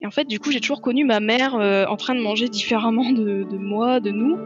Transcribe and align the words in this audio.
Et 0.00 0.06
en 0.06 0.10
fait, 0.12 0.26
du 0.26 0.38
coup, 0.38 0.52
j'ai 0.52 0.60
toujours 0.60 0.80
connu 0.80 1.04
ma 1.04 1.18
mère 1.18 1.56
euh, 1.56 1.84
en 1.86 1.96
train 1.96 2.14
de 2.14 2.20
manger 2.20 2.48
différemment 2.48 3.10
de, 3.10 3.44
moi, 3.56 3.98
de 3.98 4.10
nous. 4.10 4.38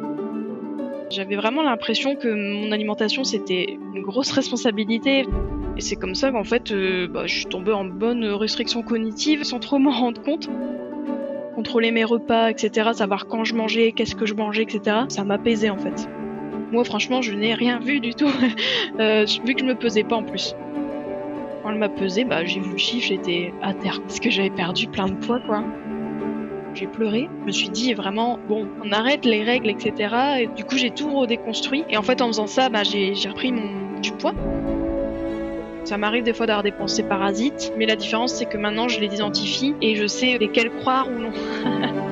J'avais 1.10 1.36
vraiment 1.36 1.62
l'impression 1.62 2.16
que 2.16 2.28
mon 2.28 2.72
alimentation, 2.72 3.22
c'était 3.22 3.76
une 3.94 4.00
grosse 4.00 4.32
responsabilité. 4.32 5.26
Et 5.76 5.80
c'est 5.82 5.96
comme 5.96 6.14
ça 6.14 6.32
qu'en 6.32 6.44
fait, 6.44 6.72
euh, 6.72 7.06
bah, 7.06 7.26
je 7.26 7.34
suis 7.34 7.46
tombée 7.46 7.72
en 7.72 7.84
bonne 7.84 8.24
restriction 8.24 8.82
cognitive 8.82 9.44
sans 9.44 9.58
trop 9.58 9.78
m'en 9.78 9.90
rendre 9.90 10.22
compte. 10.22 10.48
Contrôler 11.54 11.90
mes 11.90 12.04
repas, 12.04 12.48
etc., 12.48 12.90
savoir 12.94 13.26
quand 13.26 13.44
je 13.44 13.54
mangeais, 13.54 13.92
qu'est-ce 13.92 14.16
que 14.16 14.24
je 14.24 14.32
mangeais, 14.32 14.62
etc., 14.62 15.00
ça 15.08 15.22
m'apaisait 15.22 15.68
en 15.68 15.76
fait. 15.76 16.08
Moi, 16.72 16.82
franchement, 16.84 17.20
je 17.20 17.34
n'ai 17.34 17.52
rien 17.52 17.78
vu 17.78 18.00
du 18.00 18.14
tout, 18.14 18.30
euh, 19.00 19.26
vu 19.44 19.54
que 19.54 19.60
je 19.60 19.66
me 19.66 19.74
pesais 19.74 20.04
pas 20.04 20.16
en 20.16 20.22
plus. 20.22 20.54
Quand 21.62 21.70
elle 21.70 21.78
m'a 21.78 21.88
pesé, 21.88 22.24
bah, 22.24 22.44
j'ai 22.44 22.60
vu 22.60 22.72
le 22.72 22.78
chiffre, 22.78 23.06
j'étais 23.06 23.52
à 23.62 23.72
terre 23.72 24.00
parce 24.02 24.18
que 24.18 24.30
j'avais 24.30 24.50
perdu 24.50 24.88
plein 24.88 25.06
de 25.06 25.14
poids, 25.14 25.38
quoi. 25.46 25.62
J'ai 26.74 26.86
pleuré. 26.86 27.28
Je 27.42 27.46
me 27.46 27.52
suis 27.52 27.68
dit 27.68 27.94
vraiment, 27.94 28.38
bon, 28.48 28.66
on 28.84 28.90
arrête 28.90 29.24
les 29.24 29.44
règles, 29.44 29.70
etc. 29.70 30.14
Et 30.40 30.46
du 30.48 30.64
coup, 30.64 30.76
j'ai 30.76 30.90
tout 30.90 31.14
redéconstruit. 31.14 31.84
Et 31.88 31.96
en 31.96 32.02
fait, 32.02 32.20
en 32.20 32.28
faisant 32.28 32.48
ça, 32.48 32.68
bah, 32.68 32.82
j'ai 32.82 33.14
repris 33.28 33.52
mon, 33.52 34.00
du 34.00 34.10
poids. 34.12 34.34
Ça 35.84 35.98
m'arrive 35.98 36.24
des 36.24 36.32
fois 36.32 36.46
d'avoir 36.46 36.62
des 36.62 36.72
pensées 36.72 37.02
parasites, 37.02 37.72
mais 37.76 37.86
la 37.86 37.96
différence, 37.96 38.34
c'est 38.34 38.46
que 38.46 38.56
maintenant, 38.56 38.88
je 38.88 38.98
les 38.98 39.14
identifie 39.14 39.74
et 39.82 39.94
je 39.94 40.06
sais 40.06 40.38
lesquelles 40.38 40.70
croire 40.70 41.08
ou 41.08 41.18
non. 41.18 41.32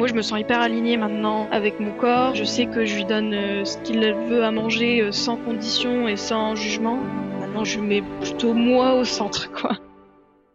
Moi, 0.00 0.08
je 0.08 0.14
me 0.14 0.22
sens 0.22 0.40
hyper 0.40 0.62
alignée 0.62 0.96
maintenant 0.96 1.46
avec 1.50 1.78
mon 1.78 1.90
corps. 1.92 2.34
Je 2.34 2.42
sais 2.42 2.64
que 2.64 2.86
je 2.86 2.96
lui 2.96 3.04
donne 3.04 3.34
euh, 3.34 3.66
ce 3.66 3.76
qu'il 3.82 4.00
veut 4.00 4.42
à 4.42 4.50
manger 4.50 5.02
euh, 5.02 5.12
sans 5.12 5.36
condition 5.36 6.08
et 6.08 6.16
sans 6.16 6.54
jugement. 6.54 6.98
Maintenant, 7.38 7.66
je 7.66 7.80
mets 7.80 8.02
plutôt 8.22 8.54
moi 8.54 8.94
au 8.94 9.04
centre, 9.04 9.52
quoi. 9.52 9.76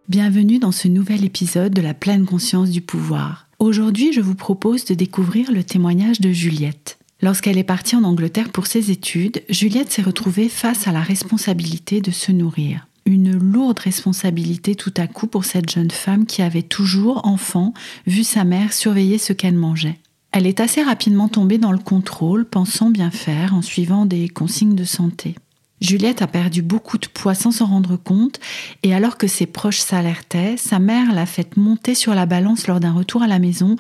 Bienvenue 0.09 0.57
dans 0.57 0.71
ce 0.71 0.87
nouvel 0.87 1.23
épisode 1.23 1.75
de 1.75 1.81
la 1.83 1.93
pleine 1.93 2.25
conscience 2.25 2.71
du 2.71 2.81
pouvoir. 2.81 3.47
Aujourd'hui, 3.59 4.13
je 4.13 4.21
vous 4.21 4.33
propose 4.33 4.83
de 4.85 4.95
découvrir 4.95 5.52
le 5.52 5.63
témoignage 5.63 6.19
de 6.19 6.31
Juliette. 6.31 6.97
Lorsqu'elle 7.21 7.59
est 7.59 7.63
partie 7.63 7.95
en 7.95 8.03
Angleterre 8.03 8.49
pour 8.52 8.65
ses 8.65 8.89
études, 8.89 9.43
Juliette 9.47 9.91
s'est 9.91 10.02
retrouvée 10.02 10.49
face 10.49 10.87
à 10.87 10.91
la 10.91 11.02
responsabilité 11.02 12.02
de 12.02 12.09
se 12.09 12.31
nourrir. 12.31 12.87
Une 13.08 13.38
lourde 13.38 13.77
responsabilité 13.77 14.73
tout 14.73 14.93
à 14.98 15.05
coup 15.05 15.27
pour 15.27 15.45
cette 15.45 15.70
jeune 15.70 15.92
femme 15.92 16.26
qui 16.26 16.42
avait 16.42 16.64
toujours, 16.64 17.21
enfant, 17.27 17.73
vu 18.08 18.23
sa 18.23 18.43
mère 18.43 18.73
surveiller 18.73 19.20
ce 19.20 19.32
qu'elle 19.32 19.54
mangeait. 19.54 19.99
Elle 20.32 20.48
est 20.48 20.60
assez 20.60 20.82
rapidement 20.82 21.30
tombée 21.30 21.60
dans 21.60 21.71
le 21.71 21.77
contrôle, 21.77 22.45
pensant 22.45 22.89
bien 22.89 23.11
faire 23.11 23.54
en 23.54 23.61
suivant 23.61 24.08
des 24.08 24.27
consignes 24.27 24.76
de 24.76 24.83
santé. 24.83 25.36
Juliette 25.82 26.23
a 26.23 26.27
perdu 26.27 26.64
beaucoup 26.64 26.98
de 26.98 27.05
poids 27.05 27.36
sans 27.36 27.52
s'en 27.52 27.67
rendre 27.67 27.95
compte 27.95 28.39
et 28.82 28.95
alors 28.95 29.17
que 29.17 29.27
ses 29.27 29.45
proches 29.45 29.80
s'alertaient, 29.80 30.58
sa 30.58 30.80
mère 30.80 31.14
l'a 31.14 31.27
fait 31.27 31.58
monter 31.58 31.94
sur 31.94 32.15
la 32.15 32.26
balance 32.26 32.65
lors 32.65 32.80
d'un 32.80 32.94
retour 32.94 33.21
à 33.21 33.27
la 33.27 33.39
maison 33.39 33.76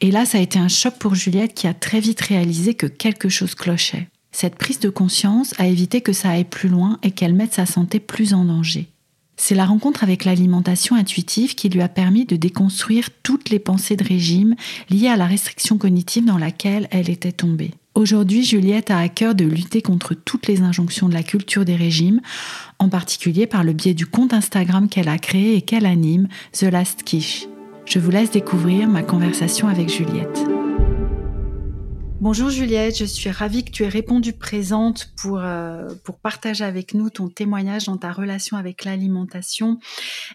et 0.00 0.10
là 0.10 0.26
ça 0.26 0.38
a 0.38 0.40
été 0.40 0.58
un 0.58 0.68
choc 0.68 0.94
pour 0.98 1.14
Juliette 1.14 1.54
qui 1.54 1.66
a 1.66 1.74
très 1.74 2.00
vite 2.00 2.20
réalisé 2.20 2.74
que 2.74 2.86
quelque 2.86 3.28
chose 3.28 3.54
clochait. 3.54 4.08
Cette 4.38 4.56
prise 4.56 4.80
de 4.80 4.90
conscience 4.90 5.54
a 5.56 5.66
évité 5.66 6.02
que 6.02 6.12
ça 6.12 6.28
aille 6.28 6.44
plus 6.44 6.68
loin 6.68 6.98
et 7.02 7.10
qu'elle 7.10 7.32
mette 7.32 7.54
sa 7.54 7.64
santé 7.64 8.00
plus 8.00 8.34
en 8.34 8.44
danger. 8.44 8.86
C'est 9.38 9.54
la 9.54 9.64
rencontre 9.64 10.04
avec 10.04 10.26
l'alimentation 10.26 10.94
intuitive 10.94 11.54
qui 11.54 11.70
lui 11.70 11.80
a 11.80 11.88
permis 11.88 12.26
de 12.26 12.36
déconstruire 12.36 13.08
toutes 13.22 13.48
les 13.48 13.58
pensées 13.58 13.96
de 13.96 14.04
régime 14.04 14.54
liées 14.90 15.08
à 15.08 15.16
la 15.16 15.24
restriction 15.24 15.78
cognitive 15.78 16.26
dans 16.26 16.36
laquelle 16.36 16.86
elle 16.90 17.08
était 17.08 17.32
tombée. 17.32 17.70
Aujourd'hui, 17.94 18.44
Juliette 18.44 18.90
a 18.90 18.98
à 18.98 19.08
cœur 19.08 19.34
de 19.34 19.46
lutter 19.46 19.80
contre 19.80 20.12
toutes 20.12 20.48
les 20.48 20.60
injonctions 20.60 21.08
de 21.08 21.14
la 21.14 21.22
culture 21.22 21.64
des 21.64 21.76
régimes, 21.76 22.20
en 22.78 22.90
particulier 22.90 23.46
par 23.46 23.64
le 23.64 23.72
biais 23.72 23.94
du 23.94 24.04
compte 24.04 24.34
Instagram 24.34 24.90
qu'elle 24.90 25.08
a 25.08 25.16
créé 25.16 25.56
et 25.56 25.62
qu'elle 25.62 25.86
anime, 25.86 26.28
The 26.52 26.64
Last 26.64 27.04
Quiche. 27.04 27.46
Je 27.86 27.98
vous 27.98 28.10
laisse 28.10 28.32
découvrir 28.32 28.86
ma 28.86 29.02
conversation 29.02 29.66
avec 29.66 29.88
Juliette. 29.88 30.55
Bonjour 32.18 32.48
Juliette, 32.48 32.96
je 32.96 33.04
suis 33.04 33.28
ravie 33.28 33.62
que 33.62 33.70
tu 33.70 33.84
aies 33.84 33.88
répondu 33.88 34.32
présente 34.32 35.12
pour, 35.20 35.38
euh, 35.38 35.86
pour 36.02 36.18
partager 36.18 36.64
avec 36.64 36.94
nous 36.94 37.10
ton 37.10 37.28
témoignage 37.28 37.84
dans 37.84 37.98
ta 37.98 38.10
relation 38.10 38.56
avec 38.56 38.86
l'alimentation. 38.86 39.78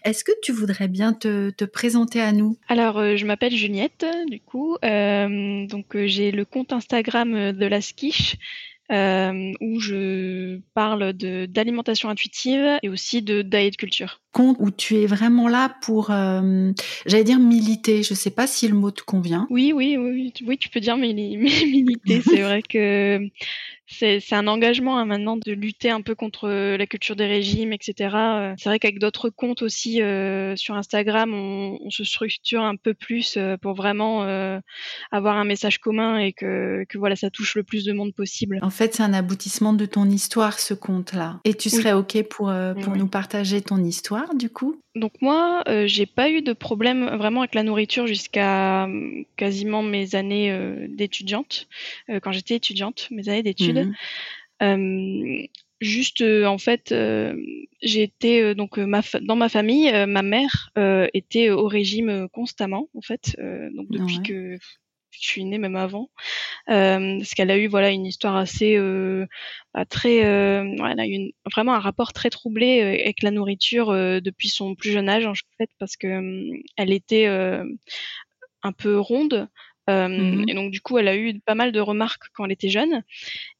Est-ce 0.04 0.22
que 0.22 0.30
tu 0.42 0.52
voudrais 0.52 0.86
bien 0.86 1.12
te, 1.12 1.50
te 1.50 1.64
présenter 1.64 2.20
à 2.20 2.30
nous? 2.30 2.56
Alors, 2.68 2.98
euh, 2.98 3.16
je 3.16 3.26
m'appelle 3.26 3.56
Juliette, 3.56 4.06
du 4.30 4.38
coup. 4.38 4.76
Euh, 4.84 5.66
donc, 5.66 5.96
j'ai 6.04 6.30
le 6.30 6.44
compte 6.44 6.72
Instagram 6.72 7.50
de 7.50 7.66
la 7.66 7.80
Skiche. 7.80 8.36
Euh, 8.92 9.52
où 9.60 9.80
je 9.80 10.58
parle 10.74 11.12
d'alimentation 11.12 12.08
intuitive 12.08 12.78
et 12.82 12.88
aussi 12.88 13.22
de 13.22 13.42
diet 13.42 13.76
culture. 13.76 14.20
Compte 14.32 14.56
où 14.60 14.70
tu 14.70 14.96
es 14.96 15.06
vraiment 15.06 15.48
là 15.48 15.74
pour, 15.82 16.10
euh, 16.10 16.72
j'allais 17.06 17.24
dire 17.24 17.38
militer, 17.38 18.02
je 18.02 18.14
sais 18.14 18.30
pas 18.30 18.46
si 18.46 18.68
le 18.68 18.74
mot 18.74 18.90
te 18.90 19.02
convient. 19.02 19.46
Oui, 19.50 19.72
oui, 19.74 19.96
oui, 19.98 20.10
oui, 20.10 20.32
tu- 20.34 20.44
oui, 20.46 20.58
tu 20.58 20.68
peux 20.68 20.80
dire 20.80 20.96
mili- 20.96 21.36
militer. 21.66 22.20
C'est 22.22 22.40
vrai 22.42 22.62
que 22.62 23.28
c'est 23.92 24.20
c'est 24.20 24.34
un 24.34 24.46
engagement 24.48 24.98
hein, 24.98 25.04
maintenant 25.04 25.36
de 25.36 25.52
lutter 25.52 25.90
un 25.90 26.00
peu 26.00 26.14
contre 26.14 26.48
la 26.48 26.86
culture 26.86 27.14
des 27.16 27.26
régimes, 27.26 27.72
etc. 27.72 28.16
Euh, 28.16 28.54
C'est 28.58 28.68
vrai 28.68 28.78
qu'avec 28.78 28.98
d'autres 28.98 29.30
comptes 29.30 29.62
aussi 29.62 30.02
euh, 30.02 30.56
sur 30.56 30.74
Instagram, 30.74 31.32
on, 31.34 31.78
on 31.84 31.90
se 31.90 32.04
structure 32.04 32.62
un 32.62 32.76
peu 32.76 32.94
plus 32.94 33.36
euh, 33.36 33.56
pour 33.56 33.74
vraiment 33.74 34.24
euh, 34.24 34.58
avoir 35.10 35.36
un 35.36 35.44
message 35.44 35.78
commun 35.78 36.18
et 36.18 36.32
que, 36.32 36.84
que 36.88 36.98
voilà, 36.98 37.16
ça 37.16 37.30
touche 37.30 37.54
le 37.54 37.62
plus 37.62 37.84
de 37.84 37.92
monde 37.92 38.12
possible. 38.14 38.58
En 38.62 38.70
fait, 38.70 38.94
c'est 38.94 39.02
un 39.02 39.12
aboutissement 39.14 39.72
de 39.72 39.86
ton 39.86 40.06
histoire, 40.08 40.58
ce 40.58 40.74
compte-là. 40.74 41.40
Et 41.44 41.54
tu 41.54 41.68
Oui. 41.72 41.76
serais 41.82 41.92
OK 41.92 42.22
pour, 42.28 42.50
euh, 42.50 42.74
pour 42.74 42.92
Oui. 42.94 42.98
nous 42.98 43.06
partager 43.08 43.60
ton 43.60 43.82
histoire, 43.82 44.34
du 44.34 44.48
coup? 44.50 44.80
Donc 44.94 45.12
moi, 45.22 45.62
euh, 45.68 45.86
j'ai 45.86 46.06
pas 46.06 46.30
eu 46.30 46.42
de 46.42 46.52
problème 46.52 47.06
vraiment 47.16 47.40
avec 47.40 47.54
la 47.54 47.62
nourriture 47.62 48.06
jusqu'à 48.06 48.84
hum, 48.84 49.24
quasiment 49.36 49.82
mes 49.82 50.14
années 50.14 50.52
euh, 50.52 50.86
d'étudiante, 50.88 51.66
euh, 52.10 52.20
quand 52.20 52.32
j'étais 52.32 52.56
étudiante, 52.56 53.08
mes 53.10 53.28
années 53.28 53.42
d'études. 53.42 53.86
Mhm. 53.86 53.94
Euh, 54.62 55.46
juste, 55.80 56.20
euh, 56.20 56.44
en 56.44 56.58
fait, 56.58 56.92
euh, 56.92 57.34
j'ai 57.82 58.02
été 58.02 58.42
euh, 58.42 58.54
donc 58.54 58.78
euh, 58.78 58.86
ma 58.86 59.00
dans 59.22 59.34
ma 59.36 59.48
famille, 59.48 59.88
euh, 59.88 60.06
ma 60.06 60.22
mère 60.22 60.70
euh, 60.78 61.08
était 61.14 61.50
au 61.50 61.66
régime 61.66 62.08
euh, 62.10 62.28
constamment, 62.28 62.88
en 62.94 63.00
fait, 63.00 63.34
euh, 63.38 63.70
donc 63.74 63.88
depuis 63.90 64.18
Ouais. 64.18 64.22
que 64.22 64.58
je 65.20 65.26
suis 65.28 65.44
née, 65.44 65.58
même 65.58 65.76
avant, 65.76 66.10
euh, 66.70 67.18
parce 67.18 67.30
qu'elle 67.34 67.50
a 67.50 67.58
eu 67.58 67.68
voilà 67.68 67.90
une 67.90 68.06
histoire 68.06 68.36
assez 68.36 68.76
euh, 68.76 69.26
bah, 69.74 69.84
très, 69.86 70.24
euh, 70.26 70.64
elle 70.90 71.00
a 71.00 71.06
eu 71.06 71.12
une- 71.12 71.32
vraiment 71.54 71.74
un 71.74 71.80
rapport 71.80 72.12
très 72.12 72.30
troublé 72.30 72.82
euh, 72.82 72.88
avec 73.04 73.22
la 73.22 73.30
nourriture 73.32 73.92
depuis 73.92 74.48
son 74.48 74.74
plus 74.74 74.92
jeune 74.92 75.08
âge, 75.08 75.26
en 75.26 75.34
fait, 75.58 75.70
parce 75.78 75.96
que 75.96 76.50
elle 76.76 76.92
était 76.92 77.26
un 78.62 78.72
peu 78.72 78.98
ronde. 78.98 79.48
Euh, 79.90 80.06
Mhm. 80.08 80.44
Et 80.48 80.54
donc 80.54 80.70
du 80.70 80.80
coup, 80.80 80.98
elle 80.98 81.08
a 81.08 81.16
eu 81.16 81.40
pas 81.40 81.56
mal 81.56 81.72
de 81.72 81.80
remarques 81.80 82.24
quand 82.34 82.44
elle 82.44 82.52
était 82.52 82.68
jeune. 82.68 83.02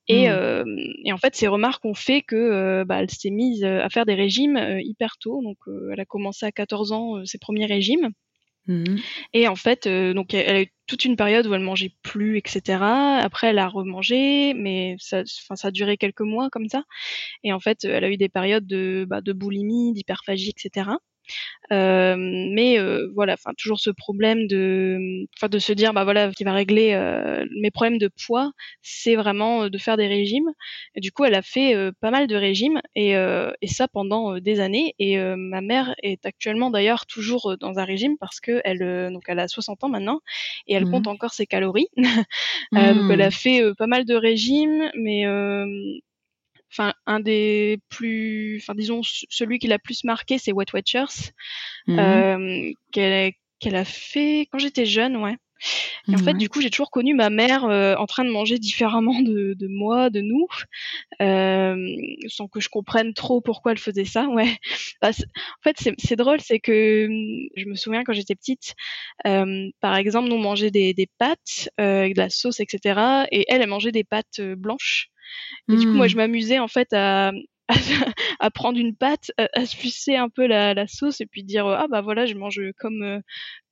Et, 0.09 0.29
Mhm. 0.29 0.35
euh, 0.35 0.65
et 1.05 1.13
en 1.13 1.19
fait, 1.19 1.37
ces 1.37 1.49
remarques 1.49 1.85
ont 1.85 1.95
fait 1.95 2.23
que 2.23 2.37
euh, 2.37 2.85
bah, 2.85 3.01
elle 3.03 3.11
s'est 3.11 3.31
mise 3.31 3.65
à 3.65 3.89
faire 3.91 4.07
des 4.07 4.15
régimes 4.15 4.59
hyper 4.81 5.19
tôt. 5.19 5.43
Donc, 5.43 5.59
elle 5.93 6.01
a 6.01 6.05
commencé 6.07 6.47
à 6.47 6.53
14 6.53 6.93
ans 6.93 7.25
ses 7.27 7.39
premiers 7.39 7.67
régimes. 7.67 8.11
Mhm. 8.67 8.99
Et 9.33 9.49
en 9.49 9.57
fait, 9.57 9.87
euh, 9.87 10.15
donc 10.15 10.35
elle 10.35 10.57
a 10.57 10.63
eu 10.63 10.69
toute 10.87 11.05
une 11.05 11.17
période 11.17 11.47
où 11.47 11.55
elle 11.55 11.61
mangeait 11.63 11.95
plus, 12.03 12.39
etc. 12.39 13.19
Après, 13.21 13.49
elle 13.49 13.59
a 13.59 13.67
remangé, 13.69 14.55
mais 14.55 14.97
ça 14.99 15.25
a 15.63 15.71
duré 15.73 15.97
quelques 15.97 16.21
mois 16.21 16.49
comme 16.51 16.69
ça. 16.69 16.85
Et 17.45 17.53
en 17.53 17.61
fait, 17.61 17.85
elle 17.85 18.05
a 18.05 18.11
eu 18.11 18.17
des 18.19 18.29
périodes 18.29 18.67
de, 18.67 19.07
bah, 19.09 19.21
de 19.23 19.33
boulimie, 19.33 19.93
d'hyperphagie, 19.95 20.51
etc. 20.57 20.99
Euh, 21.73 22.17
mais 22.19 22.79
euh, 22.79 23.09
voilà, 23.15 23.35
enfin 23.35 23.53
toujours 23.57 23.81
ce 23.81 23.91
problème 23.91 24.47
de, 24.47 25.27
de 25.41 25.59
se 25.59 25.73
dire 25.73 25.95
bah 25.95 26.05
voilà, 26.05 26.31
qui 26.33 26.45
va 26.45 26.53
régler 26.53 26.93
euh, 26.93 27.45
mes 27.61 27.71
problèmes 27.71 27.99
de 27.99 28.09
poids, 28.09 28.53
c'est 28.83 29.15
vraiment 29.17 29.69
de 29.69 29.79
faire 29.79 29.97
des 29.97 30.07
régimes. 30.07 30.51
Et 30.95 31.01
du 31.01 31.13
coup, 31.13 31.25
elle 31.25 31.35
a 31.35 31.43
fait 31.43 31.75
pas 32.01 32.11
mal 32.11 32.27
de 32.27 32.37
régimes 32.37 32.81
et, 32.95 33.13
et 33.13 33.67
ça 33.67 33.89
pendant 33.89 34.39
des 34.39 34.61
années. 34.61 34.95
Et 34.99 35.17
ma 35.19 35.61
mère 35.61 35.95
est 36.03 36.25
actuellement 36.27 36.71
d'ailleurs 36.71 37.07
toujours 37.07 37.57
dans 37.59 37.79
un 37.79 37.85
régime 37.85 38.17
parce 38.19 38.41
que 38.41 38.61
elle 38.65 39.13
donc 39.13 39.25
elle 39.29 39.39
a 39.39 39.49
60 39.49 39.85
ans 39.85 39.89
maintenant 39.89 40.21
et 40.67 40.75
elle 40.75 40.85
compte 40.85 41.07
mmh. 41.07 41.11
encore 41.11 41.33
ses 41.33 41.47
calories. 41.47 41.89
donc 41.97 43.11
elle 43.11 43.23
a 43.23 43.29
mmh. 43.29 43.33
fait 43.33 43.63
pas 43.79 43.87
mal 43.87 44.05
de 44.05 44.15
régimes, 44.15 44.91
mais 44.95 45.25
enfin 46.73 46.95
un 47.07 47.21
des 47.21 47.79
plus 47.89 48.59
enfin 48.63 48.75
disons 48.75 49.03
celui 49.03 49.59
qui 49.59 49.67
l'a 49.69 49.79
plus 49.79 50.05
marqué 50.05 50.39
c'est 50.39 50.53
Wet 50.53 50.67
Watchers 50.73 51.33
mmh 51.87 51.99
euh, 51.99 52.73
qu'elle 52.93 53.77
a 53.77 53.85
fait 53.85 54.49
quand 54.51 54.59
j'étais 54.59 54.87
jeune 54.87 55.17
ouais 55.17 55.37
et 56.09 56.15
en 56.15 56.19
fait, 56.19 56.35
du 56.35 56.49
coup, 56.49 56.61
j'ai 56.61 56.71
toujours 56.71 56.91
connu 56.91 57.15
ma 57.15 57.31
mère 57.31 57.65
euh, 57.65 57.95
en 57.95 58.07
train 58.07 58.25
de 58.25 58.31
manger 58.31 58.59
différemment 58.59 59.21
de, 59.23 59.55
de 59.55 59.67
moi, 59.69 60.11
de 60.11 60.21
nous, 60.21 60.47
euh, 61.21 61.97
sans 62.27 62.49
que 62.49 62.61
je 62.61 62.69
comprenne 62.69 63.15
trop 63.15 63.41
pourquoi 63.41 63.73
elle 63.73 63.79
faisait 63.79 64.05
ça. 64.05 64.27
Ouais. 64.29 64.57
Bah, 65.01 65.11
en 65.11 65.63
fait, 65.63 65.95
c'est 65.99 66.17
drôle, 66.17 66.41
c'est 66.41 66.59
que 66.59 67.07
hum, 67.07 67.49
je 67.57 67.67
me 67.67 67.75
souviens 67.75 68.03
quand 68.05 68.13
j'étais 68.13 68.35
petite, 68.35 68.75
euh, 69.27 69.71
par 69.81 69.97
exemple, 69.97 70.29
nous 70.29 70.37
on 70.37 70.41
mangeait 70.41 70.71
des, 70.71 70.95
des 70.95 71.09
pâtes 71.19 71.71
avec 71.77 72.15
de 72.15 72.21
la 72.21 72.31
sauce, 72.31 72.61
etc. 72.61 73.27
Et 73.31 73.45
elle, 73.49 73.63
elle 73.63 73.69
mangeait 73.69 73.93
des 73.93 74.05
pâtes 74.05 74.41
blanches. 74.41 75.09
Et 75.69 75.77
du 75.77 75.87
coup, 75.87 75.93
moi, 75.93 76.09
je 76.09 76.15
mmh. 76.15 76.19
m'amusais 76.19 76.59
en 76.59 76.69
fait 76.69 76.93
à, 76.93 77.33
à, 78.41 78.51
prendre 78.51 78.79
une 78.79 78.95
pâte, 78.95 79.31
à, 79.39 79.67
se 79.67 79.77
sucer 79.77 80.17
un 80.17 80.29
peu 80.29 80.47
la, 80.47 80.75
la, 80.75 80.87
sauce 80.87 81.21
et 81.21 81.27
puis 81.27 81.43
dire 81.45 81.67
ah 81.67 81.87
bah 81.89 82.01
voilà, 82.01 82.27
je 82.27 82.35
mange 82.35 82.61
comme 82.79 83.03
euh, 83.03 83.21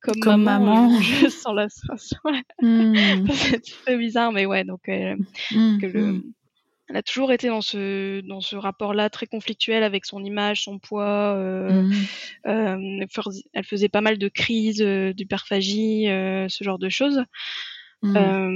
comme, 0.01 0.19
comme 0.19 0.43
maman, 0.43 0.99
Je 1.01 1.27
sans 1.29 1.53
la 1.53 1.69
sauce. 1.69 2.13
Mmh. 2.61 3.27
C'est 3.31 3.61
très 3.83 3.97
bizarre, 3.97 4.31
mais 4.31 4.45
ouais, 4.45 4.63
donc 4.63 4.87
euh, 4.87 5.15
mmh. 5.51 5.77
que 5.79 5.85
le 5.87 6.21
elle 6.91 6.97
a 6.97 7.03
toujours 7.03 7.31
été 7.31 7.47
dans 7.47 7.61
ce 7.61 8.19
dans 8.27 8.41
ce 8.41 8.57
rapport-là 8.57 9.09
très 9.09 9.25
conflictuel 9.25 9.81
avec 9.81 10.05
son 10.05 10.25
image, 10.25 10.63
son 10.63 10.77
poids. 10.77 11.35
Euh, 11.37 11.89
euh, 12.47 13.05
elle 13.53 13.63
faisait 13.63 13.87
pas 13.87 14.01
mal 14.01 14.17
de 14.17 14.27
crises 14.27 14.81
euh, 14.81 15.13
d'hyperphagie, 15.13 16.07
ce 16.07 16.63
genre 16.63 16.79
de 16.79 16.89
choses. 16.89 17.23
Mmh. 18.03 18.17
Euh, 18.17 18.51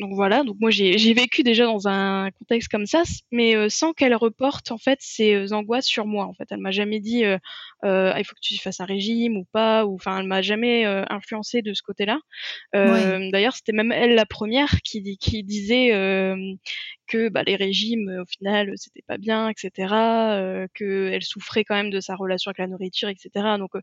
donc 0.00 0.14
voilà, 0.14 0.42
donc 0.42 0.56
moi 0.60 0.70
j'ai 0.70 1.14
vécu 1.14 1.42
déjà 1.42 1.64
dans 1.64 1.88
un 1.88 2.30
contexte 2.32 2.68
comme 2.68 2.86
ça, 2.86 3.02
mais 3.30 3.56
euh, 3.56 3.68
sans 3.68 3.92
qu'elle 3.92 4.14
reporte 4.14 4.70
en 4.72 4.78
fait 4.78 4.98
ses 5.00 5.34
euh, 5.34 5.52
angoisses 5.52 5.86
sur 5.86 6.06
moi. 6.06 6.26
En 6.26 6.34
fait, 6.34 6.46
elle 6.50 6.58
m'a 6.58 6.70
jamais 6.70 7.00
dit 7.00 7.24
euh, 7.24 7.38
ah, 7.82 8.18
il 8.18 8.24
faut 8.24 8.34
que 8.34 8.40
tu 8.40 8.58
fasses 8.58 8.80
un 8.80 8.84
régime 8.84 9.36
ou 9.36 9.44
pas, 9.52 9.86
ou 9.86 9.94
enfin 9.94 10.18
elle 10.18 10.26
m'a 10.26 10.42
jamais 10.42 10.84
influencé 10.84 11.62
de 11.62 11.72
ce 11.74 11.82
côté-là. 11.82 12.18
D'ailleurs, 12.72 13.54
c'était 13.54 13.72
même 13.72 13.92
elle 13.92 14.14
la 14.14 14.26
première 14.26 14.80
qui, 14.82 15.16
qui 15.18 15.44
disait 15.44 15.92
que 17.06 17.28
bah, 17.28 17.42
les 17.44 17.56
régimes 17.56 18.20
au 18.22 18.26
final 18.26 18.72
c'était 18.76 19.02
pas 19.06 19.18
bien, 19.18 19.48
etc. 19.48 19.94
Euh, 20.56 20.66
qu'elle 20.74 21.22
souffrait 21.22 21.64
quand 21.64 21.74
même 21.74 21.90
de 21.90 22.00
sa 22.00 22.14
relation 22.14 22.50
avec 22.50 22.58
la 22.58 22.66
nourriture, 22.66 23.08
etc. 23.08 23.56
Donc, 23.58 23.74
euh, 23.74 23.80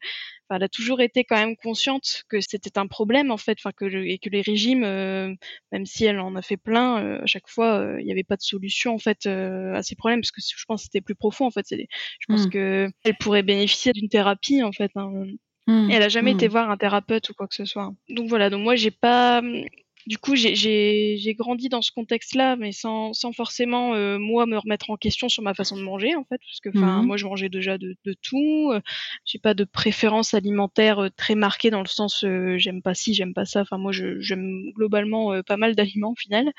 elle 0.50 0.64
a 0.64 0.70
toujours 0.70 1.02
été 1.02 1.24
quand 1.24 1.38
même 1.38 1.56
consciente 1.56 2.24
que 2.30 2.40
c'était 2.42 2.78
un 2.78 2.88
problème 2.88 3.32
en 3.32 3.38
fait, 3.38 3.58
que 3.76 3.86
et 4.06 4.18
que 4.20 4.30
les 4.30 4.42
régimes, 4.42 4.84
euh, 4.84 5.34
même 5.72 5.86
si 5.86 6.06
elle 6.06 6.20
en 6.20 6.36
a 6.36 6.42
fait 6.42 6.58
plein, 6.58 7.04
euh, 7.04 7.24
à 7.24 7.26
chaque 7.26 7.48
fois 7.48 7.96
il 8.00 8.06
n'y 8.06 8.12
avait 8.12 8.24
pas 8.24 8.36
de 8.36 8.42
solution 8.42 8.94
en 8.94 9.00
fait 9.00 9.26
à 9.26 9.82
ces 9.82 9.96
problèmes 9.96 10.22
parce 10.22 10.32
que 10.32 10.42
je 10.42 10.66
pense 10.66 10.82
que 10.82 10.84
c'était 10.86 11.02
plus 11.02 11.16
profond 11.16 11.46
en 11.46 11.52
fait. 11.52 11.66
Je 11.70 12.26
pense 12.28 12.48
mmh. 12.48 12.50
que 12.50 12.90
elle 13.04 13.18
pourrait 13.18 13.44
bénéficier 13.44 13.94
d'une 13.94 14.10
thérapie 14.10 14.62
en 14.64 14.72
fait. 14.72 14.92
Hein. 14.96 15.12
Mmh. 15.68 15.90
Et 15.90 15.94
elle 15.96 16.04
a 16.04 16.10
jamais 16.10 16.34
mmh. 16.34 16.38
été 16.38 16.48
voir 16.50 16.70
un 16.70 16.78
thérapeute 16.78 17.30
ou 17.30 17.34
quoi 17.34 17.48
que 17.48 17.56
ce 17.56 17.66
soit. 17.66 17.94
Donc 18.10 18.28
voilà, 18.28 18.50
donc 18.50 18.62
moi 18.62 18.76
j'ai 18.76 18.92
pas 18.92 19.42
du 20.06 20.18
coup, 20.18 20.36
j'ai 20.36 21.36
grandi 21.38 21.70
dans 21.70 21.82
ce 21.82 21.92
contexte-là, 21.92 22.56
mais 22.56 22.72
sans, 22.72 23.14
sans 23.14 23.32
forcément 23.32 23.94
euh, 23.94 24.18
moi 24.18 24.46
me 24.46 24.58
remettre 24.58 24.90
en 24.90 24.98
question 24.98 25.30
sur 25.30 25.44
ma 25.44 25.54
façon 25.54 25.78
de 25.78 25.82
manger, 25.82 26.16
en 26.16 26.24
fait, 26.26 26.42
parce 26.46 26.60
que 26.60 26.70
mmh 26.70 27.04
moi 27.04 27.18
je 27.18 27.26
mangeais 27.26 27.50
déjà 27.50 27.78
de, 27.78 27.96
de 28.04 28.16
tout. 28.22 28.72
Euh, 28.74 28.82
j'ai 29.26 29.40
pas 29.40 29.54
de 29.54 29.64
préférence 29.64 30.34
alimentaire 30.34 31.00
euh, 31.00 31.10
très 31.16 31.36
marquée 31.36 31.70
dans 31.70 31.82
le 31.82 31.88
sens 31.88 32.26
j'aime 32.58 32.82
pas 32.82 32.94
ci, 32.94 33.14
j'aime 33.14 33.34
pas 33.34 33.46
ça. 33.46 33.62
Enfin 33.62 33.78
moi 33.78 33.92
j'aime 33.94 34.72
globalement 34.76 35.42
pas 35.44 35.58
mal 35.58 35.76
d'aliments 35.76 36.12
au 36.12 36.16
final. 36.16 36.52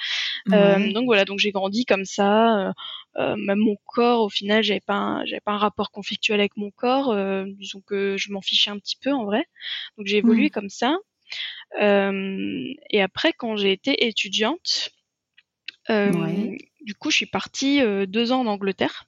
donc 0.46 1.04
voilà, 1.06 1.24
donc 1.24 1.38
j'ai 1.38 1.52
grandi 1.52 1.84
comme 1.84 2.04
ça. 2.04 2.72
même 3.18 3.58
mon 3.58 3.76
corps, 3.86 4.22
au 4.22 4.30
final, 4.30 4.62
j'avais 4.62 4.80
pas 4.80 5.22
j'avais 5.26 5.40
pas 5.40 5.52
un 5.52 5.58
rapport 5.58 5.90
conflictuel 5.90 6.40
avec 6.40 6.56
mon 6.56 6.70
corps. 6.70 7.14
disons 7.46 7.82
que 7.86 8.16
je 8.16 8.32
m'en 8.32 8.40
fichais 8.40 8.70
un 8.70 8.78
petit 8.78 8.96
peu 9.00 9.12
en 9.12 9.24
vrai. 9.24 9.44
Donc 9.98 10.06
j'ai 10.06 10.18
évolué 10.18 10.46
mmh. 10.46 10.50
comme 10.50 10.70
ça. 10.70 10.96
Euh, 11.80 12.72
et 12.90 13.02
après, 13.02 13.32
quand 13.32 13.56
j'ai 13.56 13.72
été 13.72 14.06
étudiante, 14.06 14.90
euh, 15.90 16.56
du 16.82 16.94
coup, 16.94 17.10
je 17.10 17.16
suis 17.16 17.26
partie 17.26 17.80
euh, 17.82 18.06
deux 18.06 18.32
ans 18.32 18.40
en 18.40 18.46
Angleterre. 18.46 19.04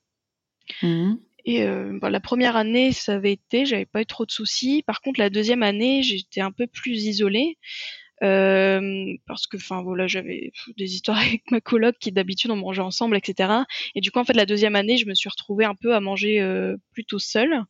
Mmh. 0.82 1.14
Et 1.48 1.64
la 1.64 2.18
première 2.18 2.56
année, 2.56 2.90
ça 2.90 3.14
avait 3.14 3.30
été, 3.30 3.66
j'avais 3.66 3.86
pas 3.86 4.02
eu 4.02 4.06
trop 4.06 4.26
de 4.26 4.32
soucis. 4.32 4.82
Par 4.84 5.00
contre, 5.00 5.20
la 5.20 5.30
deuxième 5.30 5.62
année, 5.62 6.02
j'étais 6.02 6.40
un 6.40 6.50
peu 6.50 6.66
plus 6.66 7.04
isolée. 7.04 7.56
Euh, 8.22 9.14
parce 9.26 9.46
que 9.46 9.58
enfin 9.58 9.82
voilà 9.82 10.06
j'avais 10.06 10.50
des 10.78 10.94
histoires 10.94 11.18
avec 11.20 11.42
ma 11.50 11.60
coloc 11.60 11.96
qui 12.00 12.12
d'habitude 12.12 12.50
on 12.50 12.56
mangeait 12.56 12.80
ensemble 12.80 13.14
etc 13.14 13.52
et 13.94 14.00
du 14.00 14.10
coup 14.10 14.18
en 14.18 14.24
fait 14.24 14.32
la 14.32 14.46
deuxième 14.46 14.74
année 14.74 14.96
je 14.96 15.04
me 15.04 15.12
suis 15.12 15.28
retrouvée 15.28 15.66
un 15.66 15.74
peu 15.74 15.94
à 15.94 16.00
manger 16.00 16.40
euh, 16.40 16.78
plutôt 16.94 17.18
seule 17.18 17.62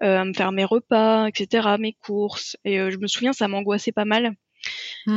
à 0.00 0.24
me 0.24 0.32
faire 0.32 0.52
mes 0.52 0.64
repas 0.64 1.26
etc 1.26 1.68
mes 1.78 1.92
courses 1.92 2.56
et 2.64 2.78
je 2.90 2.98
me 2.98 3.06
souviens 3.06 3.32
ça 3.32 3.48
m'angoissait 3.48 3.92
pas 3.92 4.04
mal 4.04 4.34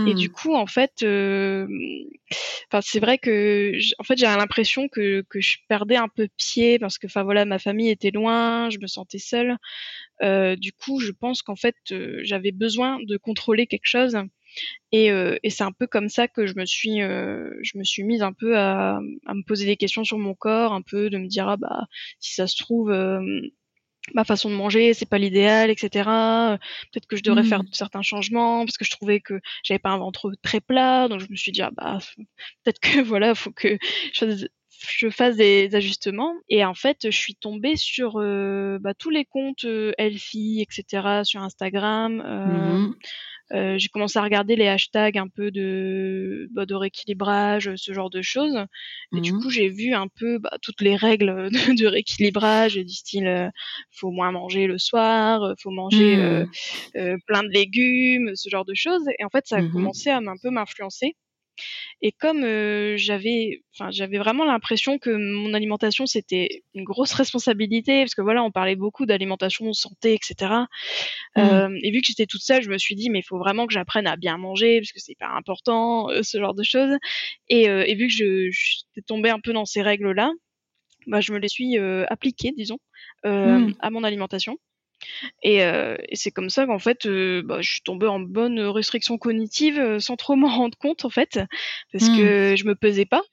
et 0.05 0.13
du 0.13 0.27
mmh. 0.27 0.31
coup, 0.33 0.55
en 0.55 0.67
fait, 0.67 0.91
enfin, 0.97 2.81
c'est 2.81 2.99
vrai 2.99 3.17
que, 3.17 3.71
en 3.99 4.03
fait, 4.03 4.17
j'ai 4.17 4.25
l'impression 4.25 4.89
que, 4.89 5.23
que 5.29 5.39
je 5.39 5.59
perdais 5.69 5.95
un 5.95 6.09
peu 6.09 6.27
pied 6.35 6.77
parce 6.79 6.97
que, 6.97 7.07
enfin, 7.07 7.23
voilà, 7.23 7.45
ma 7.45 7.57
famille 7.57 7.89
était 7.89 8.11
loin, 8.11 8.69
je 8.69 8.79
me 8.79 8.87
sentais 8.87 9.19
seule. 9.19 9.55
du 10.21 10.73
coup, 10.73 10.99
je 10.99 11.13
pense 11.13 11.41
qu'en 11.41 11.55
fait, 11.55 11.77
j'avais 12.23 12.51
besoin 12.51 12.99
de 13.01 13.15
contrôler 13.15 13.65
quelque 13.65 13.87
chose 13.87 14.17
et, 14.91 15.11
euh, 15.11 15.37
et 15.43 15.49
c'est 15.49 15.63
un 15.63 15.71
peu 15.71 15.87
comme 15.87 16.09
ça 16.09 16.27
que 16.27 16.47
je 16.47 16.53
me 16.55 16.65
suis, 16.65 17.01
euh, 17.01 17.51
je 17.61 17.77
me 17.77 17.83
suis 17.83 18.03
mise 18.03 18.21
un 18.21 18.33
peu 18.33 18.57
à, 18.57 18.99
à, 19.25 19.33
me 19.33 19.43
poser 19.43 19.65
des 19.65 19.77
questions 19.77 20.03
sur 20.03 20.17
mon 20.17 20.33
corps, 20.33 20.73
un 20.73 20.81
peu 20.81 21.09
de 21.09 21.17
me 21.17 21.27
dire 21.27 21.47
ah 21.47 21.57
bah 21.57 21.87
si 22.19 22.33
ça 22.33 22.47
se 22.47 22.57
trouve 22.57 22.91
euh, 22.91 23.21
ma 24.13 24.23
façon 24.23 24.49
de 24.49 24.55
manger 24.55 24.93
c'est 24.93 25.09
pas 25.09 25.17
l'idéal, 25.17 25.69
etc. 25.69 25.89
Peut-être 26.91 27.07
que 27.07 27.15
je 27.15 27.23
devrais 27.23 27.43
faire 27.43 27.63
mmh. 27.63 27.73
certains 27.73 28.01
changements 28.01 28.65
parce 28.65 28.77
que 28.77 28.85
je 28.85 28.91
trouvais 28.91 29.19
que 29.19 29.39
j'avais 29.63 29.79
pas 29.79 29.89
un 29.89 29.97
ventre 29.97 30.31
très 30.41 30.61
plat, 30.61 31.07
donc 31.07 31.19
je 31.19 31.27
me 31.29 31.35
suis 31.35 31.51
dit 31.51 31.61
ah 31.61 31.71
bah 31.75 31.99
peut-être 32.63 32.79
que 32.79 33.01
voilà 33.01 33.35
faut 33.35 33.51
que 33.51 33.77
je 34.13 34.47
je 34.79 35.09
fasse 35.09 35.37
des 35.37 35.73
ajustements 35.73 36.33
et 36.49 36.63
en 36.63 36.75
fait 36.75 36.97
je 37.05 37.17
suis 37.17 37.35
tombée 37.35 37.75
sur 37.75 38.17
euh, 38.17 38.77
bah, 38.79 38.93
tous 38.93 39.09
les 39.09 39.25
comptes 39.25 39.65
euh, 39.65 39.91
Elfie 39.97 40.61
etc 40.61 41.23
sur 41.23 41.41
Instagram 41.41 42.21
euh, 42.25 42.45
mmh 42.45 42.95
euh, 43.53 43.77
j'ai 43.77 43.87
commencé 43.87 44.19
à 44.19 44.23
regarder 44.23 44.55
les 44.55 44.67
hashtags 44.67 45.17
un 45.17 45.27
peu 45.27 45.51
de, 45.51 46.49
bah, 46.51 46.65
de 46.65 46.75
rééquilibrage, 46.75 47.71
ce 47.75 47.93
genre 47.93 48.09
de 48.09 48.21
choses. 48.21 48.57
Et 49.15 49.21
du 49.21 49.33
mmh 49.33 49.39
coup, 49.41 49.49
j'ai 49.49 49.69
vu 49.69 49.93
un 49.93 50.07
peu 50.07 50.37
bah, 50.37 50.57
toutes 50.61 50.81
les 50.81 50.95
règles 50.95 51.49
de, 51.51 51.77
de 51.77 51.87
rééquilibrage 51.87 52.75
du 52.75 52.93
style 52.93 53.27
euh, 53.27 53.49
faut 53.91 54.11
moins 54.11 54.31
manger 54.31 54.67
le 54.67 54.77
soir, 54.77 55.53
faut 55.61 55.71
manger 55.71 56.17
mmh. 56.95 57.17
plein 57.25 57.43
de 57.43 57.49
légumes, 57.49 58.31
ce 58.35 58.49
genre 58.49 58.65
de 58.65 58.73
choses. 58.73 59.03
Et 59.19 59.23
en 59.23 59.29
fait, 59.29 59.47
ça 59.47 59.57
a 59.57 59.63
commencé 59.63 60.09
à 60.09 60.17
un 60.17 60.35
peu 60.41 60.49
m'influencer. 60.49 61.15
Et 62.01 62.11
comme 62.11 62.43
euh, 62.43 62.95
j'avais, 62.97 63.63
enfin, 63.73 63.91
j'avais 63.91 64.17
vraiment 64.17 64.45
l'impression 64.45 64.97
que 64.99 65.09
mon 65.09 65.53
alimentation 65.53 66.05
c'était 66.05 66.63
une 66.73 66.83
grosse 66.83 67.13
responsabilité, 67.13 68.01
parce 68.01 68.15
que 68.15 68.21
voilà, 68.21 68.43
on 68.43 68.51
parlait 68.51 68.75
beaucoup 68.75 69.05
d'alimentation, 69.05 69.71
santé, 69.73 70.13
etc. 70.13 70.51
Mmh. 71.35 71.39
Euh, 71.39 71.79
et 71.81 71.91
vu 71.91 72.01
que 72.01 72.07
j'étais 72.07 72.25
toute 72.25 72.41
seule, 72.41 72.61
je 72.61 72.69
me 72.69 72.77
suis 72.77 72.95
dit, 72.95 73.09
mais 73.09 73.19
il 73.19 73.25
faut 73.25 73.37
vraiment 73.37 73.67
que 73.67 73.73
j'apprenne 73.73 74.07
à 74.07 74.15
bien 74.15 74.37
manger, 74.37 74.79
parce 74.79 74.91
que 74.91 74.99
c'est 74.99 75.13
hyper 75.13 75.31
important, 75.35 76.09
euh, 76.09 76.23
ce 76.23 76.39
genre 76.39 76.53
de 76.53 76.63
choses. 76.63 76.97
Et, 77.49 77.63
et 77.63 77.95
vu 77.95 78.07
que 78.07 78.13
je, 78.13 78.49
j'étais 78.51 79.05
tombée 79.05 79.29
un 79.29 79.39
peu 79.39 79.53
dans 79.53 79.65
ces 79.65 79.81
règles-là, 79.81 80.31
bah, 81.07 81.21
je 81.21 81.31
me 81.31 81.39
les 81.39 81.47
suis 81.47 81.77
appliquées, 81.77 82.51
disons, 82.55 82.79
mmh. 83.23 83.73
à 83.79 83.89
mon 83.89 84.03
alimentation. 84.03 84.57
Et, 85.43 85.63
euh, 85.63 85.95
et 86.09 86.15
c'est 86.15 86.31
comme 86.31 86.49
ça 86.49 86.65
qu'en 86.65 86.79
fait, 86.79 87.05
euh, 87.05 87.41
bah, 87.43 87.61
je 87.61 87.69
suis 87.69 87.81
tombée 87.81 88.07
en 88.07 88.19
bonne 88.19 88.59
restriction 88.59 89.17
cognitive 89.17 89.79
euh, 89.79 89.99
sans 89.99 90.15
trop 90.15 90.35
m'en 90.35 90.49
rendre 90.49 90.77
compte 90.77 91.05
en 91.05 91.09
fait, 91.09 91.39
parce 91.91 92.09
mmh. 92.09 92.17
que 92.17 92.55
je 92.57 92.65
me 92.65 92.75
pesais 92.75 93.05
pas. 93.05 93.23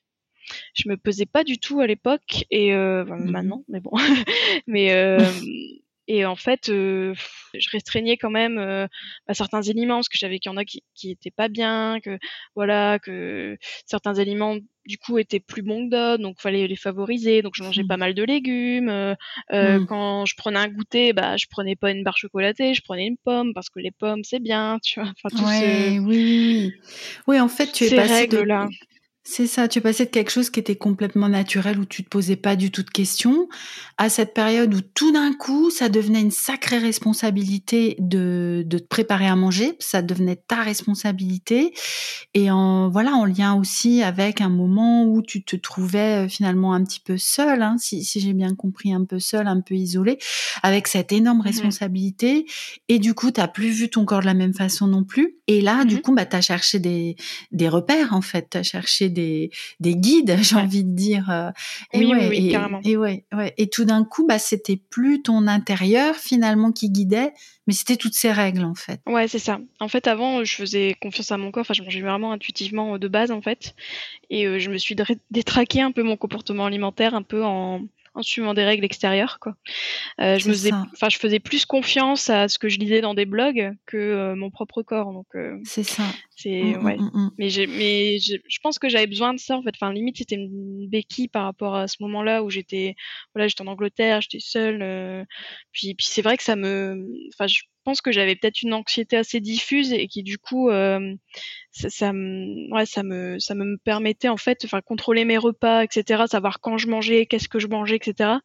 Je 0.75 0.91
me 0.91 0.99
pesais 0.99 1.25
pas 1.25 1.43
du 1.43 1.59
tout 1.59 1.81
à 1.81 1.87
l'époque 1.87 2.45
et 2.51 2.75
euh, 2.75 3.05
mmh 3.05 3.31
maintenant, 3.31 3.65
mais 3.69 3.81
bon. 3.81 3.93
mais 4.67 5.19
Et 6.07 6.27
en 6.27 6.37
fait, 6.37 6.69
euh, 6.69 7.15
je 7.55 7.69
restreignais 7.71 8.17
quand 8.17 8.31
même 8.31 8.59
euh, 8.59 8.87
bah, 9.27 9.35
certains 9.35 9.69
aliments 9.69 9.97
parce 9.97 10.09
que 10.09 10.19
j'avais 10.19 10.39
qu'il 10.39 10.51
y 10.51 10.55
en 10.55 10.59
a 10.59 10.65
qui, 10.65 10.83
qui 10.95 11.11
étaient 11.11 11.31
pas 11.31 11.49
bien, 11.49 11.99
que 12.03 12.19
voilà, 12.55 12.99
que 12.99 13.57
certains 13.87 14.19
aliments 14.19 14.57
du 14.87 14.99
coup 14.99 15.17
étaient 15.17 15.41
plus 15.41 15.63
bons 15.63 15.87
que 15.87 15.91
d'autres, 15.91 16.23
donc 16.23 16.41
fallait 16.41 16.67
les 16.67 16.77
favoriser. 16.77 17.41
Donc 17.41 17.55
je 17.57 17.63
mangeais 17.63 17.85
pas 17.85 17.97
mmh. 17.97 18.01
mal 18.01 18.15
de 18.15 18.23
légumes. 18.23 18.89
Euh, 18.91 19.15
mmh. 19.51 19.87
Quand 19.87 20.27
je 20.27 20.35
prenais 20.37 20.59
un 20.59 20.69
goûter, 20.69 21.15
bah 21.15 21.39
je 21.39 21.47
prenais 21.51 21.77
pas 21.77 21.91
une 21.91 22.05
barre 22.05 22.19
chocolatée, 22.19 22.75
je 22.75 22.83
prenais 22.83 23.07
une 23.07 23.17
pomme 23.17 23.55
parce 23.55 23.71
que 23.71 23.81
les 23.81 23.91
pommes 23.91 24.25
c'est 24.25 24.41
bien, 24.41 24.79
tu 24.83 25.01
vois. 25.01 25.11
Enfin, 25.25 25.35
tout 25.35 25.45
oui, 25.45 25.99
oui, 26.01 26.73
oui. 27.27 27.41
en 27.41 27.49
fait, 27.49 27.73
tu 27.73 27.85
es 27.85 27.97
passé 27.97 28.27
de 28.27 28.39
là. 28.39 28.69
C'est 29.27 29.47
ça, 29.47 29.69
tu 29.69 29.81
passais 29.81 30.05
de 30.05 30.11
quelque 30.11 30.31
chose 30.31 30.51
qui 30.51 30.61
était 30.61 30.77
complètement 30.77 31.31
naturel, 31.31 31.79
où 31.79 31.87
tu 31.87 32.05
te 32.05 32.11
posais 32.11 32.37
pas 32.37 32.57
du 32.57 32.71
tout 32.71 32.83
de 32.83 32.91
questions, 32.91 33.49
à 33.97 34.11
cette 34.11 34.35
période 34.35 34.75
où 34.75 34.83
tout 34.83 35.13
d'un 35.13 35.33
coup, 35.33 35.71
ça 35.71 35.89
devenait 35.89 36.21
une 36.21 36.31
sacrée 36.31 36.77
responsabilité 36.77 37.97
de, 38.01 38.65
de 38.67 38.79
te 38.79 38.87
préparer 38.87 39.27
à 39.27 39.35
manger, 39.35 39.77
ça 39.79 40.03
devenait 40.03 40.37
ta 40.37 40.57
responsabilité, 40.57 41.73
et 42.35 42.51
en 42.51 42.91
voilà, 42.91 43.15
en 43.15 43.25
lien 43.25 43.55
aussi 43.55 44.03
avec 44.03 44.43
un 44.43 44.51
moment 44.51 45.07
où 45.07 45.23
tu 45.23 45.43
te 45.43 45.57
trouvais 45.57 46.27
euh, 46.27 46.29
finalement 46.29 46.75
un 46.75 46.85
petit 46.85 47.01
peu 47.01 47.17
seul, 47.17 47.63
hein, 47.63 47.77
si, 47.79 48.05
si 48.05 48.21
j'ai 48.21 48.35
bien 48.35 48.55
compris, 48.55 48.93
un 48.93 49.07
peu 49.07 49.21
seul, 49.21 49.47
un 49.47 49.63
peu 49.63 49.75
isolé, 49.75 50.19
avec 50.63 50.87
cette 50.87 51.13
énorme 51.13 51.39
mmh 51.39 51.43
responsabilité, 51.45 52.45
et 52.89 52.99
du 52.99 53.15
coup, 53.15 53.31
t'as 53.31 53.49
plus 53.49 53.71
vu 53.71 53.89
ton 53.89 54.05
corps 54.05 54.21
de 54.21 54.27
la 54.27 54.35
même 54.35 54.53
façon 54.53 54.87
non 54.87 55.03
plus, 55.03 55.39
et 55.47 55.63
là, 55.63 55.87
du 55.87 55.97
mmh 55.97 56.01
coup, 56.01 56.15
bah, 56.15 56.27
t'as 56.27 56.43
cherché 56.43 56.79
des, 56.79 57.17
des 57.53 57.71
repères 57.71 58.13
en 58.13 58.21
fait, 58.21 58.49
t'as 58.51 58.63
cherché 58.63 59.14
des, 59.15 59.51
des 59.81 59.97
guides, 59.97 60.37
j'ai 60.43 60.57
envie 60.57 60.85
de 60.85 60.95
dire. 60.95 61.31
Euh, 61.31 61.51
et 61.93 62.01
oui, 62.01 62.07
ouais, 62.07 62.29
oui, 62.29 62.49
et, 62.49 62.51
carrément. 62.51 62.81
Et, 62.85 62.97
ouais, 62.97 63.25
ouais. 63.33 63.55
et 63.57 63.69
tout 63.69 63.87
d'un 63.87 64.05
coup, 64.05 64.27
bah, 64.27 64.39
c'était 64.39 64.77
plus 64.77 65.23
ton 65.23 65.47
intérieur 65.47 66.17
finalement 66.17 66.73
qui 66.73 66.91
guidait, 66.91 67.33
mais 67.67 67.73
c'était 67.73 67.97
toutes 67.97 68.15
ces 68.15 68.33
règles 68.33 68.65
en 68.65 68.75
fait. 68.75 69.01
Ouais, 69.07 69.29
c'est 69.29 69.39
ça. 69.39 69.61
En 69.81 69.89
fait, 69.89 70.07
avant, 70.07 70.45
je 70.45 70.55
faisais 70.55 70.97
confiance 71.01 71.33
à 71.33 71.39
mon 71.39 71.51
corps. 71.51 71.63
Enfin, 71.63 71.75
je 71.75 71.83
mangeais 71.83 72.03
vraiment 72.03 72.33
intuitivement 72.33 72.99
de 72.99 73.09
base 73.09 73.31
en 73.31 73.41
fait, 73.41 73.75
et 74.29 74.47
euh, 74.47 74.59
je 74.59 74.71
me 74.71 74.77
suis 74.77 74.97
détraqué 75.31 75.81
un 75.81 75.93
peu 75.93 76.03
mon 76.03 76.17
comportement 76.17 76.67
alimentaire, 76.67 77.15
un 77.15 77.23
peu 77.23 77.45
en 77.45 77.83
en 78.15 78.23
suivant 78.23 78.55
des 78.55 78.65
règles 78.65 78.85
extérieures 78.85 79.39
quoi. 79.41 79.55
Euh, 80.21 80.39
je 80.39 80.49
me 80.49 80.53
faisais, 80.53 80.73
enfin 80.73 81.09
je 81.09 81.19
faisais 81.19 81.41
plus 81.41 81.67
confiance 81.67 82.31
à 82.31 82.49
ce 82.49 82.59
que 82.59 82.69
je 82.69 82.79
lisais 82.79 83.01
dans 83.01 83.15
des 83.15 83.27
blogs 83.27 83.73
que 83.87 83.97
euh, 83.97 84.35
mon 84.37 84.51
propre 84.51 84.83
corps 84.83 85.13
donc. 85.13 85.27
Euh, 85.35 85.59
c'est 85.65 85.83
ça. 85.83 86.05
C'est 86.37 86.63
mmh, 86.63 86.79
mmh, 86.79 86.85
ouais. 86.85 86.97
Mmh, 86.97 87.31
mais 87.39 87.51
j'ai, 87.51 87.67
mais 87.67 88.19
je 88.19 88.59
pense 88.63 88.79
que 88.79 88.89
j'avais 88.89 89.07
besoin 89.07 89.35
de 89.35 89.39
ça 89.39 89.57
en 89.57 89.63
fait. 89.63 89.73
Enfin 89.75 89.93
limite 89.93 90.19
c'était 90.19 90.37
une 90.37 90.89
béquille 90.89 91.29
par 91.29 91.45
rapport 91.45 91.75
à 91.75 91.89
ce 91.89 91.97
moment-là 92.01 92.43
où 92.43 92.51
j'étais, 92.51 92.95
voilà 93.35 93.49
j'étais 93.49 93.63
en 93.63 93.67
Angleterre, 93.67 94.21
j'étais 94.21 94.41
seule. 94.41 95.27
puis 95.73 95.95
puis 95.95 96.07
c'est 96.09 96.23
vrai 96.23 96.37
que 96.37 96.45
ça 96.45 96.57
me, 96.57 97.07
enfin 97.35 97.47
je 97.47 97.63
pense 97.85 98.01
que 98.01 98.13
j'avais 98.13 98.35
peut-être 98.35 98.63
une 98.63 98.75
anxiété 98.75 99.17
assez 99.17 99.41
diffuse 99.41 99.93
et 99.93 100.09
qui 100.09 100.23
du 100.23 100.39
coup 100.39 100.71
euh, 100.71 101.15
ça, 101.71 101.91
ça, 101.91 102.13
me 102.13 102.73
ouais 102.75 102.87
ça 102.87 103.03
me 103.03 103.39
ça 103.39 103.55
me 103.55 103.77
permettait 103.79 104.29
en 104.29 104.37
fait 104.37 104.63
enfin 104.65 104.81
contrôler 104.81 105.25
mes 105.25 105.39
repas 105.39 105.83
etc 105.83 106.25
savoir 106.31 106.61
quand 106.61 106.79
je 106.79 106.89
mangeais 106.89 107.27
qu'est-ce 107.27 107.49
que 107.49 107.59
je 107.59 107.67
mangeais 107.67 107.97
etc 107.97 108.39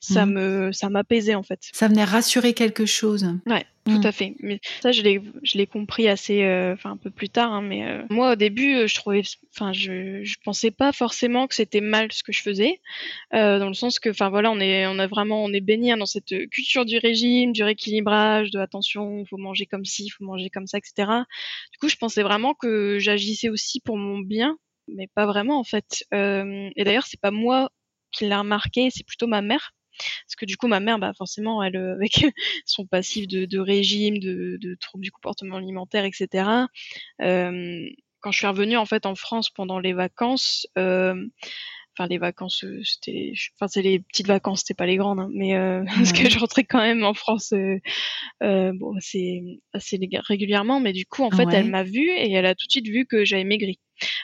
ça 0.00 0.26
mmh. 0.26 0.32
me 0.32 0.72
ça 0.72 0.88
m'apaisait 0.88 1.34
en 1.34 1.42
fait. 1.42 1.60
Ça 1.72 1.88
venait 1.88 2.04
rassurer 2.04 2.54
quelque 2.54 2.86
chose. 2.86 3.26
Ouais 3.46 3.64
tout 3.88 4.02
mmh. 4.02 4.06
à 4.06 4.12
fait. 4.12 4.34
Mais 4.40 4.60
ça, 4.80 4.92
je 4.92 5.02
l'ai, 5.02 5.20
je 5.42 5.58
l'ai 5.58 5.66
compris 5.66 6.08
assez, 6.08 6.44
euh, 6.44 6.74
enfin 6.74 6.92
un 6.92 6.96
peu 6.96 7.10
plus 7.10 7.28
tard. 7.28 7.52
Hein, 7.52 7.62
mais 7.62 7.84
euh, 7.86 8.04
moi, 8.10 8.32
au 8.32 8.36
début, 8.36 8.74
euh, 8.74 8.86
je 8.86 8.94
trouvais, 8.94 9.22
enfin, 9.54 9.72
je, 9.72 10.22
je 10.22 10.36
pensais 10.44 10.70
pas 10.70 10.92
forcément 10.92 11.46
que 11.46 11.54
c'était 11.54 11.80
mal 11.80 12.12
ce 12.12 12.22
que 12.22 12.32
je 12.32 12.42
faisais, 12.42 12.80
dans 13.32 13.68
le 13.68 13.74
sens 13.74 13.98
que, 13.98 14.10
enfin 14.10 14.28
voilà, 14.28 14.50
on 14.50 14.60
est, 14.60 14.86
on 14.86 14.98
a 14.98 15.06
vraiment, 15.06 15.44
on 15.44 15.52
est 15.52 15.60
baigné 15.60 15.92
hein, 15.92 15.96
dans 15.96 16.06
cette 16.06 16.48
culture 16.50 16.84
du 16.84 16.98
régime, 16.98 17.52
du 17.52 17.62
rééquilibrage, 17.62 18.50
de 18.50 18.58
attention, 18.58 19.24
faut 19.26 19.38
manger 19.38 19.66
comme 19.66 19.84
ci, 19.84 20.08
faut 20.10 20.24
manger 20.24 20.50
comme 20.50 20.66
ça, 20.66 20.78
etc. 20.78 21.10
Du 21.72 21.78
coup, 21.78 21.88
je 21.88 21.96
pensais 21.96 22.22
vraiment 22.22 22.54
que 22.54 22.98
j'agissais 22.98 23.48
aussi 23.48 23.80
pour 23.80 23.96
mon 23.96 24.18
bien, 24.18 24.58
mais 24.86 25.08
pas 25.14 25.26
vraiment 25.26 25.58
en 25.58 25.64
fait. 25.64 26.04
et 26.12 26.84
d'ailleurs, 26.84 27.06
c'est 27.06 27.20
pas 27.20 27.30
moi 27.30 27.70
qui 28.10 28.26
l'a 28.26 28.38
remarqué, 28.38 28.88
c'est 28.90 29.04
plutôt 29.04 29.26
ma 29.26 29.42
mère 29.42 29.72
parce 29.98 30.36
que 30.36 30.46
du 30.46 30.56
coup, 30.56 30.68
ma 30.68 30.80
mère, 30.80 30.98
bah, 30.98 31.12
forcément, 31.16 31.62
elle, 31.62 31.76
euh, 31.76 31.94
avec 31.94 32.12
son 32.66 32.86
passif 32.86 33.28
de, 33.28 33.44
de 33.44 33.58
régime, 33.58 34.18
de, 34.18 34.58
de, 34.60 34.74
troubles 34.74 35.04
du 35.04 35.10
comportement 35.10 35.56
alimentaire, 35.56 36.04
etc. 36.04 36.48
Euh, 37.22 37.88
quand 38.20 38.32
je 38.32 38.38
suis 38.38 38.46
revenue 38.46 38.76
en 38.76 38.86
fait 38.86 39.06
en 39.06 39.14
France 39.14 39.50
pendant 39.50 39.78
les 39.78 39.92
vacances, 39.92 40.66
euh, 40.76 41.14
enfin 41.96 42.08
les 42.08 42.18
vacances, 42.18 42.64
c'était, 42.84 43.32
enfin 43.56 43.68
c'est 43.68 43.82
les 43.82 44.00
petites 44.00 44.26
vacances, 44.26 44.60
c'était 44.60 44.74
pas 44.74 44.86
les 44.86 44.96
grandes, 44.96 45.20
hein, 45.20 45.30
mais 45.32 45.56
euh, 45.56 45.84
parce 45.96 46.12
que 46.12 46.28
je 46.28 46.38
rentrais 46.38 46.64
quand 46.64 46.80
même 46.80 47.04
en 47.04 47.14
France, 47.14 47.52
euh, 47.52 48.72
bon, 48.74 48.94
c'est 49.00 49.42
assez 49.72 49.98
régulièrement, 50.28 50.80
mais 50.80 50.92
du 50.92 51.06
coup 51.06 51.22
en 51.22 51.30
fait, 51.30 51.48
elle 51.52 51.70
m'a 51.70 51.84
vue 51.84 52.10
et 52.10 52.32
elle 52.32 52.46
a 52.46 52.54
tout 52.54 52.66
de 52.66 52.72
suite 52.72 52.88
vu 52.88 53.06
que 53.06 53.24
j'avais 53.24 53.44
maigri. 53.44 53.78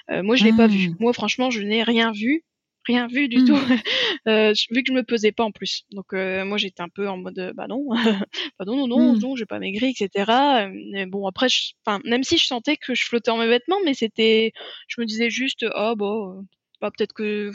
moi, 0.09 0.37
je 0.37 0.45
l'ai 0.45 0.53
pas 0.53 0.67
vu. 0.67 0.91
Mmh. 0.91 0.97
Moi, 1.01 1.13
franchement, 1.13 1.51
je 1.51 1.61
n'ai 1.61 1.83
rien 1.83 2.13
vu 2.13 2.45
rien 2.87 3.07
vu 3.07 3.29
du 3.29 3.45
tout, 3.45 3.57
mmh. 3.57 3.79
euh, 4.29 4.53
vu 4.71 4.83
que 4.83 4.93
je 4.93 4.93
me 4.93 5.03
pesais 5.03 5.33
pas 5.33 5.45
en 5.45 5.51
plus. 5.51 5.85
Donc 5.93 6.13
euh, 6.13 6.45
moi 6.45 6.59
j'étais 6.59 6.83
un 6.83 6.89
peu 6.89 7.09
en 7.09 7.17
mode 7.17 7.53
bah 7.55 7.67
non, 7.67 7.87
bah 8.59 8.65
non 8.67 8.77
non 8.77 8.87
non, 8.87 9.13
mmh. 9.15 9.19
non 9.19 9.37
j'ai 9.37 9.47
pas 9.47 9.59
maigri, 9.59 9.95
etc. 9.99 10.71
Mais 10.93 11.07
bon 11.07 11.27
après, 11.27 11.49
enfin 11.85 12.01
même 12.05 12.25
si 12.25 12.39
je 12.39 12.47
sentais 12.47 12.77
que 12.77 12.95
je 12.95 13.05
flottais 13.05 13.31
en 13.31 13.39
mes 13.39 13.49
vêtements, 13.49 13.79
mais 13.85 13.95
c'était, 13.95 14.53
je 14.89 15.01
me 15.01 15.07
disais 15.07 15.31
juste 15.31 15.65
oh 15.75 15.95
bon, 15.97 16.39
euh, 16.39 16.43
bah 16.81 16.91
peut-être 16.97 17.13
que 17.13 17.53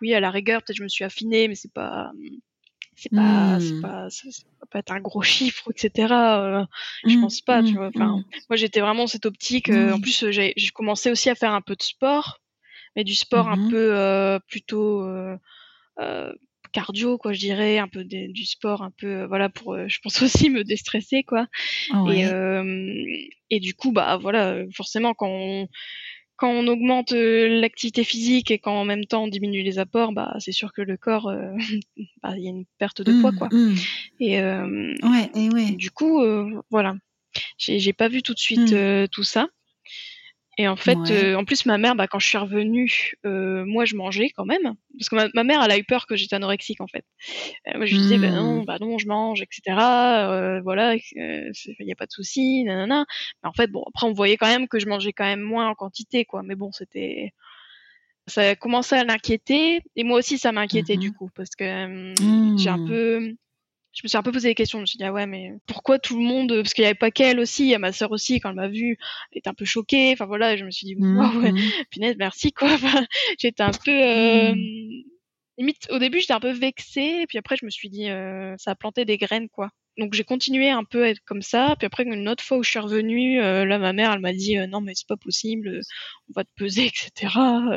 oui 0.00 0.14
à 0.14 0.20
la 0.20 0.30
rigueur 0.30 0.62
peut-être 0.62 0.78
je 0.78 0.82
me 0.82 0.88
suis 0.88 1.04
affinée, 1.04 1.48
mais 1.48 1.54
c'est 1.54 1.72
pas 1.72 2.10
c'est 2.96 3.12
pas, 3.12 3.60
c'est 3.60 3.74
mmh. 3.74 3.80
pas, 3.80 4.10
ça, 4.10 4.28
va 4.60 4.66
pas 4.72 4.78
être 4.80 4.90
un 4.90 4.98
gros 4.98 5.22
chiffre, 5.22 5.70
etc. 5.70 6.12
Euh, 6.12 6.64
je 7.06 7.16
pense 7.20 7.40
pas, 7.40 7.62
tu 7.62 7.74
vois. 7.74 7.92
Enfin, 7.94 8.24
moi, 8.50 8.56
j'étais 8.56 8.80
vraiment 8.80 9.06
cette 9.06 9.24
optique. 9.24 9.68
en 9.70 10.00
plus, 10.00 10.28
j'ai 10.30 10.52
commencé 10.74 11.08
aussi 11.08 11.30
à 11.30 11.36
faire 11.36 11.52
un 11.52 11.60
peu 11.60 11.76
de 11.76 11.82
sport 11.82 12.40
mais 12.96 13.04
du 13.04 13.14
sport 13.14 13.48
un 13.48 13.56
mmh 13.56 13.70
peu 13.70 13.90
euh, 13.94 14.38
plutôt 14.48 15.02
euh, 15.02 15.36
euh, 16.00 16.32
cardio 16.72 17.18
quoi 17.18 17.32
je 17.32 17.40
dirais 17.40 17.78
un 17.78 17.88
peu 17.88 18.04
du 18.04 18.44
sport 18.44 18.82
un 18.82 18.90
peu 18.90 19.24
voilà 19.24 19.48
pour 19.48 19.76
je 19.88 19.98
pense 20.00 20.22
aussi 20.22 20.50
me 20.50 20.64
déstresser 20.64 21.22
quoi 21.22 21.46
et 22.10 22.24
et 23.50 23.60
du 23.60 23.74
coup 23.74 23.92
bah 23.92 24.18
voilà 24.18 24.62
forcément 24.74 25.14
quand 25.14 25.28
on 25.28 25.68
quand 26.36 26.50
on 26.50 26.68
augmente 26.68 27.10
l'activité 27.10 28.04
physique 28.04 28.52
et 28.52 28.60
quand 28.60 28.74
en 28.74 28.84
même 28.84 29.06
temps 29.06 29.24
on 29.24 29.28
diminue 29.28 29.62
les 29.62 29.80
apports, 29.80 30.12
bah 30.12 30.36
c'est 30.38 30.52
sûr 30.52 30.72
que 30.72 30.82
le 30.82 30.96
corps, 30.96 31.32
bah, 32.22 32.34
il 32.36 32.44
y 32.44 32.46
a 32.46 32.50
une 32.50 32.64
perte 32.78 33.02
de 33.02 33.20
poids, 33.20 33.32
mmh, 33.32 33.36
quoi. 33.36 33.48
Mmh. 33.50 33.74
Et, 34.20 34.40
ouais, 34.40 35.30
et 35.34 35.50
ouais. 35.50 35.72
du 35.72 35.90
coup, 35.90 36.22
voilà, 36.70 36.94
j'ai 37.58 37.92
pas 37.92 38.06
vu 38.06 38.22
tout 38.22 38.34
de 38.34 38.38
suite 38.38 38.72
tout 39.10 39.24
ça. 39.24 39.48
Et 40.60 40.66
en 40.66 40.74
fait, 40.74 40.98
euh, 41.10 41.36
en 41.36 41.44
plus, 41.44 41.66
ma 41.66 41.78
mère, 41.78 41.94
bah, 41.94 42.08
quand 42.08 42.18
je 42.18 42.26
suis 42.26 42.36
revenue, 42.36 43.12
euh, 43.24 43.64
moi, 43.64 43.84
je 43.84 43.94
mangeais 43.94 44.30
quand 44.30 44.44
même. 44.44 44.74
Parce 44.98 45.08
que 45.08 45.14
ma, 45.14 45.28
ma 45.32 45.44
mère, 45.44 45.62
elle 45.62 45.70
a 45.70 45.78
eu 45.78 45.84
peur 45.84 46.08
que 46.08 46.16
j'étais 46.16 46.34
anorexique, 46.34 46.80
en 46.80 46.88
fait. 46.88 47.04
Euh, 47.68 47.76
moi, 47.76 47.86
je 47.86 47.94
lui 47.94 48.02
disais, 48.02 48.18
bah, 48.18 48.30
non, 48.30 48.62
mmh. 48.62 48.64
bah 48.64 48.78
non, 48.80 48.98
je 48.98 49.06
mange, 49.06 49.40
etc. 49.40 49.78
Euh, 49.78 50.60
voilà, 50.60 50.96
il 50.96 51.52
n'y 51.80 51.92
a 51.92 51.94
pas 51.94 52.06
de 52.06 52.10
souci, 52.10 52.64
nanana. 52.64 53.06
Mais 53.42 53.48
en 53.48 53.52
fait, 53.52 53.68
bon, 53.70 53.84
après, 53.86 54.08
on 54.08 54.12
voyait 54.12 54.36
quand 54.36 54.48
même 54.48 54.66
que 54.66 54.80
je 54.80 54.88
mangeais 54.88 55.12
quand 55.12 55.24
même 55.24 55.42
moins 55.42 55.68
en 55.68 55.76
quantité, 55.76 56.24
quoi. 56.24 56.42
Mais 56.42 56.56
bon, 56.56 56.72
c'était... 56.72 57.32
Ça 58.26 58.42
a 58.42 58.54
commencé 58.56 58.96
à 58.96 59.04
l'inquiéter. 59.04 59.80
Et 59.94 60.02
moi 60.02 60.18
aussi, 60.18 60.38
ça 60.38 60.50
m'inquiétait, 60.50 60.96
du 60.96 61.10
mmh 61.10 61.14
coup. 61.14 61.30
Parce 61.36 61.50
que 61.50 61.64
j'ai 62.58 62.68
un 62.68 62.78
mmh. 62.78 62.88
peu 62.88 63.34
je 63.98 64.02
me 64.04 64.08
suis 64.08 64.16
un 64.16 64.22
peu 64.22 64.30
posé 64.30 64.48
des 64.48 64.54
questions. 64.54 64.78
Je 64.78 64.82
me 64.82 64.86
suis 64.86 64.96
dit, 64.96 65.02
ah 65.02 65.12
ouais, 65.12 65.26
mais 65.26 65.54
pourquoi 65.66 65.98
tout 65.98 66.16
le 66.16 66.24
monde, 66.24 66.54
parce 66.54 66.72
qu'il 66.72 66.82
n'y 66.82 66.86
avait 66.86 66.94
pas 66.94 67.10
qu'elle 67.10 67.40
aussi, 67.40 67.64
il 67.64 67.70
y 67.70 67.74
a 67.74 67.80
ma 67.80 67.90
sœur 67.90 68.12
aussi, 68.12 68.38
quand 68.38 68.50
elle 68.50 68.54
m'a 68.54 68.68
vue, 68.68 68.96
elle 69.32 69.38
était 69.38 69.48
un 69.48 69.54
peu 69.54 69.64
choquée. 69.64 70.12
Enfin 70.12 70.26
voilà, 70.26 70.56
je 70.56 70.64
me 70.64 70.70
suis 70.70 70.86
dit, 70.86 70.94
wow, 70.94 71.40
ouais, 71.40 71.50
mmh. 71.50 71.58
punaise, 71.90 72.14
merci 72.16 72.52
quoi. 72.52 72.68
j'étais 73.40 73.64
un 73.64 73.72
peu, 73.72 73.90
euh, 73.90 74.54
mmh. 74.54 75.02
limite, 75.58 75.88
au 75.90 75.98
début, 75.98 76.20
j'étais 76.20 76.32
un 76.32 76.38
peu 76.38 76.52
vexée, 76.52 77.22
et 77.22 77.26
puis 77.26 77.38
après, 77.38 77.56
je 77.56 77.64
me 77.64 77.70
suis 77.70 77.90
dit, 77.90 78.08
euh, 78.08 78.54
ça 78.56 78.70
a 78.70 78.74
planté 78.76 79.04
des 79.04 79.18
graines 79.18 79.48
quoi 79.48 79.70
donc 79.98 80.14
j'ai 80.14 80.24
continué 80.24 80.70
un 80.70 80.84
peu 80.84 81.04
à 81.04 81.08
être 81.10 81.20
comme 81.24 81.42
ça. 81.42 81.74
Puis 81.78 81.86
après, 81.86 82.04
une 82.04 82.28
autre 82.28 82.42
fois 82.44 82.56
où 82.56 82.62
je 82.62 82.70
suis 82.70 82.78
revenue, 82.78 83.40
euh, 83.40 83.64
là, 83.64 83.78
ma 83.78 83.92
mère, 83.92 84.12
elle 84.12 84.20
m'a 84.20 84.32
dit 84.32 84.56
euh, 84.56 84.66
non, 84.66 84.80
mais 84.80 84.92
c'est 84.94 85.08
pas 85.08 85.16
possible, 85.16 85.80
on 86.28 86.32
va 86.34 86.44
te 86.44 86.50
peser, 86.56 86.86
etc., 86.86 87.10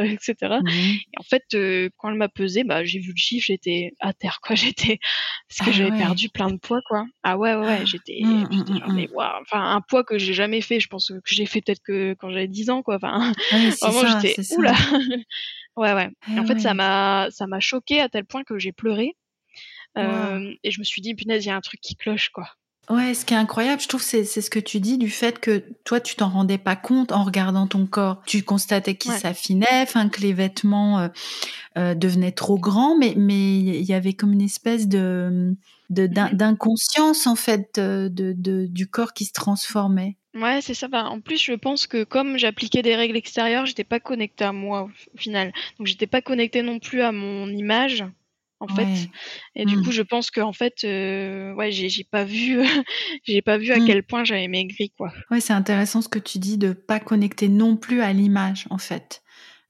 etc. 0.03 0.35
Mmh. 0.61 0.69
Et 0.69 1.19
en 1.19 1.23
fait, 1.23 1.43
euh, 1.55 1.89
quand 1.97 2.09
elle 2.09 2.17
m'a 2.17 2.29
pesé, 2.29 2.63
bah, 2.63 2.85
j'ai 2.85 2.99
vu 2.99 3.11
le 3.11 3.17
chiffre, 3.17 3.45
j'étais 3.47 3.93
à 3.99 4.13
terre, 4.13 4.39
quoi. 4.41 4.55
J'étais 4.61 4.99
parce 5.49 5.67
que 5.67 5.73
ah 5.73 5.77
j'avais 5.77 5.97
perdu 5.97 6.29
plein 6.29 6.51
de 6.51 6.57
poids, 6.57 6.81
quoi. 6.87 7.05
Ah 7.23 7.37
ouais, 7.37 7.55
ouais, 7.55 7.65
ouais 7.65 7.85
j'étais, 7.85 8.19
mmh, 8.23 8.47
mmh, 8.51 8.79
genre, 8.79 8.91
mais 8.93 9.09
waouh, 9.11 9.41
enfin, 9.41 9.75
un 9.75 9.81
poids 9.81 10.03
que 10.03 10.19
j'ai 10.19 10.33
jamais 10.33 10.61
fait. 10.61 10.79
Je 10.79 10.87
pense 10.87 11.07
que 11.07 11.19
j'ai 11.25 11.47
fait 11.47 11.61
peut-être 11.61 11.81
que 11.83 12.13
quand 12.19 12.29
j'avais 12.29 12.47
10 12.47 12.69
ans, 12.69 12.83
quoi. 12.83 12.97
Enfin, 12.97 13.33
vraiment, 13.81 14.21
j'étais 14.21 14.55
oula. 14.55 14.73
ouais, 15.75 15.93
ouais. 15.93 16.09
Et 16.35 16.39
en 16.39 16.45
fait, 16.45 16.59
ça 16.59 16.75
m'a, 16.75 17.27
ça 17.31 17.47
m'a 17.47 17.59
choqué 17.59 17.99
à 17.99 18.09
tel 18.09 18.25
point 18.25 18.43
que 18.43 18.59
j'ai 18.59 18.71
pleuré. 18.71 19.15
Euh, 19.97 20.53
et 20.63 20.71
je 20.71 20.79
me 20.79 20.83
suis 20.83 21.01
dit, 21.01 21.13
punaise, 21.15 21.45
il 21.45 21.49
y 21.49 21.51
a 21.51 21.55
un 21.55 21.61
truc 21.61 21.81
qui 21.81 21.95
cloche, 21.95 22.29
quoi. 22.29 22.47
Ouais, 22.89 23.13
ce 23.13 23.25
qui 23.25 23.33
est 23.33 23.37
incroyable, 23.37 23.81
je 23.81 23.87
trouve, 23.87 24.01
c'est 24.01 24.25
ce 24.25 24.49
que 24.49 24.59
tu 24.59 24.79
dis 24.79 24.97
du 24.97 25.09
fait 25.09 25.39
que 25.39 25.63
toi, 25.85 26.01
tu 26.01 26.15
t'en 26.15 26.29
rendais 26.29 26.57
pas 26.57 26.75
compte 26.75 27.11
en 27.11 27.23
regardant 27.23 27.67
ton 27.67 27.85
corps. 27.85 28.21
Tu 28.25 28.43
constatais 28.43 28.95
qu'il 28.95 29.11
s'affinait, 29.13 29.83
enfin 29.83 30.09
que 30.09 30.19
les 30.19 30.33
vêtements 30.33 30.99
euh, 30.99 31.07
euh, 31.77 31.95
devenaient 31.95 32.31
trop 32.31 32.57
grands, 32.57 32.97
mais 32.97 33.13
mais 33.15 33.59
il 33.59 33.83
y 33.83 33.93
avait 33.93 34.13
comme 34.13 34.33
une 34.33 34.41
espèce 34.41 34.87
de 34.87 35.55
d'inconscience 35.89 37.27
en 37.27 37.35
fait 37.35 37.79
de, 37.79 38.09
de, 38.09 38.65
du 38.65 38.87
corps 38.87 39.13
qui 39.13 39.25
se 39.25 39.33
transformait. 39.33 40.17
Ouais, 40.33 40.61
c'est 40.61 40.73
ça. 40.73 40.87
en 40.91 41.19
plus, 41.19 41.41
je 41.41 41.53
pense 41.53 41.85
que 41.85 42.03
comme 42.03 42.37
j'appliquais 42.37 42.81
des 42.81 42.95
règles 42.95 43.17
extérieures, 43.17 43.65
j'étais 43.65 43.83
pas 43.83 43.99
connectée 43.99 44.45
à 44.45 44.53
moi 44.53 44.89
au 45.13 45.17
final. 45.17 45.53
Donc, 45.77 45.87
j'étais 45.87 46.07
pas 46.07 46.21
connectée 46.21 46.61
non 46.61 46.79
plus 46.79 47.01
à 47.01 47.11
mon 47.11 47.47
image 47.49 48.05
en 48.61 48.67
fait. 48.67 49.09
Et 49.55 49.65
du 49.65 49.77
mmh. 49.77 49.83
coup, 49.83 49.91
je 49.91 50.01
pense 50.01 50.31
qu'en 50.31 50.53
fait, 50.53 50.83
euh, 50.83 51.53
ouais, 51.55 51.71
j'ai 51.71 52.03
pas 52.03 52.23
vu, 52.23 52.61
j'ai 53.25 53.41
pas 53.41 53.57
vu 53.57 53.71
à 53.71 53.79
mmh. 53.79 53.85
quel 53.85 54.03
point 54.03 54.23
j'avais 54.23 54.47
maigri, 54.47 54.91
quoi. 54.97 55.11
Ouais, 55.29 55.41
c'est 55.41 55.53
intéressant 55.53 56.01
ce 56.01 56.09
que 56.09 56.19
tu 56.19 56.39
dis 56.39 56.57
de 56.57 56.73
pas 56.73 56.99
connecter 56.99 57.49
non 57.49 57.75
plus 57.75 58.01
à 58.01 58.13
l'image, 58.13 58.67
en 58.69 58.77
fait. 58.77 59.23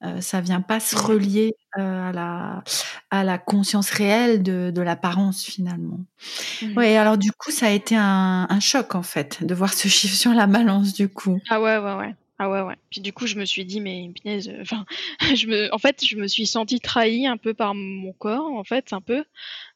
Euh, 0.04 0.20
ça 0.20 0.42
vient 0.42 0.62
pas 0.62 0.80
se 0.80 0.96
relier 0.96 1.54
euh, 1.78 2.10
à 2.10 2.12
la 2.12 2.64
à 3.12 3.24
la 3.24 3.38
conscience 3.38 3.92
réelle 3.92 4.42
de, 4.42 4.72
de 4.74 4.82
l'apparence 4.82 5.44
finalement. 5.44 6.00
Mmh. 6.62 6.76
Ouais, 6.76 6.98
alors 6.98 7.20
du 7.20 7.32
coup, 7.32 7.52
ça 7.52 7.68
a 7.68 7.70
été 7.70 7.96
un, 7.96 8.48
un 8.50 8.60
choc 8.60 8.96
en 8.96 9.04
fait 9.04 9.44
de 9.44 9.54
voir 9.54 9.74
ce 9.74 9.88
chiffre 9.88 10.16
sur 10.16 10.34
la 10.34 10.48
balance 10.48 10.94
du 10.94 11.08
coup. 11.08 11.40
Ah 11.50 11.62
ouais, 11.62 11.78
ouais, 11.78 11.94
ouais. 11.94 12.16
Ah 12.44 12.50
ouais, 12.50 12.62
ouais. 12.62 12.76
Puis 12.90 13.02
du 13.02 13.14
coup, 13.14 13.28
je 13.28 13.36
me 13.38 13.46
suis 13.46 13.66
dit, 13.66 13.80
mais 13.80 14.10
punaise, 14.16 14.50
euh, 14.50 14.62
enfin, 14.62 14.84
je 15.36 15.46
me, 15.46 15.72
en 15.72 15.78
fait, 15.78 16.04
je 16.04 16.16
me 16.16 16.28
suis 16.28 16.48
sentie 16.48 16.80
trahie 16.80 17.28
un 17.28 17.38
peu 17.38 17.54
par 17.54 17.76
mon 17.76 18.14
corps, 18.14 18.52
en 18.54 18.64
fait, 18.64 18.94
un 18.94 19.02
peu. 19.02 19.24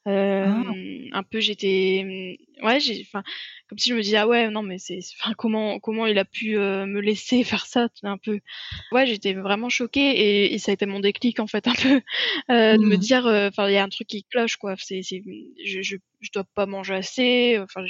Euh, 0.08 0.46
ah. 0.48 1.18
Un 1.18 1.24
peu, 1.24 1.40
j'étais, 1.40 2.38
ouais, 2.62 2.80
j'ai, 2.80 3.02
enfin, 3.08 3.24
comme 3.68 3.80
si 3.80 3.90
je 3.90 3.96
me 3.96 4.02
disais 4.02 4.18
ah 4.18 4.28
ouais, 4.28 4.50
non 4.50 4.62
mais 4.62 4.78
c'est, 4.78 5.00
enfin, 5.20 5.34
comment, 5.36 5.80
comment 5.80 6.06
il 6.06 6.20
a 6.20 6.26
pu 6.26 6.58
euh, 6.58 6.86
me 6.86 7.00
laisser 7.00 7.44
faire 7.44 7.66
ça, 7.66 7.88
un 8.04 8.18
peu. 8.18 8.40
Ouais, 8.92 9.08
j'étais 9.08 9.34
vraiment 9.34 9.70
choquée 9.70 10.54
et, 10.54 10.58
ça 10.60 10.72
a 10.72 10.74
été 10.74 10.86
mon 10.86 11.00
déclic 11.00 11.40
en 11.40 11.48
fait 11.48 11.68
un 11.68 11.74
peu 11.74 12.02
euh, 12.52 12.78
de 12.78 12.86
me 12.86 12.96
mmh. 12.96 13.00
dire, 13.00 13.26
enfin, 13.26 13.68
il 13.68 13.74
y 13.74 13.78
a 13.78 13.84
un 13.84 13.90
truc 13.90 14.08
qui 14.08 14.24
cloche 14.26 14.58
quoi. 14.58 14.76
C'est, 14.78 15.02
c'est, 15.02 15.24
je, 15.66 15.82
je, 15.82 15.96
je 16.22 16.30
dois 16.32 16.46
pas 16.54 16.68
manger 16.68 16.96
assez. 16.96 17.58
Enfin, 17.60 17.82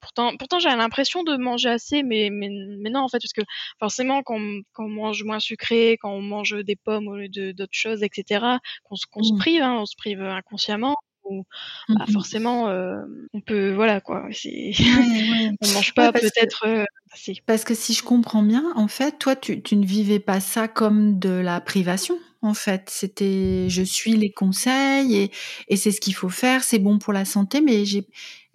pourtant, 0.00 0.36
pourtant 0.36 0.58
j'ai 0.58 0.68
l'impression 0.68 1.22
de 1.22 1.36
manger 1.36 1.68
assez, 1.68 2.02
mais, 2.02 2.30
mais, 2.30 2.48
mais 2.80 2.90
non 2.90 3.00
en 3.00 3.08
fait 3.08 3.18
parce 3.18 3.32
que 3.32 3.42
forcément 3.78 4.22
quand, 4.22 4.40
quand 4.72 4.86
on 4.86 4.88
mange 4.88 5.22
moins 5.22 5.40
sucré, 5.40 5.96
quand 6.00 6.10
on 6.10 6.22
mange 6.22 6.56
des 6.64 6.76
pommes 6.76 7.06
au 7.06 7.16
lieu 7.16 7.28
de, 7.28 7.52
d'autres 7.52 7.70
choses, 7.72 8.02
etc. 8.02 8.44
Qu'on, 8.82 8.96
qu'on 9.12 9.22
se 9.22 9.34
mmh. 9.34 9.38
prive, 9.38 9.62
hein, 9.62 9.76
on 9.80 9.86
se 9.86 9.94
prive 9.96 10.22
inconsciemment 10.22 10.96
où 11.28 11.44
bah, 11.88 12.04
mmh 12.06 12.12
forcément 12.12 12.68
euh, 12.68 12.96
on 13.34 13.40
peut 13.40 13.72
voilà 13.72 14.00
quoi 14.00 14.26
c'est 14.32 14.72
on 15.60 15.68
mange 15.72 15.94
pas 15.94 16.12
peut-être 16.12 16.66
euh, 16.66 16.84
assez. 17.12 17.34
Parce 17.46 17.64
que 17.64 17.74
si 17.74 17.94
je 17.94 18.02
comprends 18.02 18.42
bien, 18.42 18.64
en 18.76 18.88
fait, 18.88 19.18
toi 19.18 19.36
tu, 19.36 19.62
tu, 19.62 19.76
ne 19.76 19.86
vivais 19.86 20.18
pas 20.18 20.40
ça 20.40 20.68
comme 20.68 21.18
de 21.18 21.30
la 21.30 21.60
privation. 21.60 22.18
En 22.42 22.54
fait, 22.54 22.88
c'était 22.90 23.68
je 23.68 23.82
suis 23.82 24.12
les 24.12 24.30
conseils 24.30 25.16
et, 25.16 25.30
et 25.68 25.76
c'est 25.76 25.90
ce 25.90 26.00
qu'il 26.00 26.14
faut 26.14 26.28
faire, 26.28 26.62
c'est 26.62 26.78
bon 26.78 26.98
pour 26.98 27.12
la 27.12 27.24
santé, 27.24 27.60
mais 27.60 27.84
j'ai 27.84 28.06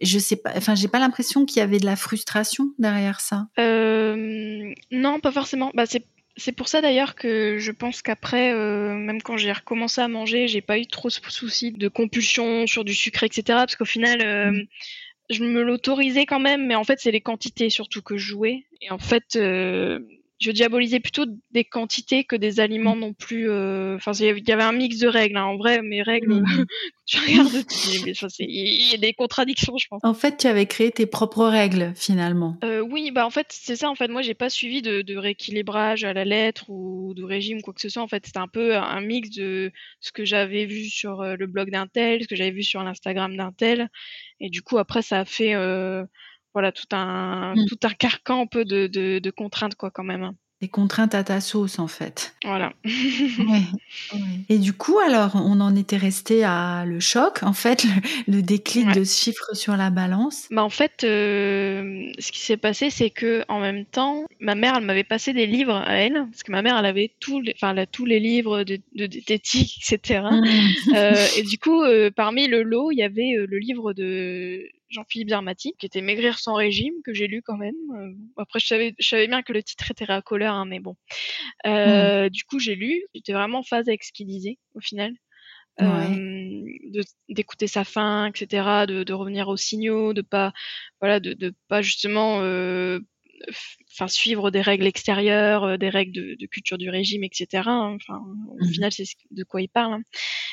je 0.02 0.18
sais 0.18 0.36
pas, 0.36 0.52
enfin 0.56 0.76
j'ai 0.76 0.88
pas 0.88 1.00
l'impression 1.00 1.46
qu'il 1.46 1.60
y 1.60 1.62
avait 1.62 1.80
de 1.80 1.86
la 1.86 1.96
frustration 1.96 2.72
derrière 2.80 3.20
ça. 3.20 3.48
Euh, 3.60 4.74
non, 4.92 5.20
pas 5.20 5.32
forcément. 5.32 5.72
Bah 5.74 5.86
c'est 5.86 6.06
c'est 6.42 6.52
pour 6.52 6.68
ça 6.68 6.82
d'ailleurs 6.82 7.16
que 7.16 7.58
je 7.60 7.72
pense 7.72 8.02
qu'après, 8.02 8.52
euh, 8.52 8.96
même 8.96 9.22
quand 9.22 9.38
j'ai 9.38 9.52
recommencé 9.52 10.02
à 10.02 10.08
manger, 10.08 10.48
j'ai 10.48 10.62
pas 10.62 10.80
eu 10.80 10.88
trop 10.88 11.10
de 11.10 11.14
soucis 11.14 11.72
de 11.72 11.88
compulsion 11.88 12.66
sur 12.66 12.84
du 12.84 12.96
sucre, 12.96 13.24
etc. 13.24 13.44
Parce 13.48 13.76
qu'au 13.76 13.86
final, 13.86 14.22
euh, 14.22 14.52
mm. 14.52 14.66
je 15.30 15.44
me 15.44 15.62
l'autorisais 15.62 16.26
quand 16.26 16.40
même, 16.40 16.66
mais 16.66 16.76
en 16.76 16.84
fait, 16.84 17.00
c'est 17.00 17.12
les 17.12 17.22
quantités 17.22 17.70
surtout 17.70 18.02
que 18.02 18.18
je 18.18 18.26
jouais. 18.26 18.66
Et 18.82 18.92
en 18.92 18.98
fait, 18.98 19.36
euh, 19.36 20.00
je 20.42 20.50
diabolisais 20.50 21.00
plutôt 21.00 21.26
des 21.52 21.64
quantités 21.64 22.24
que 22.24 22.36
des 22.36 22.60
aliments 22.60 22.96
non 22.96 23.14
plus. 23.14 23.50
Euh, 23.50 23.96
enfin, 23.96 24.12
il 24.14 24.44
y 24.48 24.52
avait 24.52 24.64
un 24.64 24.72
mix 24.72 24.98
de 24.98 25.08
règles. 25.08 25.38
Hein. 25.38 25.46
En 25.46 25.56
vrai, 25.56 25.84
mes 25.84 26.02
règles, 26.02 26.34
mmh. 26.42 26.66
tu 27.06 27.18
regardes, 27.20 27.64
il 28.40 28.92
y 28.92 28.96
a 28.96 28.98
des 28.98 29.14
contradictions, 29.14 29.78
je 29.78 29.86
pense. 29.88 30.02
En 30.04 30.16
fait, 30.16 30.38
tu 30.38 30.48
avais 30.48 30.66
créé 30.66 30.90
tes 30.90 31.06
propres 31.06 31.46
règles 31.46 31.94
finalement. 31.96 32.58
Euh, 32.64 32.80
oui, 32.80 33.12
bah 33.12 33.26
en 33.26 33.30
fait, 33.30 33.48
c'est 33.50 33.76
ça. 33.76 33.90
En 33.90 33.96
fait, 33.96 34.08
moi, 34.08 34.24
j'ai 34.24 34.34
pas 34.34 34.50
suivi 34.50 34.82
de, 34.82 35.04
de, 35.04 35.16
rééquilibrage 35.16 36.04
à 36.04 36.14
la 36.14 36.26
lettre 36.26 36.66
ou 36.70 37.14
de 37.16 37.24
régime 37.24 37.62
quoi 37.62 37.76
que 37.76 37.82
ce 37.82 37.90
soit. 37.90 38.02
En 38.02 38.08
fait, 38.08 38.26
c'était 38.26 38.40
un 38.40 38.48
peu 38.48 38.76
un 38.76 39.02
mix 39.02 39.30
de 39.30 39.72
ce 40.00 40.12
que 40.12 40.26
j'avais 40.26 40.66
vu 40.66 40.86
sur 40.86 41.22
euh, 41.22 41.36
le 41.38 41.46
blog 41.46 41.70
d'un 41.70 41.86
tel, 41.86 42.24
ce 42.24 42.28
que 42.28 42.36
j'avais 42.36 42.52
vu 42.52 42.64
sur 42.64 42.84
l'Instagram 42.84 43.38
d'un 43.38 43.52
tel, 43.52 43.90
et 44.40 44.50
du 44.50 44.64
coup, 44.64 44.80
après, 44.80 45.04
ça 45.04 45.20
a 45.20 45.26
fait 45.26 45.54
voilà 46.54 46.72
tout 46.72 46.88
un 46.92 47.54
mmh. 47.56 47.66
tout 47.68 47.80
un 47.84 47.90
carcan 47.90 48.42
un 48.42 48.48
peu 48.48 48.66
de, 48.66 48.88
de, 48.88 49.20
de, 49.20 49.32
contraintes 49.32 49.76
quoi 49.76 49.92
quand 49.92 50.04
même. 50.04 50.32
Des 50.62 50.68
contraintes 50.68 51.16
à 51.16 51.24
ta 51.24 51.42
sauce 51.42 51.80
en 51.80 51.88
fait. 51.88 52.36
Voilà. 52.44 52.72
Et 54.50 54.60
du 54.60 54.74
coup 54.74 55.00
alors 55.00 55.32
on 55.34 55.60
en 55.60 55.76
était 55.76 55.98
resté 55.98 56.44
à 56.44 56.84
le 56.86 57.00
choc 57.00 57.42
en 57.42 57.54
fait 57.54 57.88
le, 58.28 58.42
déclic 58.42 58.86
de 58.94 59.04
ce 59.04 59.24
chiffre 59.24 59.56
sur 59.56 59.76
la 59.76 59.90
balance. 59.90 60.48
Bah 60.52 60.64
en 60.64 60.70
fait 60.70 61.04
euh, 61.04 62.12
ce 62.20 62.32
qui 62.32 62.42
s'est 62.42 62.58
passé 62.58 62.92
c'est 62.92 63.10
que 63.10 63.44
en 63.48 63.60
même 63.60 63.86
temps 63.86 64.26
ma 64.40 64.54
mère 64.54 64.76
elle 64.78 64.86
m'avait 64.86 65.04
passé 65.04 65.34
des 65.34 65.48
livres 65.48 65.76
à 65.76 65.96
elle 65.96 66.28
parce 66.30 66.44
que 66.44 66.52
ma 66.52 66.62
mère 66.62 66.78
elle 66.78 66.86
avait 66.86 67.12
tous 67.20 67.42
les 67.42 67.54
enfin 67.56 67.74
tous 67.92 68.06
les 68.06 68.20
livres 68.20 68.64
de, 68.64 68.80
de 68.94 69.08
d'éthique 69.08 69.82
etc. 69.82 70.26
Mmh. 70.30 70.96
euh, 70.96 71.26
et 71.38 71.42
du 71.42 71.58
coup 71.58 71.82
euh, 71.82 72.12
parmi 72.16 72.48
le 72.48 72.62
lot 72.62 72.92
il 72.92 73.00
y 73.00 73.04
avait 73.04 73.34
le 73.36 73.58
livre 73.58 73.94
de 73.94 74.64
Jean-Philippe 74.92 75.30
Dermati, 75.30 75.74
qui 75.80 75.86
était 75.86 76.02
Maigrir 76.02 76.40
sans 76.40 76.54
régime, 76.54 76.94
que 77.04 77.14
j'ai 77.14 77.28
lu 77.28 77.42
quand 77.42 77.58
même. 77.58 77.76
Euh, 77.96 78.14
après, 78.38 78.60
je 78.60 78.68
savais, 78.68 78.94
je 79.00 79.08
savais 79.08 79.28
bien 79.28 79.42
que 79.42 79.54
le 79.54 79.64
titre 79.64 79.90
était 79.90 80.06
racoleur, 80.06 80.54
hein, 80.54 80.66
mais 80.66 80.80
bon. 80.80 80.96
Euh, 81.66 82.30
Du 82.30 82.44
coup, 82.44 82.60
j'ai 82.60 82.76
lu. 82.76 83.04
J'étais 83.16 83.34
vraiment 83.34 83.60
en 83.60 83.64
phase 83.64 83.88
avec 83.88 84.04
ce 84.04 84.12
qu'il 84.12 84.28
disait, 84.28 84.58
au 84.76 84.80
final. 84.80 85.14
Euh, 85.82 86.66
d'écouter 87.30 87.66
sa 87.66 87.84
faim, 87.84 88.28
etc., 88.28 88.86
de, 88.88 89.04
de, 89.04 89.14
revenir 89.14 89.48
aux 89.48 89.58
signaux, 89.58 90.14
de 90.14 90.22
pas, 90.22 90.54
voilà, 91.00 91.20
de, 91.20 91.34
de 91.34 91.54
pas 91.70 91.82
justement 91.82 92.42
euh, 92.42 93.00
enfin 93.94 94.08
suivre 94.08 94.52
des 94.52 94.62
règles 94.62 94.88
extérieures, 94.88 95.64
euh, 95.64 95.78
des 95.78 95.90
règles 95.90 96.14
de, 96.14 96.36
de, 96.40 96.46
culture 96.48 96.78
du 96.78 96.90
régime, 96.90 97.24
etc. 97.24 97.64
Hein. 97.66 97.96
Enfin, 97.96 98.22
au 98.48 98.66
mmh 98.66 98.72
final, 98.72 98.92
c'est 98.92 99.06
de 99.32 99.44
quoi 99.44 99.62
il 99.62 99.68
parle. 99.68 99.94
Hein. 99.94 100.02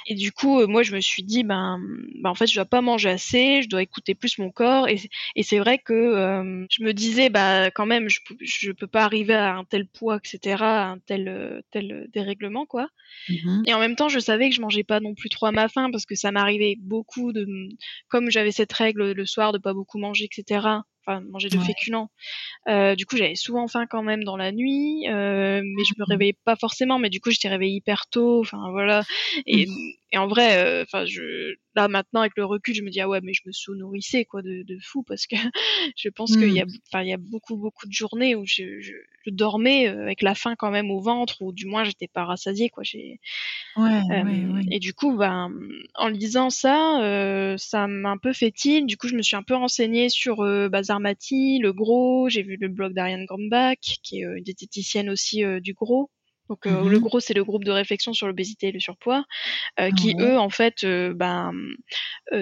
Et 0.06 0.14
du 0.14 0.32
coup, 0.32 0.60
euh, 0.60 0.66
moi, 0.66 0.82
je 0.82 0.94
me 0.94 1.00
suis 1.00 1.22
dit, 1.22 1.44
ben, 1.44 1.78
ben, 2.22 2.30
en 2.30 2.34
fait, 2.34 2.46
je 2.46 2.54
dois 2.54 2.64
pas 2.64 2.80
manger 2.80 3.10
assez, 3.10 3.62
je 3.62 3.68
dois 3.68 3.82
écouter 3.82 4.14
plus 4.14 4.38
mon 4.38 4.50
corps. 4.50 4.88
Et, 4.88 4.98
et 5.36 5.42
c'est 5.42 5.58
vrai 5.58 5.78
que 5.78 5.92
euh, 5.92 6.66
je 6.70 6.82
me 6.82 6.92
disais, 6.92 7.30
bah, 7.30 7.70
quand 7.70 7.86
même, 7.86 8.08
je, 8.08 8.20
je 8.40 8.72
peux 8.72 8.86
pas 8.86 9.04
arriver 9.04 9.34
à 9.34 9.56
un 9.56 9.64
tel 9.64 9.86
poids, 9.86 10.18
etc., 10.18 10.56
à 10.62 10.90
un 10.90 10.98
tel 10.98 11.62
tel 11.70 12.08
dérèglement, 12.12 12.66
quoi. 12.66 12.88
Mmh 13.28 13.62
et 13.66 13.74
en 13.74 13.80
même 13.80 13.96
temps, 13.96 14.08
je 14.08 14.18
savais 14.18 14.48
que 14.48 14.54
je 14.54 14.60
mangeais 14.60 14.84
pas 14.84 15.00
non 15.00 15.14
plus 15.14 15.28
trop 15.28 15.46
à 15.46 15.52
ma 15.52 15.68
faim 15.68 15.90
parce 15.90 16.06
que 16.06 16.14
ça 16.14 16.30
m'arrivait 16.30 16.76
beaucoup 16.78 17.32
de, 17.32 17.46
comme 18.08 18.30
j'avais 18.30 18.52
cette 18.52 18.72
règle 18.72 19.12
le 19.12 19.26
soir 19.26 19.52
de 19.52 19.58
pas 19.58 19.74
beaucoup 19.74 19.98
manger, 19.98 20.24
etc 20.24 20.80
manger 21.20 21.48
de 21.48 21.58
féculents. 21.58 22.10
Euh, 22.68 22.94
du 22.94 23.06
coup, 23.06 23.16
j'avais 23.16 23.34
souvent 23.34 23.66
faim 23.68 23.86
quand 23.88 24.02
même 24.02 24.24
dans 24.24 24.36
la 24.36 24.52
nuit, 24.52 25.08
euh, 25.08 25.60
mais 25.64 25.84
je 25.84 25.94
me 25.98 26.04
réveillais 26.04 26.36
pas 26.44 26.56
forcément. 26.56 26.98
Mais 26.98 27.10
du 27.10 27.20
coup, 27.20 27.30
j'étais 27.30 27.48
réveillée 27.48 27.76
hyper 27.76 28.06
tôt. 28.10 28.40
Enfin 28.40 28.70
voilà. 28.70 29.02
Et, 29.46 29.66
mmh. 29.66 29.70
Et 30.12 30.18
en 30.18 30.26
vrai, 30.26 30.58
euh, 30.58 30.82
enfin 30.82 31.04
je 31.04 31.54
là 31.74 31.88
maintenant 31.88 32.20
avec 32.20 32.32
le 32.36 32.44
recul, 32.44 32.74
je 32.74 32.82
me 32.82 32.90
dis 32.90 33.00
ah 33.00 33.08
ouais, 33.08 33.20
mais 33.22 33.32
je 33.32 33.42
me 33.46 33.52
sous-nourrissais 33.52 34.24
quoi 34.24 34.42
de, 34.42 34.62
de 34.62 34.78
fou 34.82 35.02
parce 35.02 35.26
que 35.26 35.36
je 35.96 36.08
pense 36.08 36.36
qu'il 36.36 36.52
y 36.52 36.60
a, 36.60 36.66
mmh. 36.66 36.78
enfin 36.88 37.02
il 37.02 37.08
y 37.08 37.12
a 37.12 37.18
beaucoup 37.18 37.56
beaucoup 37.56 37.86
de 37.86 37.92
journées 37.92 38.34
où 38.34 38.44
je, 38.46 38.80
je, 38.80 38.92
je, 39.24 39.30
dormais 39.30 39.88
avec 39.88 40.22
la 40.22 40.34
faim 40.34 40.54
quand 40.58 40.70
même 40.70 40.90
au 40.90 41.00
ventre 41.00 41.42
ou 41.42 41.52
du 41.52 41.66
moins 41.66 41.84
j'étais 41.84 42.08
pas 42.08 42.24
rassasiée 42.24 42.70
quoi. 42.70 42.82
J'ai 42.82 43.20
ouais, 43.76 44.00
ouais, 44.08 44.62
et 44.70 44.78
du 44.78 44.94
coup, 44.94 45.16
ben 45.16 45.52
en 45.94 46.08
lisant 46.08 46.50
ça, 46.50 47.56
ça 47.58 47.86
m'a 47.86 48.10
un 48.10 48.18
peu 48.18 48.32
fait 48.32 48.50
tilt. 48.50 48.86
Du 48.86 48.96
coup, 48.96 49.08
je 49.08 49.14
me 49.14 49.22
suis 49.22 49.36
un 49.36 49.42
peu 49.42 49.54
renseignée 49.54 50.08
sur 50.08 50.38
Bazar 50.70 51.00
le 51.00 51.70
Gros, 51.72 52.28
j'ai 52.28 52.42
vu 52.42 52.56
le 52.60 52.68
blog 52.68 52.92
d'Ariane 52.92 53.24
Grombach, 53.24 53.78
qui 54.02 54.20
est 54.20 54.24
euh, 54.24 54.36
une 54.36 54.44
diététicienne 54.44 55.10
aussi 55.10 55.44
euh, 55.44 55.60
du 55.60 55.74
Gros. 55.74 56.10
Donc 56.48 56.66
euh, 56.66 56.88
le 56.88 56.98
mmh 56.98 57.02
gros, 57.02 57.20
c'est 57.20 57.34
le 57.34 57.44
groupe 57.44 57.64
de 57.64 57.70
réflexion 57.70 58.12
sur 58.12 58.26
l'obésité 58.26 58.68
et 58.68 58.72
le 58.72 58.80
surpoids, 58.80 59.24
euh, 59.80 59.90
qui 59.90 60.16
eux 60.18 60.38
en 60.38 60.50
fait 60.50 60.84
euh, 60.84 61.12
ben, 61.14 61.52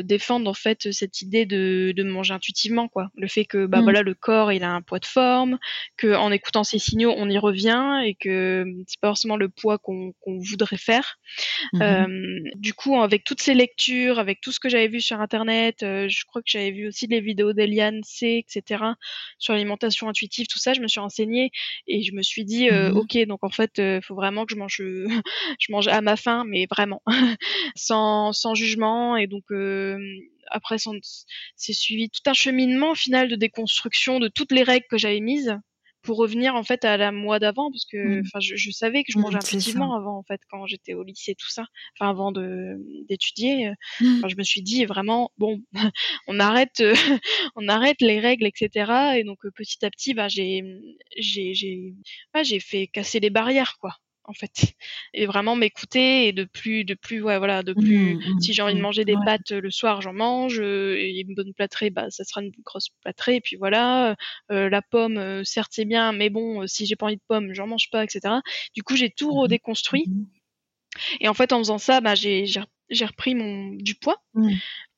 défendent 0.03 0.49
en 0.49 0.55
fait 0.55 0.93
cette 0.93 1.23
idée 1.23 1.45
de, 1.45 1.93
de 1.95 2.03
manger 2.05 2.35
intuitivement 2.35 2.89
quoi. 2.89 3.11
Le 3.17 3.27
fait 3.27 3.45
que 3.45 3.67
bah 3.67 3.81
mmh. 3.81 3.83
voilà 3.83 4.03
le 4.03 4.15
corps 4.15 4.53
il 4.53 4.63
a 4.63 4.71
un 4.71 4.83
poids 4.83 4.99
de 4.99 5.07
forme, 5.07 5.59
que 5.97 6.15
en 6.15 6.31
écoutant 6.31 6.65
ces 6.65 6.79
signaux 6.79 7.15
on 7.17 7.29
y 7.29 7.39
revient 7.39 8.03
et 8.05 8.15
que 8.15 8.65
c'est 8.87 9.01
pas 9.01 9.09
forcément 9.09 9.37
le 9.37 9.49
poids 9.49 9.79
qu'on 9.79 10.15
voudrait 10.27 10.77
faire. 10.77 11.19
Mmh 11.73 12.07
du 12.57 12.75
coup 12.75 12.97
avec 13.01 13.25
toutes 13.25 13.41
ces 13.41 13.55
lectures, 13.55 14.19
avec 14.19 14.41
tout 14.41 14.53
ce 14.53 14.61
que 14.61 14.69
j'avais 14.69 14.89
vu 14.89 15.01
sur 15.01 15.21
internet, 15.21 15.79
je 15.81 16.25
crois 16.27 16.43
que 16.43 16.49
j'avais 16.49 16.71
vu 16.71 16.89
aussi 16.89 17.07
les 17.07 17.21
vidéos 17.21 17.53
d'Eliane 17.53 18.01
C 18.05 18.45
etc 18.47 18.83
sur 19.39 19.53
l'alimentation 19.53 20.09
intuitive 20.09 20.47
tout 20.47 20.59
ça, 20.59 20.73
je 20.73 20.81
me 20.81 20.89
suis 20.89 21.01
renseignée 21.01 21.51
et 21.87 22.03
je 22.03 22.13
me 22.13 22.23
suis 22.23 22.45
dit 22.45 22.69
ok 22.71 23.19
donc 23.27 23.45
en 23.45 23.51
fait 23.51 23.81
il 23.97 24.03
faut 24.03 24.15
vraiment 24.15 24.47
que 24.47 24.55
je 24.55 24.59
mange, 24.59 24.83
je 25.59 25.73
mange 25.73 25.89
à 25.89 26.01
ma 26.01 26.17
faim, 26.17 26.45
mais 26.47 26.67
vraiment 26.71 27.03
sans, 27.77 28.33
sans 28.33 28.55
jugement. 28.55 29.17
Et 29.17 29.27
donc, 29.27 29.45
euh, 29.51 29.99
après, 30.51 30.77
c'est 31.57 31.73
suivi 31.73 32.09
tout 32.11 32.23
un 32.27 32.35
cheminement 32.35 32.95
final 32.95 33.29
de 33.29 33.37
déconstruction 33.37 34.19
de 34.19 34.29
toutes 34.29 34.53
les 34.53 34.63
règles 34.63 34.87
que 34.89 34.99
j'avais 34.99 35.21
mises 35.21 35.57
pour 36.07 36.17
revenir 36.17 36.55
en 36.55 36.63
fait 36.63 36.85
à 36.85 36.97
la 36.97 37.13
moi 37.13 37.39
d'avant 37.39 37.71
parce 37.71 37.85
que 37.85 37.97
mmh. 37.97 38.23
enfin 38.25 38.39
je, 38.41 38.71
savais 38.71 39.03
que 39.03 39.13
je 39.13 39.19
mangeais 39.19 39.37
intuitivement 39.37 39.95
avant 39.95 40.17
en 40.17 40.23
fait 40.23 40.41
quand 40.51 40.67
j'étais 40.67 40.95
au 40.95 41.03
lycée 41.03 41.35
tout 41.35 41.51
ça 41.51 41.67
enfin 41.95 42.09
avant 42.09 42.33
de 42.33 42.79
d'étudier 43.09 43.69
euh, 43.69 43.75
mmh. 44.01 44.29
je 44.29 44.37
me 44.37 44.43
suis 44.43 44.63
dit 44.63 44.87
vraiment 44.87 45.33
bon 45.37 45.61
on 46.29 46.39
arrête 46.39 46.81
euh, 46.81 46.95
on 47.57 47.69
arrête 47.69 48.01
les 48.01 48.21
règles 48.21 48.47
etc 48.47 49.17
et 49.17 49.25
donc 49.25 49.45
euh, 49.45 49.51
petit 49.55 49.85
à 49.85 49.91
petit 49.91 50.15
bah 50.15 50.29
j'ai 50.29 50.63
j'ai 51.19 51.55
j'ai 51.55 51.95
j'ai 52.43 52.61
fait 52.61 52.87
casser 52.87 53.21
les 53.21 53.31
barrières 53.31 53.77
quoi 53.81 53.97
en 54.29 54.33
fait. 54.33 54.75
Et 55.15 55.27
vraiment 55.27 55.57
m'écouter 55.57 56.29
et 56.29 56.33
de 56.33 56.45
plus 56.45 56.85
de 56.85 56.95
plus 56.95 57.23
ouais 57.23 57.39
voilà 57.39 57.63
de 57.63 57.73
plus 57.73 58.15
mmh, 58.15 58.19
mmh, 58.19 58.41
si 58.41 58.53
j'ai 58.53 58.63
envie 58.63 58.75
de 58.75 58.79
mmh. 58.79 58.83
manger 58.83 59.05
des 59.05 59.17
pâtes 59.25 59.51
le 59.51 59.71
soir 59.71 60.01
j'en 60.01 60.13
mange 60.13 60.61
euh, 60.61 60.97
et 60.99 61.25
une 61.27 61.35
bonne 61.35 61.53
plâtrée 61.55 61.91
bah 61.91 62.07
ça 62.11 62.25
sera 62.25 62.43
une 62.43 62.53
grosse 62.65 62.89
plâtrée 63.03 63.37
et 63.37 63.41
puis 63.41 63.57
voilà 63.57 64.17
euh, 64.51 64.69
la 64.69 64.83
pomme 64.83 65.19
euh, 65.19 65.45
certes 65.45 65.73
c'est 65.73 65.85
bien 65.85 66.13
mais 66.13 66.31
bon 66.31 66.67
si 66.67 66.87
j'ai 66.87 66.97
pas 66.97 67.07
envie 67.07 67.17
de 67.17 67.23
pomme 67.29 67.55
j'en 67.55 67.67
mange 67.67 67.91
pas 67.91 68.05
etc 68.05 68.35
du 68.75 68.83
coup 68.83 68.97
j'ai 68.97 69.11
tout 69.11 69.33
redéconstruit. 69.33 70.07
Et 71.21 71.29
en 71.29 71.35
fait 71.35 71.53
en 71.53 71.59
faisant 71.59 71.79
ça 71.79 72.01
bah 72.01 72.15
j'ai 72.15 72.47
j'ai 72.47 73.05
repris 73.05 73.35
mon 73.35 73.75
du 73.75 73.95
poids. 73.95 74.23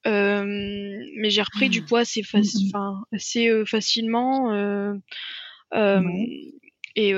Mais 0.05 1.31
j'ai 1.31 1.43
repris 1.43 1.69
du 1.69 1.83
poids 1.83 2.01
assez, 2.01 2.23
assez 3.13 3.65
facilement 3.67 4.53
et 6.95 7.15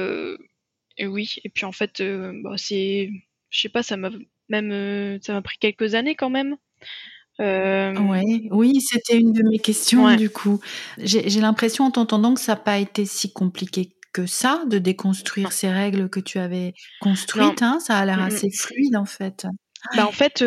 et 1.01 1.07
oui, 1.07 1.37
et 1.45 1.49
puis 1.49 1.65
en 1.65 1.73
fait, 1.73 2.01
euh, 2.01 2.39
bah, 2.45 2.55
c'est, 2.59 3.11
je 3.49 3.61
sais 3.61 3.71
pas, 3.71 3.83
ça 3.83 3.97
m'a 3.97 4.11
même, 4.51 4.71
euh, 4.71 5.19
ça 5.23 5.33
m'a 5.33 5.41
pris 5.41 5.57
quelques 5.59 5.95
années 5.95 6.15
quand 6.15 6.29
même. 6.29 6.57
Euh, 7.41 7.97
ouais, 7.97 8.49
oui, 8.51 8.83
c'était 8.83 9.17
une 9.19 9.33
de 9.33 9.43
mes 9.43 9.59
questions 9.59 10.15
du 10.15 10.29
coup. 10.29 10.61
J'ai 10.99 11.41
l'impression 11.41 11.85
en 11.85 11.91
t'entendant 11.91 12.35
que 12.35 12.41
ça 12.41 12.53
n'a 12.53 12.61
pas 12.61 12.79
été 12.79 13.07
si 13.07 13.33
compliqué 13.33 13.97
que 14.13 14.27
ça 14.27 14.63
de 14.67 14.77
déconstruire 14.77 15.53
ces 15.53 15.71
règles 15.71 16.11
que 16.11 16.21
tu 16.21 16.39
avais 16.39 16.75
construites. 17.01 17.63
Hein, 17.63 17.79
ça 17.81 17.97
a 17.97 18.05
l'air 18.05 18.21
assez 18.21 18.51
fluide 18.51 18.97
en 18.97 19.07
fait. 19.07 19.47
Bah 19.97 20.07
en 20.07 20.13
fait, 20.13 20.45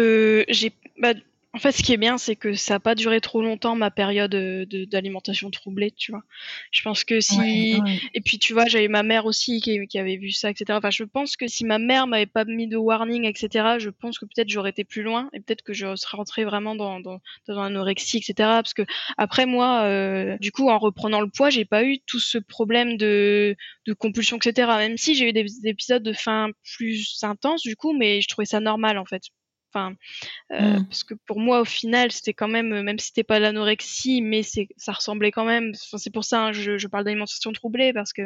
j'ai 0.50 0.72
bah, 1.00 1.16
en 1.56 1.60
fait, 1.60 1.72
ce 1.72 1.84
qui 1.84 1.94
est 1.94 1.98
bien, 1.98 2.18
c'est 2.18 2.36
que 2.36 2.56
ça 2.56 2.76
n'a 2.76 2.80
pas 2.80 2.96
duré 2.96 3.22
trop 3.22 3.44
longtemps 3.44 3.76
ma 3.76 3.92
période 3.92 4.34
euh, 4.34 4.66
d'alimentation 4.88 5.52
troublée, 5.52 5.92
tu 5.92 6.12
vois. 6.12 6.24
Je 6.72 6.82
pense 6.82 7.04
que 7.04 7.22
si 7.22 7.80
et 8.16 8.22
puis 8.22 8.40
tu 8.40 8.54
vois, 8.54 8.66
j'avais 8.66 8.88
ma 8.88 9.04
mère 9.04 9.28
aussi 9.28 9.62
qui, 9.62 9.86
qui, 9.86 10.00
avait 10.00 10.18
vu 10.18 10.32
ça, 10.32 10.50
etc. 10.50 10.66
Enfin, 10.72 10.90
je 10.90 11.04
pense 11.04 11.38
que 11.38 11.48
si 11.48 11.64
ma 11.64 11.78
mère 11.78 12.08
m'avait 12.08 12.26
pas 12.26 12.44
mis 12.46 12.68
de 12.68 12.76
warning, 12.76 13.26
etc. 13.26 13.76
Je 13.78 13.92
pense 13.92 14.18
que 14.18 14.26
peut-être 14.26 14.50
j'aurais 14.50 14.72
été 14.72 14.84
plus 14.84 15.04
loin 15.04 15.30
et 15.32 15.42
peut-être 15.42 15.62
que 15.62 15.74
je 15.74 15.96
serais 15.96 16.18
rentrée 16.18 16.44
vraiment 16.44 16.74
dans 16.74 17.00
dans, 17.00 17.20
dans 17.48 17.62
l'anorexie, 17.62 18.18
etc. 18.18 18.34
Parce 18.38 18.74
que 18.74 18.84
après 19.18 19.46
moi, 19.46 19.84
euh, 19.84 20.38
du 20.40 20.52
coup, 20.52 20.70
en 20.70 20.80
reprenant 20.80 21.22
le 21.22 21.30
poids, 21.30 21.52
j'ai 21.52 21.66
pas 21.66 21.84
eu 21.84 22.00
tout 22.00 22.20
ce 22.20 22.40
problème 22.40 22.98
de 22.98 23.56
de 23.86 23.94
compulsion, 23.94 24.38
etc. 24.38 24.68
Même 24.80 24.98
si 24.98 25.14
j'ai 25.14 25.30
eu 25.30 25.34
des, 25.34 25.44
des 25.44 25.68
épisodes 25.68 26.04
de 26.04 26.14
faim 26.14 26.50
plus 26.78 27.20
intenses, 27.22 27.62
du 27.62 27.76
coup, 27.76 27.94
mais 27.94 28.22
je 28.22 28.28
trouvais 28.28 28.46
ça 28.46 28.60
normal 28.60 28.98
en 28.98 29.06
fait 29.06 29.24
Enfin, 29.74 29.96
euh, 30.52 30.80
mmh. 30.80 30.86
parce 30.88 31.04
que 31.04 31.16
pour 31.26 31.40
moi, 31.40 31.62
au 31.62 31.66
final, 31.66 32.12
c'était 32.12 32.34
quand 32.34 32.48
même, 32.48 32.82
même 32.84 33.00
si 33.00 33.08
c'était 33.08 33.24
pas 33.24 33.40
l'anorexie, 33.40 34.22
mais 34.22 34.44
c'est, 34.44 34.68
ça 34.78 34.92
ressemblait 34.92 35.32
quand 35.32 35.46
même. 35.46 35.74
Enfin, 35.88 35.98
c'est 35.98 36.12
pour 36.14 36.24
ça, 36.24 36.46
hein, 36.46 36.54
je, 36.54 36.78
je, 36.78 36.88
parle 36.88 37.06
d'alimentation 37.06 37.52
troublée 37.54 37.92
parce 37.92 38.14
que 38.14 38.22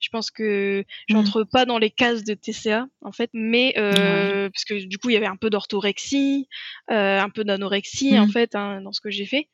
je 0.00 0.08
pense 0.10 0.30
que 0.30 0.80
mmh. 0.80 0.84
j'entre 1.08 1.44
pas 1.44 1.64
dans 1.64 1.78
les 1.78 1.90
cases 1.90 2.22
de 2.22 2.34
TCA 2.34 2.86
en 3.00 3.12
fait, 3.12 3.30
mais 3.32 3.72
euh, 3.78 4.50
parce 4.50 4.64
que 4.64 4.84
du 4.84 4.98
coup, 4.98 5.08
il 5.08 5.14
y 5.14 5.16
avait 5.16 5.26
un 5.26 5.36
peu 5.36 5.48
d'orthorexie, 5.48 6.48
euh, 6.90 7.18
un 7.18 7.30
peu 7.30 7.44
d'anorexie 7.44 8.18
en 8.18 8.26
mmh. 8.26 8.32
fait 8.32 8.54
hein, 8.54 8.82
dans 8.82 8.92
ce 8.92 9.00
que 9.00 9.10
j'ai 9.10 9.26
fait. 9.26 9.48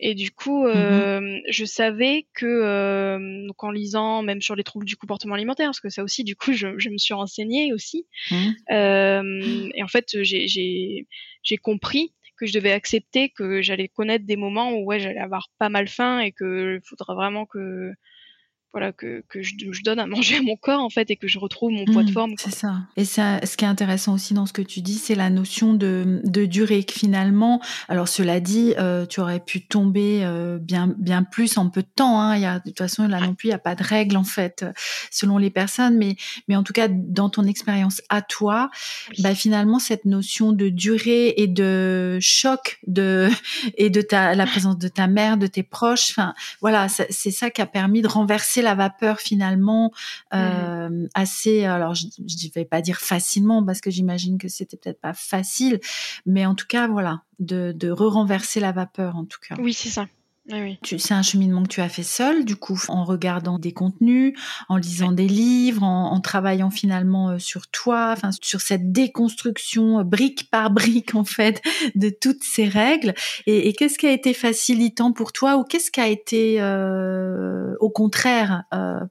Et 0.00 0.14
du 0.14 0.30
coup, 0.30 0.66
mmh 0.66 0.72
euh, 0.74 1.38
je 1.48 1.64
savais 1.64 2.26
que, 2.34 2.46
euh, 2.46 3.46
donc 3.46 3.62
en 3.62 3.70
lisant, 3.70 4.22
même 4.22 4.40
sur 4.40 4.56
les 4.56 4.64
troubles 4.64 4.86
du 4.86 4.96
comportement 4.96 5.34
alimentaire, 5.34 5.68
parce 5.68 5.80
que 5.80 5.90
ça 5.90 6.02
aussi, 6.02 6.24
du 6.24 6.36
coup, 6.36 6.52
je, 6.52 6.78
je 6.78 6.88
me 6.88 6.96
suis 6.96 7.12
renseignée 7.14 7.72
aussi. 7.74 8.06
Mmh. 8.30 8.50
Euh, 8.72 9.70
et 9.74 9.82
en 9.82 9.88
fait, 9.88 10.16
j'ai 10.22 11.06
compris 11.62 12.14
que 12.38 12.46
je 12.46 12.54
devais 12.54 12.72
accepter 12.72 13.28
que 13.28 13.60
j'allais 13.60 13.88
connaître 13.88 14.24
des 14.24 14.36
moments 14.36 14.72
où 14.72 14.84
ouais, 14.86 14.98
j'allais 14.98 15.18
avoir 15.18 15.48
pas 15.58 15.68
mal 15.68 15.86
faim 15.86 16.20
et 16.20 16.32
que 16.32 16.80
faudra 16.82 17.14
vraiment 17.14 17.44
que 17.44 17.92
voilà 18.72 18.92
que, 18.92 19.24
que 19.28 19.42
je, 19.42 19.54
je, 19.70 19.82
donne 19.82 19.98
à 19.98 20.06
manger 20.06 20.36
à 20.36 20.42
mon 20.42 20.56
corps 20.56 20.80
en 20.80 20.90
fait 20.90 21.10
et 21.10 21.16
que 21.16 21.26
je 21.26 21.38
retrouve 21.38 21.72
mon 21.72 21.84
poids 21.84 22.04
de 22.04 22.10
mmh, 22.10 22.12
forme. 22.12 22.34
C'est 22.36 22.54
ça. 22.54 22.76
Et 22.96 23.04
ça, 23.04 23.44
ce 23.44 23.56
qui 23.56 23.64
est 23.64 23.68
intéressant 23.68 24.14
aussi 24.14 24.32
dans 24.32 24.46
ce 24.46 24.52
que 24.52 24.62
tu 24.62 24.80
dis, 24.80 24.94
c'est 24.94 25.16
la 25.16 25.28
notion 25.28 25.74
de, 25.74 26.20
de 26.24 26.44
durée. 26.44 26.84
Que 26.84 26.92
finalement, 26.92 27.60
alors 27.88 28.06
cela 28.06 28.38
dit, 28.38 28.74
euh, 28.78 29.06
tu 29.06 29.20
aurais 29.20 29.40
pu 29.40 29.66
tomber 29.66 30.20
euh, 30.24 30.58
bien 30.58 30.94
bien 30.98 31.24
plus 31.24 31.58
en 31.58 31.68
peu 31.68 31.82
de 31.82 31.88
temps. 31.94 32.20
Hein. 32.20 32.36
Il 32.36 32.42
y 32.42 32.46
a, 32.46 32.60
de 32.60 32.68
toute 32.68 32.78
façon, 32.78 33.08
là 33.08 33.20
non 33.20 33.34
plus, 33.34 33.48
il 33.48 33.50
n'y 33.50 33.54
a 33.54 33.58
pas 33.58 33.74
de 33.74 33.82
règle 33.82 34.16
en 34.16 34.24
fait 34.24 34.64
selon 35.10 35.36
les 35.36 35.50
personnes, 35.50 35.96
mais 35.96 36.16
mais 36.48 36.54
en 36.54 36.62
tout 36.62 36.72
cas 36.72 36.86
dans 36.88 37.28
ton 37.28 37.46
expérience 37.46 38.02
à 38.08 38.22
toi, 38.22 38.70
bah, 39.18 39.34
finalement 39.34 39.80
cette 39.80 40.04
notion 40.04 40.52
de 40.52 40.68
durée 40.68 41.34
et 41.36 41.48
de 41.48 42.18
choc 42.20 42.78
de 42.86 43.28
et 43.76 43.90
de 43.90 44.00
ta 44.00 44.34
la 44.34 44.46
présence 44.46 44.78
de 44.78 44.88
ta 44.88 45.08
mère, 45.08 45.36
de 45.36 45.48
tes 45.48 45.64
proches. 45.64 46.10
Enfin 46.10 46.34
voilà, 46.60 46.88
c'est 46.88 47.30
ça 47.30 47.50
qui 47.50 47.60
a 47.60 47.66
permis 47.66 48.02
de 48.02 48.08
renverser 48.08 48.59
la 48.62 48.74
vapeur 48.74 49.20
finalement 49.20 49.92
mmh 50.32 50.36
euh, 50.36 51.06
assez. 51.14 51.64
Alors 51.64 51.94
je 51.94 52.06
ne 52.06 52.52
vais 52.54 52.64
pas 52.64 52.80
dire 52.80 52.98
facilement 52.98 53.64
parce 53.64 53.80
que 53.80 53.90
j'imagine 53.90 54.38
que 54.38 54.48
c'était 54.48 54.76
peut-être 54.76 55.00
pas 55.00 55.14
facile, 55.14 55.80
mais 56.26 56.46
en 56.46 56.54
tout 56.54 56.66
cas 56.66 56.88
voilà, 56.88 57.22
de, 57.38 57.72
de 57.72 57.90
re-renverser 57.90 58.60
la 58.60 58.72
vapeur 58.72 59.16
en 59.16 59.24
tout 59.24 59.38
cas. 59.40 59.56
Oui, 59.58 59.72
c'est 59.72 59.88
ça. 59.88 60.06
Oui, 60.52 60.78
C'est 60.82 61.14
un 61.14 61.22
cheminement 61.22 61.62
que 61.62 61.68
tu 61.68 61.80
as 61.80 61.88
fait 61.88 62.02
seul, 62.02 62.44
du 62.44 62.56
coup, 62.56 62.80
en 62.88 63.04
regardant 63.04 63.58
des 63.58 63.72
contenus, 63.72 64.34
en 64.68 64.76
lisant 64.76 65.12
des 65.12 65.28
livres, 65.28 65.82
en, 65.82 66.20
travaillant 66.20 66.70
finalement 66.70 67.30
euh, 67.30 67.38
sur 67.38 67.68
toi, 67.68 68.10
enfin 68.12 68.30
sur 68.42 68.60
cette 68.60 68.92
déconstruction 68.92 70.00
euh, 70.00 70.04
brique 70.04 70.50
par 70.50 70.70
brique 70.70 71.14
en 71.14 71.24
fait 71.24 71.62
de 71.94 72.10
toutes 72.10 72.42
ces 72.42 72.68
règles. 72.68 73.14
Et, 73.46 73.72
qu'est-ce 73.72 73.98
qui 73.98 74.06
a 74.06 74.12
été 74.12 74.34
facilitant 74.34 75.12
pour 75.12 75.32
toi 75.32 75.56
ou 75.56 75.64
qu'est-ce 75.64 75.90
qui 75.90 76.00
a 76.00 76.08
été 76.08 76.60
euh, 76.60 77.74
au 77.80 77.88
contraire 77.90 78.64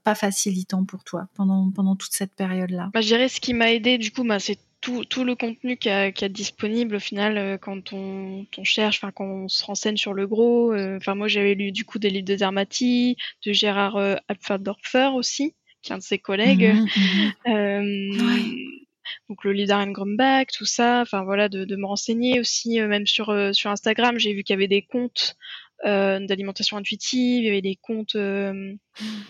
pas 0.04 0.15
facilitant 0.15 0.84
pour 0.84 1.04
toi 1.04 1.28
pendant 1.36 1.71
pendant 1.71 1.95
toute 1.95 2.13
cette 2.13 2.36
période-là? 2.36 2.89
Bah, 2.93 3.02
Je 3.02 3.08
dirais 3.08 3.30
ce 3.30 3.39
qui 3.39 3.54
m'a 3.54 3.71
aidé 3.71 3.97
du 3.97 4.12
coup, 4.12 4.23
bah, 4.23 4.39
c'est 4.39 4.60
tout, 4.81 5.03
tout 5.05 5.23
le 5.23 5.35
contenu 5.35 5.77
qu'il 5.77 5.91
y, 5.91 5.93
a, 5.93 6.11
qu 6.11 6.23
a 6.23 6.29
disponible 6.29 6.95
au 6.95 6.99
final 6.99 7.37
euh, 7.37 7.57
quand 7.57 7.93
on, 7.93 8.45
on 8.57 8.63
cherche, 8.63 8.97
enfin 8.97 9.11
quand 9.11 9.25
on 9.25 9.47
se 9.47 9.63
renseigne 9.65 9.97
sur 9.97 10.13
le 10.13 10.27
gros. 10.27 10.73
Euh, 10.73 10.97
enfin 10.97 11.15
moi 11.15 11.27
j'avais 11.27 11.53
lu 11.53 11.71
du 11.71 11.85
coup 11.85 11.99
des 11.99 12.09
livres 12.09 12.25
de 12.25 12.37
Zermati, 12.37 13.17
de 13.45 13.53
Gérard 13.53 13.97
euh, 13.97 14.15
Alpfadorfer 14.27 15.11
aussi, 15.15 15.55
qui 15.81 15.91
est 15.91 15.95
un 15.95 15.97
de 15.97 16.03
ses 16.03 16.19
collègues. 16.19 16.73
Mhm, 16.73 16.87
mhm. 17.05 17.33
Euh, 17.47 18.57
donc 19.27 19.43
le 19.43 19.53
livre 19.53 19.69
d'Ariane 19.69 19.91
Grumbach, 19.91 20.47
tout 20.53 20.65
ça. 20.65 21.01
Enfin 21.01 21.23
voilà, 21.23 21.49
de, 21.49 21.65
de 21.65 21.75
me 21.75 21.85
renseigner 21.85 22.39
aussi, 22.39 22.79
même 22.79 23.07
sur 23.07 23.35
sur 23.53 23.71
Instagram, 23.71 24.19
j'ai 24.19 24.33
vu 24.33 24.43
qu'il 24.43 24.53
y 24.53 24.57
avait 24.57 24.67
des 24.67 24.83
comptes 24.83 25.35
euh, 25.85 26.19
d'alimentation 26.19 26.75
intuitive, 26.75 27.43
il 27.43 27.45
y 27.45 27.47
avait 27.47 27.61
des 27.61 27.77
comptes, 27.77 28.15
euh, 28.15 28.73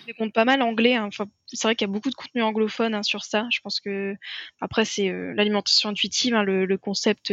des 0.07 0.13
comptes 0.13 0.33
pas 0.33 0.45
mal 0.45 0.63
anglais. 0.63 0.95
Hein. 0.95 1.05
Enfin, 1.05 1.25
c'est 1.45 1.67
vrai 1.67 1.75
qu'il 1.75 1.87
y 1.87 1.89
a 1.89 1.93
beaucoup 1.93 2.09
de 2.09 2.15
contenu 2.15 2.41
anglophone 2.41 2.95
hein, 2.95 3.03
sur 3.03 3.23
ça. 3.23 3.47
Je 3.51 3.59
pense 3.61 3.79
que 3.79 4.15
après 4.59 4.83
c'est 4.83 5.09
euh, 5.09 5.33
l'alimentation 5.35 5.89
intuitive, 5.89 6.33
hein, 6.33 6.43
le, 6.43 6.77
concept 6.77 7.31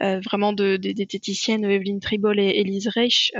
vraiment 0.00 0.52
de, 0.52 0.76
des 0.76 0.94
diététiciennes 0.94 1.64
Evelyn 1.64 1.98
Tribol 1.98 2.38
et 2.38 2.60
Elise 2.60 2.86
Reich. 2.88 3.32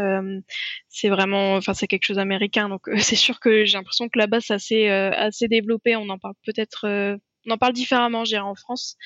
c'est 0.88 1.08
vraiment, 1.08 1.54
enfin 1.54 1.74
c'est 1.74 1.86
quelque 1.86 2.04
chose 2.04 2.16
d'américain. 2.16 2.68
Donc 2.68 2.82
c'est 2.98 3.16
sûr 3.16 3.38
que 3.38 3.64
j'ai 3.64 3.78
l'impression 3.78 4.08
que 4.08 4.18
là-bas 4.18 4.40
c'est 4.40 4.88
assez, 4.88 5.48
développé. 5.48 5.94
On 5.94 6.08
en 6.08 6.18
parle 6.18 6.34
peut-être 6.44 7.18
on 7.46 7.50
en 7.52 7.58
parle 7.58 7.74
différemment, 7.74 8.24
je 8.24 8.36
en 8.36 8.56
France. 8.56 8.96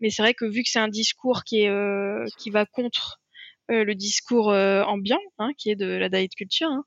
Mais 0.00 0.08
c'est 0.08 0.22
vrai 0.22 0.32
que 0.32 0.46
vu 0.46 0.62
que 0.62 0.70
c'est 0.70 0.78
un 0.78 0.88
discours 0.88 1.44
qui 1.44 1.64
est 1.64 2.28
qui 2.38 2.48
va 2.48 2.64
contre 2.64 3.20
le 3.68 3.94
discours 3.94 4.50
euh, 4.50 4.82
ambiant, 4.84 5.20
hein, 5.38 5.50
qui 5.56 5.70
est 5.70 5.76
de 5.76 5.86
la 5.86 6.08
diet 6.08 6.34
culture. 6.34 6.68
Hein. 6.68 6.84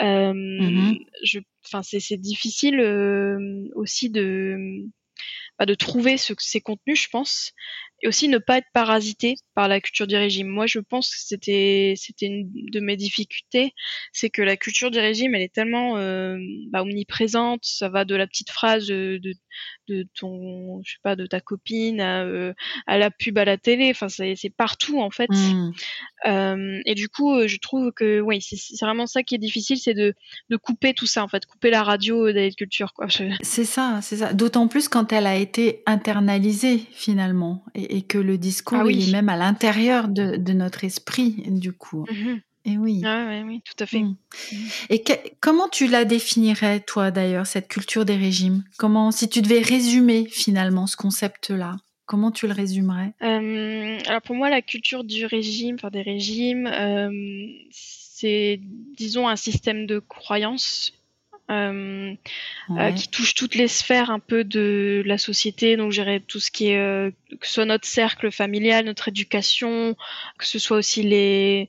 Euh, 0.00 0.32
mmh 0.32 0.98
je, 1.22 1.38
enfin, 1.66 1.82
c'est 1.82 2.16
difficile 2.16 2.80
aussi 3.74 4.10
de 4.10 4.86
bah, 5.58 5.66
de 5.66 5.74
trouver 5.74 6.16
ce, 6.16 6.32
ces 6.38 6.60
contenus, 6.60 7.02
je 7.02 7.08
pense, 7.08 7.52
et 8.02 8.08
aussi 8.08 8.28
ne 8.28 8.38
pas 8.38 8.58
être 8.58 8.66
parasité 8.72 9.36
par 9.54 9.68
la 9.68 9.80
culture 9.80 10.06
du 10.06 10.16
régime. 10.16 10.48
Moi, 10.48 10.66
je 10.66 10.80
pense 10.80 11.10
que 11.10 11.20
c'était 11.20 11.94
c'était 11.96 12.26
une 12.26 12.50
de 12.72 12.80
mes 12.80 12.96
difficultés, 12.96 13.72
c'est 14.12 14.30
que 14.30 14.42
la 14.42 14.56
culture 14.56 14.90
du 14.90 14.98
régime, 14.98 15.34
elle 15.34 15.42
est 15.42 15.52
tellement 15.54 15.98
euh, 15.98 16.36
bah, 16.70 16.82
omniprésente. 16.82 17.64
Ça 17.64 17.88
va 17.88 18.04
de 18.04 18.16
la 18.16 18.26
petite 18.26 18.50
phrase 18.50 18.86
de, 18.86 19.20
de, 19.92 20.06
ton, 20.18 20.82
je 20.84 20.92
sais 20.92 20.98
pas, 21.02 21.16
de 21.16 21.26
ta 21.26 21.40
copine 21.40 22.00
à, 22.00 22.22
euh, 22.24 22.52
à 22.86 22.98
la 22.98 23.10
pub 23.10 23.38
à 23.38 23.44
la 23.44 23.56
télé. 23.56 23.90
Enfin, 23.90 24.08
c'est 24.08 24.54
partout 24.56 25.00
en 25.00 25.10
fait. 25.10 25.30
Mmh. 25.30 25.72
Euh, 26.26 26.80
et 26.86 26.94
du 26.94 27.08
coup, 27.08 27.34
euh, 27.34 27.48
je 27.48 27.58
trouve 27.58 27.92
que 27.92 28.20
oui, 28.20 28.40
c'est 28.40 28.80
vraiment 28.80 29.06
ça 29.06 29.22
qui 29.22 29.34
est 29.34 29.38
difficile, 29.38 29.78
c'est 29.78 29.94
de, 29.94 30.14
de 30.50 30.56
couper 30.56 30.94
tout 30.94 31.06
ça 31.06 31.22
en 31.22 31.28
fait, 31.28 31.46
couper 31.46 31.70
la 31.70 31.82
radio 31.82 32.32
de 32.32 32.54
culture 32.54 32.92
quoi. 32.94 33.06
C'est 33.42 33.64
ça, 33.64 34.00
c'est 34.02 34.16
ça. 34.16 34.32
D'autant 34.32 34.68
plus 34.68 34.88
quand 34.88 35.12
elle 35.12 35.26
a 35.26 35.36
été 35.36 35.82
internalisée 35.86 36.82
finalement. 36.92 37.64
Et, 37.74 37.98
et, 37.98 38.02
que 38.02 38.18
le 38.18 38.38
discours 38.38 38.82
ah 38.82 38.90
il 38.90 39.08
est 39.08 39.12
même 39.12 39.28
à 39.28 39.36
l'intérieur 39.36 40.08
de, 40.08 40.36
notre 40.52 40.84
esprit 40.84 41.44
du 41.46 41.72
coup. 41.72 42.04
Mmh 42.10 42.38
et 42.64 42.78
oui. 42.78 43.02
Ah 43.04 43.42
oui, 43.44 43.60
tout 43.64 43.82
à 43.82 43.86
fait. 43.86 44.00
Mmh. 44.00 44.16
Mmh. 44.52 44.56
Et 44.90 45.04
comment 45.40 45.68
tu 45.68 45.86
la 45.86 46.04
définirais, 46.04 46.80
toi, 46.80 47.10
d'ailleurs, 47.10 47.46
cette 47.46 47.68
culture 47.68 48.04
des 48.04 48.16
régimes? 48.16 48.64
Comment, 48.78 49.10
si 49.10 49.28
tu 49.28 49.42
devais 49.42 49.60
résumer 49.60 50.26
finalement 50.30 50.86
ce 50.86 50.96
concept-là, 50.96 51.76
comment 52.06 52.30
tu 52.30 52.46
le 52.46 52.52
résumerais? 52.52 53.12
Alors 53.20 54.22
pour 54.22 54.36
moi, 54.36 54.50
la 54.50 54.62
culture 54.62 55.04
du 55.04 55.26
régime, 55.26 55.76
enfin 55.76 55.90
des 55.90 56.02
régimes, 56.02 56.70
c'est, 57.70 58.60
disons, 58.96 59.28
un 59.28 59.36
système 59.36 59.86
de 59.86 59.98
croyances 59.98 60.92
euh, 61.52 62.14
euh, 62.70 62.92
qui 62.92 63.08
touche 63.08 63.34
toutes 63.34 63.54
les 63.54 63.68
sphères 63.68 64.10
un 64.10 64.18
peu 64.18 64.44
de 64.44 65.02
la 65.04 65.18
société. 65.18 65.76
Donc, 65.76 65.92
j'irais 65.92 66.20
tout 66.20 66.40
ce 66.40 66.50
qui 66.50 66.68
est, 66.68 66.78
euh, 66.78 67.10
que 67.40 67.46
ce 67.46 67.54
soit 67.54 67.64
notre 67.64 67.86
cercle 67.86 68.30
familial, 68.30 68.86
notre 68.86 69.08
éducation, 69.08 69.94
que 70.38 70.46
ce 70.46 70.58
soit 70.58 70.78
aussi 70.78 71.02
les 71.02 71.68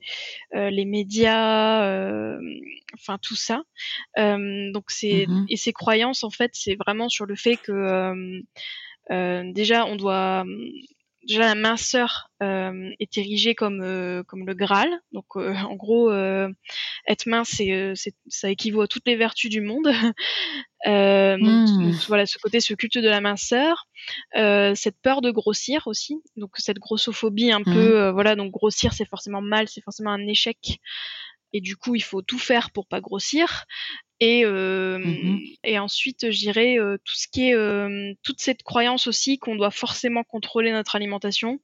les 0.52 0.84
médias, 0.84 1.82
enfin 2.94 3.18
tout 3.20 3.36
ça. 3.36 3.62
donc, 4.16 4.84
c'est 4.88 5.26
mm-hmm. 5.26 5.46
et 5.48 5.56
ces 5.56 5.72
croyances 5.72 6.22
en 6.22 6.30
fait, 6.30 6.52
c'est 6.54 6.76
vraiment 6.76 7.08
sur 7.08 7.26
le 7.26 7.34
fait 7.34 7.56
que 7.56 8.42
déjà 9.10 9.84
on 9.86 9.96
doit 9.96 10.44
déjà 11.26 11.42
la 11.42 11.54
minceur 11.54 12.30
euh, 12.42 12.90
est 13.00 13.16
érigée 13.18 13.54
comme 13.54 13.80
euh, 13.82 14.22
comme 14.24 14.46
le 14.46 14.54
Graal. 14.54 14.90
Donc 15.12 15.24
euh, 15.36 15.54
en 15.68 15.74
gros, 15.74 16.12
être 16.12 17.26
mince, 17.26 17.50
c'est, 17.50 18.14
ça 18.28 18.50
équivaut 18.50 18.82
à 18.82 18.88
toutes 18.88 19.06
les 19.06 19.16
vertus 19.16 19.50
du 19.50 19.60
monde. 19.60 19.88
Hmm. 20.86 21.92
voilà, 22.08 22.26
ce 22.26 22.36
côté, 22.36 22.60
ce 22.60 22.74
culte 22.74 22.98
de 22.98 23.08
la 23.08 23.22
minceur, 23.22 23.86
cette 24.34 25.00
peur 25.00 25.22
de 25.22 25.30
grossir 25.30 25.86
aussi. 25.86 26.20
Donc 26.36 26.50
cette 26.58 26.78
grossophobie 26.78 27.52
un 27.52 27.62
peu, 27.62 28.10
voilà, 28.10 28.36
donc 28.36 28.52
grossir 28.52 28.92
c'est 28.92 29.08
forcément 29.08 29.40
mal, 29.40 29.66
c'est 29.66 29.80
forcément 29.80 30.10
un 30.10 30.26
échec 30.26 30.80
et 31.54 31.62
du 31.62 31.76
coup 31.76 31.94
il 31.94 32.02
faut 32.02 32.20
tout 32.20 32.38
faire 32.38 32.70
pour 32.70 32.86
pas 32.86 33.00
grossir 33.00 33.64
et 34.20 34.44
euh, 34.44 34.98
mmh 34.98 35.40
et 35.64 35.78
ensuite 35.78 36.30
je 36.30 36.38
dirais 36.38 36.78
euh, 36.78 36.98
tout 37.04 37.14
ce 37.14 37.26
qui 37.26 37.48
est 37.48 37.54
euh, 37.54 38.12
toute 38.22 38.40
cette 38.40 38.62
croyance 38.62 39.06
aussi 39.06 39.38
qu'on 39.38 39.56
doit 39.56 39.70
forcément 39.70 40.22
contrôler 40.22 40.72
notre 40.72 40.94
alimentation 40.94 41.58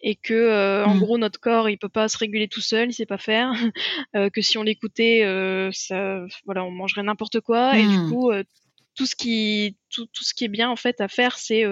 et 0.00 0.16
que 0.16 0.84
en 0.84 0.94
mmh. 0.94 0.98
gros 0.98 1.16
notre 1.16 1.40
corps 1.40 1.70
il 1.70 1.78
peut 1.78 1.88
pas 1.88 2.08
se 2.08 2.18
réguler 2.18 2.48
tout 2.48 2.60
seul, 2.60 2.90
il 2.90 2.92
sait 2.92 3.06
pas 3.06 3.18
faire, 3.18 3.52
que 4.32 4.40
si 4.42 4.58
on 4.58 4.62
l'écoutait, 4.62 5.20
ça, 5.72 6.24
voilà, 6.44 6.64
on 6.64 6.70
mangerait 6.70 7.02
n'importe 7.02 7.40
quoi 7.40 7.78
et 7.78 7.82
du 7.82 7.98
mmh. 7.98 8.10
coup 8.10 8.32
tout 8.94 9.06
ce 9.06 9.14
qui 9.14 9.76
tout, 9.90 10.06
tout, 10.06 10.24
ce 10.24 10.34
qui 10.34 10.44
est 10.44 10.48
bien 10.48 10.68
en 10.68 10.76
fait 10.76 11.00
à 11.00 11.08
faire 11.08 11.38
c'est 11.38 11.64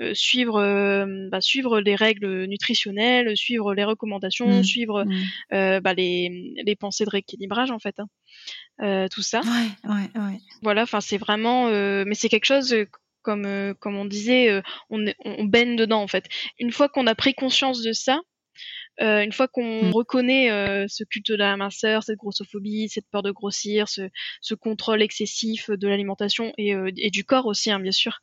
euh, 0.00 0.14
suivre 0.14 0.56
euh, 0.56 1.28
bah, 1.30 1.40
suivre 1.40 1.80
les 1.80 1.94
règles 1.94 2.44
nutritionnelles, 2.46 3.36
suivre 3.36 3.74
les 3.74 3.84
recommandations, 3.84 4.48
mmh. 4.48 4.64
suivre 4.64 5.04
mmh. 5.04 5.12
Euh, 5.52 5.80
bah, 5.80 5.92
les, 5.92 6.54
les 6.64 6.76
pensées 6.76 7.04
de 7.04 7.10
rééquilibrage 7.10 7.70
en 7.70 7.78
fait. 7.78 7.96
Hein. 7.98 9.08
tout 9.10 9.22
ça. 9.22 9.40
Ouais, 9.40 9.90
ouais, 9.90 10.20
ouais. 10.20 10.38
Voilà, 10.62 10.82
enfin 10.82 11.00
c'est 11.00 11.18
vraiment, 11.18 11.68
mais 11.68 12.14
c'est 12.14 12.28
quelque 12.28 12.46
chose 12.46 12.74
comme 13.22 13.74
comme 13.78 13.96
on 13.96 14.04
disait, 14.06 14.62
on, 14.90 15.04
on 15.24 15.44
baigne 15.44 15.76
dedans 15.76 16.02
en 16.02 16.08
fait. 16.08 16.24
Une 16.58 16.72
fois 16.72 16.88
qu'on 16.88 17.06
a 17.06 17.14
pris 17.14 17.34
conscience 17.34 17.82
de 17.82 17.92
ça, 17.92 18.20
euh, 19.00 19.22
une 19.22 19.32
fois 19.32 19.48
qu'on 19.48 19.84
mmh. 19.84 19.90
reconnaît 19.90 20.50
euh, 20.50 20.86
ce 20.88 21.02
culte 21.04 21.30
de 21.30 21.36
la 21.36 21.56
minceur, 21.56 22.02
cette 22.02 22.18
grossophobie, 22.18 22.88
cette 22.88 23.08
peur 23.10 23.22
de 23.22 23.30
grossir, 23.30 23.88
ce, 23.88 24.02
ce 24.40 24.54
contrôle 24.54 25.02
excessif 25.02 25.70
de 25.70 25.88
l'alimentation 25.88 26.52
et, 26.58 26.74
euh, 26.74 26.90
et, 26.96 27.10
du 27.10 27.24
corps 27.24 27.46
aussi, 27.46 27.70
hein, 27.70 27.80
bien 27.80 27.92
sûr, 27.92 28.20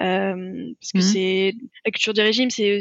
euh, 0.00 0.74
parce 0.80 0.92
que 0.92 0.98
mmh. 0.98 1.02
c'est 1.02 1.54
la 1.84 1.90
culture 1.92 2.14
du 2.14 2.20
régime, 2.20 2.50
c'est 2.50 2.80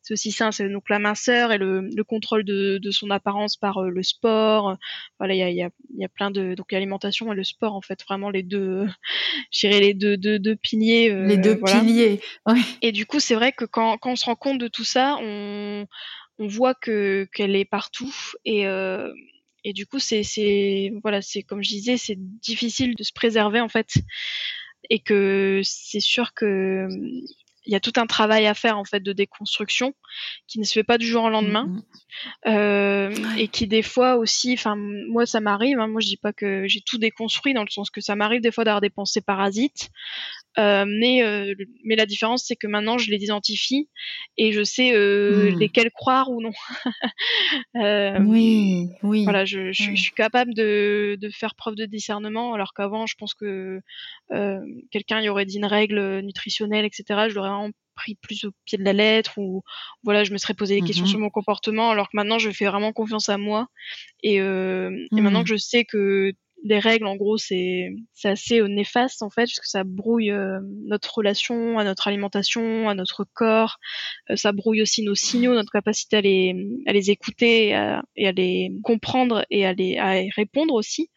c'est 0.00 0.14
aussi 0.14 0.32
ça, 0.32 0.52
c'est 0.52 0.70
donc 0.70 0.88
la 0.88 1.00
minceur 1.00 1.52
et 1.52 1.58
le, 1.58 1.82
le 1.82 2.04
contrôle 2.04 2.42
de, 2.42 2.78
de, 2.78 2.90
son 2.90 3.10
apparence 3.10 3.56
par 3.56 3.82
le 3.82 4.02
sport. 4.02 4.78
Voilà, 5.18 5.34
il 5.34 5.38
y 5.38 5.42
a, 5.42 5.50
y, 5.50 5.62
a, 5.62 5.70
y 5.96 6.04
a, 6.04 6.08
plein 6.08 6.30
de 6.30 6.54
donc 6.54 6.72
l'alimentation 6.72 7.30
et 7.30 7.34
le 7.34 7.44
sport 7.44 7.74
en 7.74 7.82
fait 7.82 8.02
vraiment 8.04 8.30
les 8.30 8.44
deux, 8.44 8.86
je 9.52 9.66
les 9.66 9.92
deux 9.92 10.16
deux, 10.16 10.38
deux 10.38 10.56
piliers. 10.56 11.10
les 11.26 11.36
deux 11.36 11.60
piliers. 11.60 12.20
Ouais. 12.46 12.60
Et 12.80 12.92
du 12.92 13.04
coup, 13.04 13.20
c'est 13.20 13.34
vrai 13.34 13.52
que 13.52 13.66
quand, 13.66 13.98
quand 13.98 14.12
on 14.12 14.16
se 14.16 14.24
rend 14.24 14.36
compte 14.36 14.58
de 14.58 14.68
tout 14.68 14.84
ça, 14.84 15.18
on 15.20 15.86
on 16.38 16.46
voit 16.46 16.74
que 16.74 17.28
qu'elle 17.34 17.56
est 17.56 17.64
partout 17.64 18.14
et 18.44 18.66
euh, 18.66 19.12
et 19.64 19.72
du 19.72 19.86
coup 19.86 19.98
c'est 19.98 20.22
c'est 20.22 20.92
voilà 21.02 21.20
c'est 21.20 21.42
comme 21.42 21.62
je 21.62 21.68
disais 21.68 21.96
c'est 21.96 22.16
difficile 22.18 22.94
de 22.94 23.02
se 23.02 23.12
préserver 23.12 23.60
en 23.60 23.68
fait. 23.68 23.94
Et 24.90 25.00
que 25.00 25.60
c'est 25.64 26.00
sûr 26.00 26.32
que 26.34 26.88
il 27.68 27.72
y 27.72 27.76
a 27.76 27.80
tout 27.80 27.92
un 27.96 28.06
travail 28.06 28.46
à 28.46 28.54
faire 28.54 28.78
en 28.78 28.84
fait 28.84 29.00
de 29.00 29.12
déconstruction 29.12 29.92
qui 30.46 30.58
ne 30.58 30.64
se 30.64 30.72
fait 30.72 30.84
pas 30.84 30.96
du 30.96 31.06
jour 31.06 31.24
au 31.24 31.28
lendemain. 31.28 31.66
Mmh, 31.66 31.76
mmh. 31.76 32.50
euh, 32.50 33.14
et 33.36 33.48
qui 33.48 33.66
des 33.66 33.82
fois 33.82 34.16
aussi 34.16 34.54
enfin 34.54 34.74
moi 34.76 35.26
ça 35.26 35.40
m'arrive 35.40 35.78
hein, 35.78 35.88
moi 35.88 36.00
je 36.00 36.06
dis 36.06 36.16
pas 36.16 36.32
que 36.32 36.66
j'ai 36.66 36.80
tout 36.80 36.96
déconstruit 36.96 37.52
dans 37.52 37.64
le 37.64 37.70
sens 37.70 37.90
que 37.90 38.00
ça 38.00 38.16
m'arrive 38.16 38.40
des 38.40 38.50
fois 38.52 38.64
d'avoir 38.64 38.80
des 38.80 38.88
pensées 38.88 39.20
parasites 39.20 39.90
euh, 40.58 40.84
mais 40.86 41.22
euh, 41.22 41.54
mais 41.84 41.96
la 41.96 42.06
différence 42.06 42.44
c'est 42.44 42.56
que 42.56 42.66
maintenant 42.66 42.98
je 42.98 43.10
les 43.10 43.22
identifie 43.22 43.88
et 44.36 44.52
je 44.52 44.62
sais 44.62 44.92
euh, 44.92 45.50
mmh. 45.50 45.58
lesquelles 45.58 45.90
croire 45.90 46.30
ou 46.30 46.40
non 46.40 46.52
oui 48.26 48.88
oui 49.02 49.24
voilà 49.24 49.44
je, 49.44 49.72
je, 49.72 49.94
je, 49.94 50.02
suis 50.02 50.12
capable 50.12 50.54
de, 50.54 51.16
de 51.20 51.30
faire 51.30 51.54
preuve 51.54 51.76
de 51.76 51.86
discernement 51.86 52.54
alors 52.54 52.74
qu'avant 52.74 53.06
je 53.06 53.14
pense 53.16 53.34
que 53.34 53.80
quelqu'un 54.90 55.20
y 55.20 55.28
aurait 55.28 55.46
dit 55.46 55.56
une 55.56 55.66
règle 55.66 56.20
nutritionnelle 56.20 56.84
etc 56.84 57.26
je 57.28 57.34
l'aurais 57.34 57.70
pris 57.98 58.14
plus 58.14 58.44
au 58.44 58.52
pied 58.64 58.78
de 58.78 58.84
la 58.84 58.92
lettre 58.92 59.38
ou 59.38 59.62
voilà 60.04 60.24
je 60.24 60.32
me 60.32 60.38
serais 60.38 60.54
posé 60.54 60.80
des 60.80 60.86
questions 60.86 61.04
mmh 61.04 61.08
sur 61.08 61.18
mon 61.18 61.30
comportement 61.30 61.90
alors 61.90 62.06
que 62.06 62.16
maintenant 62.16 62.38
je 62.38 62.50
fais 62.50 62.66
vraiment 62.66 62.92
confiance 62.92 63.28
à 63.28 63.38
moi 63.38 63.68
et, 64.22 64.40
euh, 64.40 64.90
et 65.16 65.20
maintenant 65.20 65.40
mmh. 65.40 65.44
que 65.44 65.48
je 65.50 65.56
sais 65.56 65.84
que 65.84 66.32
les 66.64 66.78
règles 66.78 67.06
en 67.06 67.16
gros 67.16 67.38
c'est 67.38 67.94
assez 68.24 68.60
euh, 68.60 68.68
néfaste 68.68 69.22
en 69.22 69.30
fait 69.30 69.44
parce 69.44 69.60
que 69.60 69.68
ça 69.68 69.84
brouille 69.84 70.30
euh, 70.30 70.58
notre 70.84 71.14
relation 71.14 71.78
à 71.78 71.84
notre 71.84 72.08
alimentation 72.08 72.88
à 72.88 72.94
notre 72.94 73.24
corps. 73.24 73.78
Euh, 74.30 74.36
ça 74.36 74.52
brouille 74.52 74.82
aussi 74.82 75.02
nos 75.02 75.14
signaux 75.14 75.54
notre 75.54 75.72
capacité 75.72 76.16
à 76.16 76.20
les 76.20 76.82
à 76.86 76.92
les 76.92 77.10
écouter 77.10 77.68
et 78.16 78.28
à, 78.28 78.32
les 78.32 78.72
comprendre 78.82 79.44
et 79.50 79.66
à 79.66 79.72
les 79.72 79.98
à 79.98 80.20
y 80.20 80.30
répondre 80.30 80.74
aussi 80.74 81.10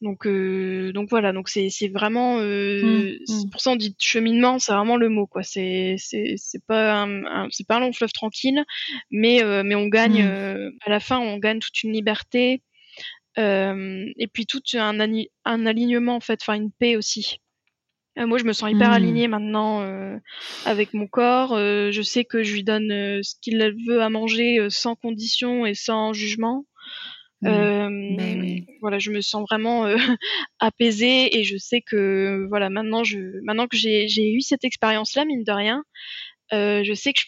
donc, 0.00 0.26
euh, 0.26 0.92
donc 0.92 1.10
voilà, 1.10 1.32
donc 1.32 1.50
c'est 1.50 1.68
c'est 1.68 1.88
vraiment 1.88 2.38
euh, 2.38 2.82
mmh, 2.82 3.18
mmh. 3.28 3.50
pour 3.50 3.60
ça 3.60 3.70
on 3.70 3.76
dit 3.76 3.94
cheminement, 3.98 4.58
c'est 4.58 4.72
vraiment 4.72 4.96
le 4.96 5.10
mot 5.10 5.26
quoi. 5.26 5.42
C'est 5.42 5.96
c'est 5.98 6.36
c'est 6.38 6.64
pas 6.64 7.02
un, 7.02 7.48
c'est 7.50 7.66
pas 7.66 7.76
un 7.76 7.80
long 7.80 7.92
fleuve 7.92 8.12
tranquille, 8.12 8.64
mais 9.10 9.42
euh, 9.42 9.62
mais 9.62 9.74
on 9.74 9.88
gagne 9.88 10.24
mmh. 10.24 10.72
à 10.86 10.90
la 10.90 11.00
fin 11.00 11.18
on 11.18 11.36
gagne 11.36 11.58
toute 11.58 11.82
une 11.82 11.92
liberté 11.92 12.62
et 13.36 14.26
puis 14.32 14.44
tout 14.44 14.60
un 14.74 15.00
un 15.44 15.66
alignement 15.66 16.16
en 16.16 16.20
fait, 16.20 16.40
enfin 16.42 16.54
une 16.54 16.72
paix 16.72 16.96
aussi. 16.96 17.38
moi, 18.16 18.36
je 18.36 18.44
me 18.44 18.52
sens 18.52 18.70
hyper 18.70 18.92
alignée 18.92 19.28
maintenant 19.28 19.82
avec 20.66 20.92
mon 20.92 21.06
corps. 21.06 21.56
je 21.56 22.02
sais 22.02 22.24
que 22.24 22.42
je 22.42 22.52
lui 22.52 22.64
donne 22.64 23.22
ce 23.22 23.34
qu'il 23.40 23.58
veut 23.86 24.02
à 24.02 24.10
manger 24.10 24.66
sans 24.68 24.94
condition 24.94 25.64
et 25.64 25.74
sans 25.74 26.12
jugement. 26.12 26.66
Euh, 27.46 27.88
ben 28.16 28.64
Voilà, 28.82 28.98
je 28.98 29.10
me 29.10 29.20
sens 29.22 29.42
vraiment 29.48 29.86
euh, 29.86 29.96
apaisée 30.60 31.38
et 31.38 31.44
je 31.44 31.56
sais 31.56 31.80
que 31.80 32.46
voilà 32.50 32.68
maintenant 32.68 33.02
je 33.02 33.18
maintenant 33.44 33.66
que 33.66 33.76
j'ai 33.78 34.08
j'ai 34.08 34.30
eu 34.32 34.42
cette 34.42 34.64
expérience 34.64 35.14
là 35.14 35.24
mine 35.24 35.44
de 35.44 35.52
rien, 35.52 35.84
euh, 36.52 36.82
je 36.84 36.94
sais 36.94 37.12
que 37.14 37.20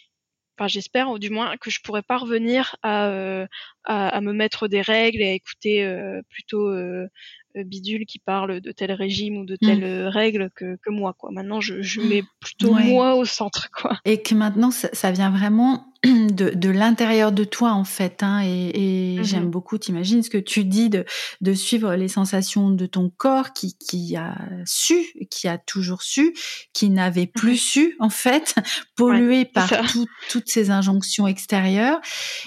enfin 0.59 0.69
j'espère 0.69 1.11
ou 1.11 1.19
du 1.19 1.31
moins 1.31 1.57
que 1.59 1.71
je 1.71 1.81
pourrais 1.83 2.03
pas 2.03 2.19
revenir 2.19 2.77
à, 2.83 3.09
euh, 3.09 3.47
à, 3.85 4.09
à 4.09 4.21
me 4.21 4.33
mettre 4.33 4.69
des 4.69 4.83
règles 4.83 5.23
et 5.23 5.31
à 5.31 5.33
écouter 5.35 5.85
euh, 5.85 6.21
plutôt 6.31 6.69
euh, 6.69 7.07
bidule 7.55 8.07
qui 8.07 8.19
parle 8.19 8.61
de 8.61 8.73
tel 8.73 8.93
régime 8.93 9.39
ou 9.39 9.45
de 9.45 9.57
telle 9.57 9.85
mmh. 9.85 10.09
règle 10.09 10.51
que, 10.55 10.77
que 10.83 10.91
moi 10.91 11.13
quoi. 11.13 11.31
Maintenant 11.31 11.61
je, 11.61 11.83
je 11.83 12.01
mets 12.01 12.23
plutôt 12.41 12.75
moi 12.75 13.15
au 13.15 13.25
centre 13.25 13.71
quoi. 13.71 13.99
Et 14.05 14.23
que 14.23 14.35
maintenant 14.35 14.71
ça, 14.71 14.89
ça 14.93 15.11
vient 15.11 15.31
vraiment 15.31 15.93
de, 16.05 16.51
de 16.51 16.71
l'intérieur 16.71 17.31
de 17.31 17.45
toi 17.45 17.73
en 17.73 17.85
fait 17.85 18.23
hein, 18.23 18.43
et, 18.45 19.15
et 19.15 19.19
mmh 19.21 19.25
j'aime 19.25 19.51
beaucoup 19.51 19.79
t'imagines 19.79 20.23
ce 20.23 20.31
que 20.31 20.39
tu 20.39 20.65
dis 20.65 20.91
de, 20.91 21.05
de 21.41 21.55
suivre 21.55 21.95
les 21.95 22.09
sensations 22.09 22.71
de 22.71 22.87
ton 22.87 23.09
corps 23.09 23.53
qui, 23.53 23.77
qui 23.79 24.17
a 24.17 24.37
su 24.65 24.97
qui 25.31 25.47
a 25.47 25.59
toujours 25.59 26.03
su 26.03 26.35
qui 26.73 26.91
n'avait 26.91 27.27
mmh 27.27 27.39
plus 27.39 27.57
su 27.57 27.97
en 28.01 28.11
fait 28.11 28.57
pollué 28.97 29.45
par 29.45 29.69
tout, 29.93 30.07
toutes 30.29 30.49
ces 30.49 30.71
injonctions 30.71 31.29
extérieures 31.29 32.01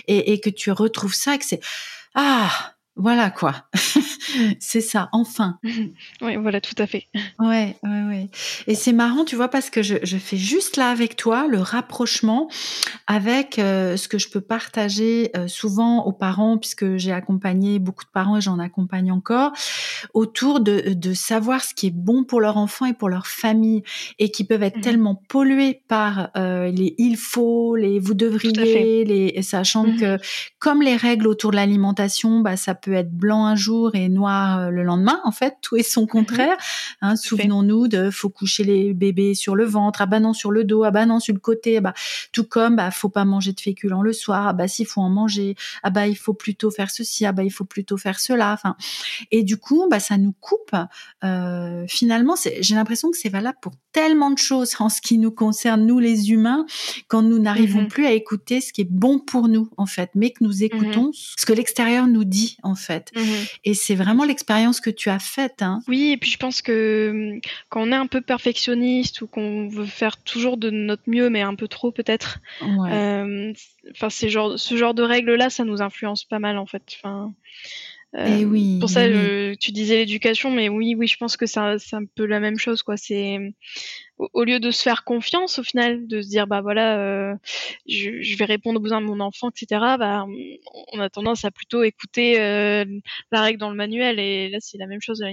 et, 0.07 0.33
et 0.33 0.41
que 0.41 0.49
tu 0.49 0.71
retrouves 0.71 1.13
ça 1.13 1.35
et 1.35 1.37
que 1.37 1.45
c'est 1.45 1.61
ah 2.13 2.74
voilà 2.95 3.29
quoi. 3.29 3.55
c'est 4.59 4.81
ça, 4.81 5.09
enfin. 5.11 5.59
Oui, 6.21 6.35
voilà, 6.37 6.61
tout 6.61 6.75
à 6.77 6.87
fait. 6.87 7.05
Ouais, 7.39 7.75
ouais, 7.83 8.03
ouais. 8.07 8.29
Et 8.67 8.75
c'est 8.75 8.93
marrant, 8.93 9.25
tu 9.25 9.35
vois, 9.35 9.49
parce 9.49 9.69
que 9.69 9.83
je, 9.83 9.95
je, 10.03 10.17
fais 10.17 10.37
juste 10.37 10.77
là 10.77 10.89
avec 10.89 11.15
toi 11.15 11.47
le 11.47 11.59
rapprochement 11.59 12.49
avec 13.07 13.59
euh, 13.59 13.97
ce 13.97 14.07
que 14.07 14.17
je 14.17 14.29
peux 14.29 14.41
partager 14.41 15.31
euh, 15.35 15.47
souvent 15.47 16.05
aux 16.05 16.13
parents, 16.13 16.57
puisque 16.57 16.95
j'ai 16.97 17.11
accompagné 17.11 17.79
beaucoup 17.79 18.03
de 18.03 18.09
parents 18.09 18.37
et 18.37 18.41
j'en 18.41 18.59
accompagne 18.59 19.11
encore. 19.11 19.51
autour 20.13 20.59
de, 20.59 20.93
de 20.93 21.13
savoir 21.13 21.63
ce 21.63 21.73
qui 21.73 21.87
est 21.87 21.95
bon 21.95 22.23
pour 22.23 22.39
leur 22.39 22.57
enfant 22.57 22.85
et 22.85 22.93
pour 22.93 23.09
leur 23.09 23.27
famille 23.27 23.83
et 24.19 24.31
qui 24.31 24.43
peuvent 24.43 24.63
être 24.63 24.77
mmh 24.77 24.81
tellement 24.85 25.15
pollués 25.15 25.81
par 25.87 26.29
euh, 26.37 26.69
les 26.69 26.93
il 26.99 27.17
faut, 27.17 27.75
les 27.75 27.97
vous 27.99 28.13
devriez, 28.13 29.03
les 29.03 29.41
sachant 29.41 29.87
mmh 29.87 29.97
que 29.97 30.17
comme 30.59 30.81
les 30.81 30.95
règles 30.95 31.27
autour 31.27 31.51
de 31.51 31.55
l'alimentation, 31.55 32.41
bah 32.41 32.55
ça 32.55 32.75
peut 32.75 32.84
être 32.93 33.11
blanc 33.11 33.45
un 33.45 33.55
jour 33.55 33.95
et 33.95 34.09
noir 34.09 34.59
euh, 34.59 34.69
le 34.69 34.83
lendemain. 34.83 35.19
En 35.23 35.31
fait, 35.31 35.55
tout 35.61 35.75
est 35.75 35.83
son 35.83 36.03
mmh 36.03 36.07
contraire. 36.07 36.57
Hein, 37.01 37.15
Souvenons-nous 37.15 37.87
de 37.87 38.09
faut 38.09 38.29
coucher 38.29 38.63
les 38.63 38.93
bébés 38.93 39.33
sur 39.35 39.55
le 39.55 39.65
ventre, 39.65 40.01
ah 40.01 40.05
bah 40.05 40.19
non 40.19 40.33
sur 40.33 40.51
le 40.51 40.63
dos, 40.63 40.83
ah 40.83 40.91
bah 40.91 41.05
non 41.05 41.19
sur 41.19 41.33
le 41.33 41.39
côté, 41.39 41.77
ah 41.77 41.81
bah 41.81 41.93
tout 42.31 42.43
comme 42.43 42.75
bah 42.75 42.91
faut 42.91 43.09
pas 43.09 43.25
manger 43.25 43.53
de 43.53 43.59
féculents 43.59 44.01
le 44.01 44.13
soir, 44.13 44.47
ah 44.47 44.53
bah 44.53 44.67
s'il 44.67 44.85
faut 44.85 45.01
en 45.01 45.09
manger, 45.09 45.55
ah 45.83 45.89
bah 45.89 46.07
il 46.07 46.15
faut 46.15 46.33
plutôt 46.33 46.71
faire 46.71 46.91
ceci, 46.91 47.25
ah 47.25 47.31
bah 47.31 47.43
il 47.43 47.51
faut 47.51 47.65
plutôt 47.65 47.97
faire 47.97 48.19
cela. 48.19 48.53
Enfin, 48.53 48.75
et 49.31 49.43
du 49.43 49.57
coup, 49.57 49.87
bah 49.89 49.99
ça 49.99 50.17
nous 50.17 50.33
coupe. 50.39 50.75
Euh, 51.23 51.85
finalement, 51.87 52.35
j'ai 52.59 52.75
l'impression 52.75 53.11
que 53.11 53.17
c'est 53.17 53.29
valable 53.29 53.57
pour 53.61 53.73
tellement 53.91 54.29
de 54.29 54.37
choses 54.37 54.75
en 54.79 54.89
ce 54.89 54.99
qui 54.99 55.17
nous 55.17 55.31
concerne, 55.31 55.85
nous 55.85 55.99
les 55.99 56.31
humains, 56.31 56.65
quand 57.07 57.21
nous 57.21 57.39
n'arrivons 57.39 57.83
mmh 57.83 57.87
plus 57.87 58.05
à 58.05 58.11
écouter 58.11 58.59
ce 58.59 58.73
qui 58.73 58.81
est 58.81 58.89
bon 58.89 59.19
pour 59.19 59.47
nous, 59.47 59.69
en 59.77 59.85
fait, 59.85 60.09
mais 60.15 60.31
que 60.31 60.43
nous 60.43 60.57
mmh 60.57 60.63
écoutons 60.63 61.11
ce 61.13 61.45
que 61.45 61.53
l'extérieur 61.53 62.07
nous 62.07 62.25
dit, 62.25 62.57
en 62.63 62.74
fait. 62.75 63.11
Mmh 63.15 63.21
et 63.63 63.73
c'est 63.73 63.95
vraiment 63.95 64.25
l'expérience 64.25 64.79
que 64.79 64.89
tu 64.89 65.09
as 65.09 65.19
faite. 65.19 65.61
Hein. 65.61 65.81
Oui, 65.87 66.11
et 66.11 66.17
puis 66.17 66.29
je 66.29 66.37
pense 66.37 66.61
que 66.61 67.09
hum, 67.11 67.41
quand 67.69 67.81
on 67.81 67.91
est 67.91 67.95
un 67.95 68.07
peu 68.07 68.21
perfectionniste 68.21 69.21
ou 69.21 69.27
qu'on 69.27 69.67
veut 69.67 69.85
faire 69.85 70.17
toujours 70.17 70.57
de 70.57 70.69
notre 70.69 71.03
mieux, 71.07 71.29
mais 71.29 71.41
un 71.41 71.55
peu 71.55 71.67
trop 71.67 71.91
peut-être, 71.91 72.39
euh, 72.61 73.53
enfin, 73.91 74.09
ce 74.09 74.27
genre 74.29 74.93
de 74.93 75.03
règles-là, 75.03 75.49
ça 75.49 75.63
nous 75.63 75.81
influence 75.81 76.23
pas 76.23 76.39
mal, 76.39 76.57
en 76.57 76.65
fait. 76.65 76.83
Enfin, 76.97 77.33
et 78.17 78.41
eh 78.41 78.45
oui. 78.45 78.77
Pour 78.79 78.89
ça, 78.89 79.05
tu 79.59 79.71
disais 79.71 79.97
l'éducation, 79.97 80.49
mais 80.49 80.69
oui, 80.69 80.95
oui, 80.97 81.07
je 81.07 81.17
pense 81.17 81.35
que 81.35 81.45
c'est 81.45 81.59
un, 81.59 81.75
un, 81.75 82.05
peu 82.15 82.25
la 82.25 82.39
même 82.39 82.57
chose, 82.57 82.81
quoi. 82.81 82.95
C'est 82.95 83.39
au, 84.17 84.43
lieu 84.43 84.59
de 84.59 84.71
se 84.71 84.81
faire 84.81 85.03
confiance, 85.03 85.59
au 85.59 85.63
final, 85.63 86.07
de 86.07 86.21
se 86.21 86.29
dire, 86.29 86.47
bah 86.47 86.61
voilà, 86.61 86.99
euh, 86.99 87.35
je, 87.87 88.37
vais 88.37 88.45
répondre 88.45 88.79
aux 88.79 88.83
besoins 88.83 89.01
de 89.01 89.05
mon 89.05 89.19
enfant, 89.19 89.49
etc. 89.49 89.97
Bah, 89.99 90.25
on 90.93 90.99
a 90.99 91.09
tendance 91.09 91.45
à 91.45 91.51
plutôt 91.51 91.83
écouter 91.83 92.39
euh, 92.39 92.85
la 93.31 93.41
règle 93.41 93.59
dans 93.59 93.69
le 93.69 93.75
manuel, 93.75 94.19
et 94.19 94.49
là, 94.49 94.59
c'est 94.61 94.77
la 94.77 94.87
même 94.87 95.01
chose 95.01 95.23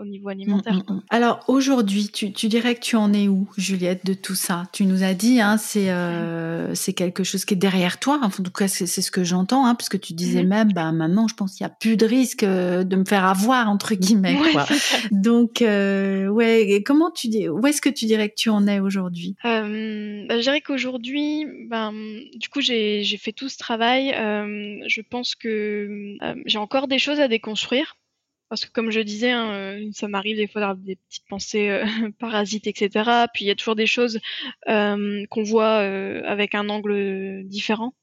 au 0.00 0.04
niveau 0.04 0.28
alimentaire. 0.28 0.74
Mm, 0.74 0.92
mm, 0.92 0.96
mm. 0.96 1.02
Alors 1.10 1.44
aujourd'hui, 1.48 2.08
tu, 2.12 2.32
tu, 2.32 2.48
dirais 2.48 2.74
que 2.74 2.80
tu 2.80 2.96
en 2.96 3.12
es 3.12 3.28
où, 3.28 3.48
Juliette, 3.56 4.04
de 4.04 4.14
tout 4.14 4.34
ça? 4.34 4.64
Tu 4.72 4.84
nous 4.84 5.02
as 5.02 5.14
dit, 5.14 5.40
hein, 5.40 5.56
c'est 5.58 5.90
euh, 5.90 6.74
c'est 6.74 6.92
quelque 6.92 7.24
chose 7.24 7.44
qui 7.44 7.54
est 7.54 7.58
derrière 7.58 7.98
toi. 7.98 8.20
en 8.22 8.30
tout 8.30 8.42
cas, 8.50 8.68
c'est 8.68 8.86
ce 8.86 9.10
que 9.10 9.24
j'entends, 9.24 9.66
hein, 9.66 9.74
parce 9.74 9.88
que 9.88 9.96
tu 9.96 10.12
disais 10.12 10.42
même, 10.42 10.72
bah 10.72 10.90
maintenant, 10.92 11.28
je 11.28 11.34
pense 11.34 11.54
qu'il 11.54 11.64
y 11.64 11.66
a 11.66 11.70
plus 11.70 11.96
de 11.96 12.06
risque 12.06 12.42
euh, 12.42 12.84
de 12.84 12.96
me 12.96 13.04
faire 13.04 13.24
avoir 13.24 13.68
entre 13.68 13.94
guillemets. 13.94 14.36
quoi. 14.52 14.66
Donc, 15.10 15.62
euh, 15.62 16.28
ouais, 16.28 16.82
comment 16.84 17.10
tu 17.10 17.28
dis 17.28 17.48
Où 17.48 17.66
est-ce 17.66 17.80
que 17.80 17.88
tu 17.88 18.06
dirais 18.06 18.28
que 18.28 18.34
tu 18.36 18.50
en 18.50 18.66
es 18.66 18.80
aujourd'hui? 18.80 19.36
Euh, 19.44 20.26
bah, 20.28 20.36
Je 20.38 20.42
dirais 20.42 20.60
qu'aujourd'hui, 20.60 21.46
ben, 21.68 21.92
du 22.36 22.48
coup, 22.48 22.60
j'ai 22.60 23.04
fait 23.20 23.32
tout 23.32 23.48
ce 23.48 23.58
travail. 23.58 24.12
Je 24.86 25.00
pense 25.02 25.34
que 25.34 26.16
j'ai 26.46 26.58
encore 26.58 26.88
des 26.88 26.98
choses 26.98 27.20
à 27.20 27.28
déconstruire. 27.28 27.97
Parce 28.48 28.64
que 28.64 28.70
comme 28.70 28.90
je 28.90 29.00
disais, 29.00 29.30
hein, 29.30 29.52
euh, 29.52 29.90
ça 29.92 30.08
m'arrive 30.08 30.36
des 30.36 30.46
fois 30.46 30.60
d'avoir 30.60 30.76
des 30.76 30.96
petites 30.96 31.28
pensées 31.28 31.68
euh, 31.68 31.84
parasites, 32.18 32.66
etc. 32.66 33.26
Puis 33.32 33.44
il 33.44 33.48
y 33.48 33.50
a 33.50 33.54
toujours 33.54 33.76
des 33.76 33.86
choses 33.86 34.20
euh, 34.68 35.24
qu'on 35.30 35.42
voit 35.42 35.76
avec 36.24 36.54
un 36.54 36.68
angle 36.68 37.44
différent. 37.44 37.94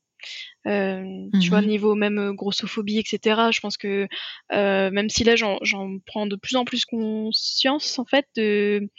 Tu 0.66 1.50
vois, 1.50 1.62
mmh 1.62 1.68
niveau 1.68 1.94
même 1.94 2.32
grossophobie, 2.34 2.98
etc. 2.98 3.52
Je 3.52 3.60
pense 3.60 3.78
que 3.78 4.08
même 4.52 5.10
si 5.10 5.24
là 5.24 5.36
j'en 5.36 6.00
prends 6.06 6.26
de 6.26 6.36
plus 6.36 6.56
en 6.56 6.66
plus 6.66 6.86
conscience 6.86 8.00
en 8.00 8.06
fait 8.06 8.26
de, 8.36 8.90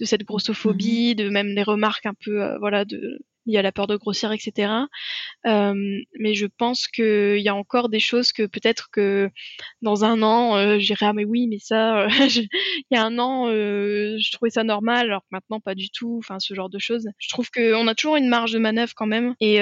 de 0.00 0.04
cette 0.04 0.22
mmh 0.22 0.24
grossophobie, 0.24 1.14
de 1.14 1.28
même 1.28 1.48
les 1.48 1.62
remarques 1.62 2.06
un 2.06 2.14
peu 2.14 2.56
voilà 2.58 2.84
de 2.84 3.20
il 3.46 3.54
y 3.54 3.58
a 3.58 3.62
la 3.62 3.72
peur 3.72 3.86
de 3.86 3.96
grossir, 3.96 4.32
etc. 4.32 4.72
Euh, 5.46 5.74
mais 6.18 6.34
je 6.34 6.46
pense 6.46 6.86
qu'il 6.88 7.40
y 7.40 7.48
a 7.48 7.54
encore 7.54 7.88
des 7.88 8.00
choses 8.00 8.32
que 8.32 8.44
peut-être 8.44 8.88
que 8.90 9.30
dans 9.82 10.04
un 10.04 10.22
an, 10.22 10.56
euh, 10.56 10.78
j'irai 10.78 11.06
ah 11.06 11.12
mais 11.12 11.24
oui, 11.24 11.48
mais 11.48 11.58
ça, 11.58 12.02
euh, 12.02 12.08
il 12.18 12.48
y 12.90 12.96
a 12.96 13.04
un 13.04 13.18
an, 13.18 13.48
euh, 13.48 14.16
je 14.18 14.32
trouvais 14.32 14.50
ça 14.50 14.64
normal, 14.64 15.06
alors 15.06 15.22
que 15.22 15.28
maintenant 15.32 15.60
pas 15.60 15.74
du 15.74 15.90
tout. 15.90 16.16
Enfin, 16.18 16.38
ce 16.38 16.54
genre 16.54 16.70
de 16.70 16.78
choses. 16.78 17.08
Je 17.18 17.28
trouve 17.28 17.50
qu'on 17.50 17.88
a 17.88 17.94
toujours 17.94 18.16
une 18.16 18.28
marge 18.28 18.52
de 18.52 18.58
manœuvre 18.58 18.92
quand 18.94 19.06
même. 19.06 19.34
Et 19.40 19.60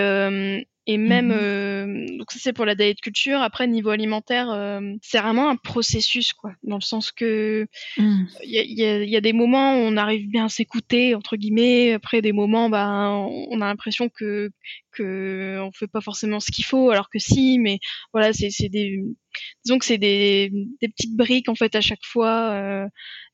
et 0.86 0.96
même, 0.96 1.28
mmh 1.28 1.38
euh, 1.38 2.06
donc 2.18 2.32
ça 2.32 2.38
c'est 2.40 2.52
pour 2.52 2.64
la 2.64 2.74
diet 2.74 3.00
culture. 3.00 3.40
Après, 3.42 3.66
niveau 3.66 3.90
alimentaire, 3.90 4.50
euh, 4.50 4.80
c'est 5.02 5.18
vraiment 5.18 5.50
un 5.50 5.56
processus, 5.56 6.32
quoi. 6.32 6.52
Dans 6.62 6.76
le 6.76 6.82
sens 6.82 7.12
que 7.12 7.66
mmh. 7.98 8.24
il 8.44 8.50
y, 8.50 8.84
a, 8.84 9.04
y, 9.04 9.16
a, 9.16 9.20
des 9.20 9.32
moments 9.32 9.74
où 9.74 9.78
on 9.78 9.96
arrive 9.96 10.28
bien 10.28 10.46
à 10.46 10.48
s'écouter 10.48 11.14
entre 11.14 11.36
guillemets. 11.36 11.92
Après, 11.92 12.22
des 12.22 12.32
moments, 12.32 12.70
bah, 12.70 13.10
on 13.10 13.60
a 13.60 13.66
l'impression 13.66 14.08
que 14.08 14.50
que 15.00 15.58
on 15.60 15.72
fait 15.72 15.86
pas 15.86 16.00
forcément 16.00 16.40
ce 16.40 16.50
qu'il 16.50 16.64
faut, 16.64 16.90
alors 16.90 17.08
que 17.10 17.18
si. 17.18 17.58
Mais 17.58 17.78
voilà, 18.12 18.32
c'est 18.32 18.68
des 18.68 18.98
disons 19.64 19.78
que 19.78 19.84
c'est 19.84 19.98
des, 19.98 20.50
des, 20.80 20.88
petites 20.88 21.16
briques 21.16 21.48
en 21.48 21.54
fait 21.54 21.74
à 21.74 21.80
chaque 21.80 22.04
fois. 22.04 22.50
Euh, 22.50 22.86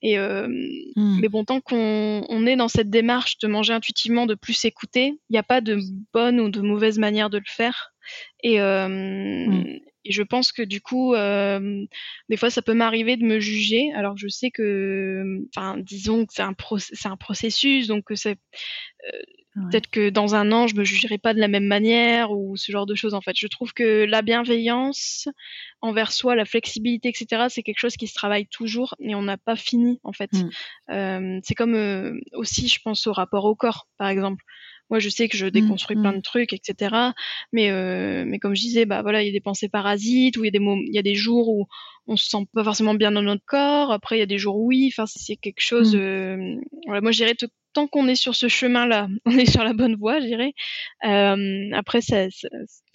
et 0.03 0.19
euh, 0.19 0.49
mmh. 0.49 1.21
mais 1.21 1.29
bon, 1.29 1.45
tant 1.45 1.61
qu'on 1.61 2.25
on 2.29 2.47
est 2.47 2.57
dans 2.57 2.69
cette 2.69 2.91
démarche 2.91 3.39
de 3.39 3.49
manger 3.49 3.73
intuitivement, 3.73 4.27
de 4.27 4.35
plus 4.35 4.55
s'écouter, 4.55 5.15
il 5.29 5.33
n'y 5.33 5.39
a 5.39 5.43
pas 5.43 5.61
de 5.61 5.79
bonne 6.13 6.41
ou 6.41 6.51
de 6.51 6.61
mauvaise 6.61 6.99
manière 6.99 7.31
de 7.31 7.39
le 7.39 7.45
faire. 7.47 7.93
Et, 8.43 8.61
euh, 8.61 8.89
mmh. 8.89 9.81
et 10.05 10.13
je 10.13 10.23
pense 10.23 10.53
que 10.53 10.63
du 10.63 10.81
coup, 10.81 11.15
euh, 11.15 11.85
des 12.29 12.37
fois, 12.37 12.51
ça 12.51 12.63
peut 12.63 12.75
m'arriver 12.75 13.17
de 13.17 13.25
me 13.25 13.41
juger. 13.41 13.93
Alors, 13.95 14.17
je 14.17 14.29
sais 14.29 14.51
que, 14.51 15.41
enfin, 15.55 15.77
disons 15.79 16.27
que 16.27 16.33
c'est 16.33 16.43
un, 16.43 16.55
c'est 16.79 17.09
un 17.09 17.17
processus, 17.17 17.89
donc 17.89 18.05
que 18.05 18.15
c'est 18.15 18.39
Peut-être 19.71 19.89
que 19.89 20.11
dans 20.11 20.35
un 20.35 20.53
an, 20.53 20.67
je 20.67 20.77
me 20.77 20.85
jugerai 20.85 21.17
pas 21.17 21.33
de 21.33 21.41
la 21.41 21.49
même 21.49 21.65
manière 21.65 22.31
ou 22.31 22.57
ce 22.57 22.71
genre 22.71 22.85
de 22.85 22.95
choses. 22.95 23.15
En 23.15 23.23
fait, 23.23 23.35
je 23.37 23.47
trouve 23.47 23.73
que 23.73 24.05
la 24.05 24.21
bienveillance 24.21 25.29
envers 25.81 26.13
soi, 26.13 26.35
la 26.35 26.45
flexibilité, 26.45 27.09
etc., 27.09 27.47
c'est 27.49 27.63
quelque 27.63 27.79
chose 27.79 27.97
qui 27.97 28.07
se 28.07 28.15
travaille 28.15 28.47
toujours 28.47 28.95
et 29.01 29.15
on 29.15 29.23
n'a 29.23 29.39
pas 29.39 29.57
fini 29.57 29.99
en 30.05 30.13
fait. 30.13 30.31
Mmh. 30.33 30.51
Euh, 30.91 31.41
c'est 31.43 31.55
comme 31.55 31.75
euh, 31.75 32.21
aussi, 32.35 32.69
je 32.69 32.81
pense 32.83 33.07
au 33.07 33.13
rapport 33.13 33.47
au 33.47 33.55
corps, 33.55 33.89
par 33.97 34.09
exemple. 34.09 34.45
Moi, 34.91 35.01
je 35.01 35.09
sais 35.09 35.29
que 35.29 35.37
je 35.37 35.47
mmh, 35.47 35.51
déconstruis 35.51 35.97
plein 35.97 36.13
mmh. 36.13 36.17
de 36.17 36.21
trucs, 36.21 36.53
etc. 36.53 36.95
Mais, 37.53 37.71
euh, 37.71 38.25
mais 38.27 38.39
comme 38.39 38.55
je 38.55 38.61
disais, 38.61 38.85
bah 38.85 39.03
voilà, 39.03 39.23
il 39.23 39.27
y 39.27 39.31
a 39.31 39.33
des 39.33 39.41
pensées 39.41 39.69
parasites, 39.69 40.37
ou 40.37 40.45
il 40.45 40.47
y 40.47 40.57
a 40.57 40.59
des 40.59 40.65
il 40.65 40.95
y 40.95 40.99
a 40.99 41.03
des 41.03 41.15
jours 41.15 41.49
où 41.49 41.67
on 42.07 42.17
se 42.17 42.29
sent 42.29 42.47
pas 42.53 42.63
forcément 42.63 42.95
bien 42.95 43.11
dans 43.11 43.23
notre 43.23 43.45
corps. 43.45 43.91
Après, 43.91 44.17
il 44.17 44.21
y 44.21 44.23
a 44.23 44.27
des 44.27 44.39
jours 44.39 44.57
où 44.57 44.69
oui. 44.69 44.91
Enfin, 44.93 45.07
c'est 45.07 45.37
quelque 45.37 45.61
chose. 45.61 45.97
Euh, 45.97 46.37
voilà, 46.87 47.01
moi, 47.01 47.11
je 47.11 47.17
dirais 47.17 47.35
tant 47.77 47.87
qu'on 47.87 48.09
est 48.09 48.15
sur 48.15 48.35
ce 48.35 48.49
chemin-là, 48.49 49.09
on 49.27 49.33
est 49.33 49.51
sur 49.51 49.63
la 49.63 49.75
bonne 49.75 49.97
voie, 49.97 50.19
je 50.21 50.27
dirais. 50.27 50.55
Euh, 51.05 51.71
après, 51.75 52.01
ça, 52.01 52.27
ça, 52.31 52.49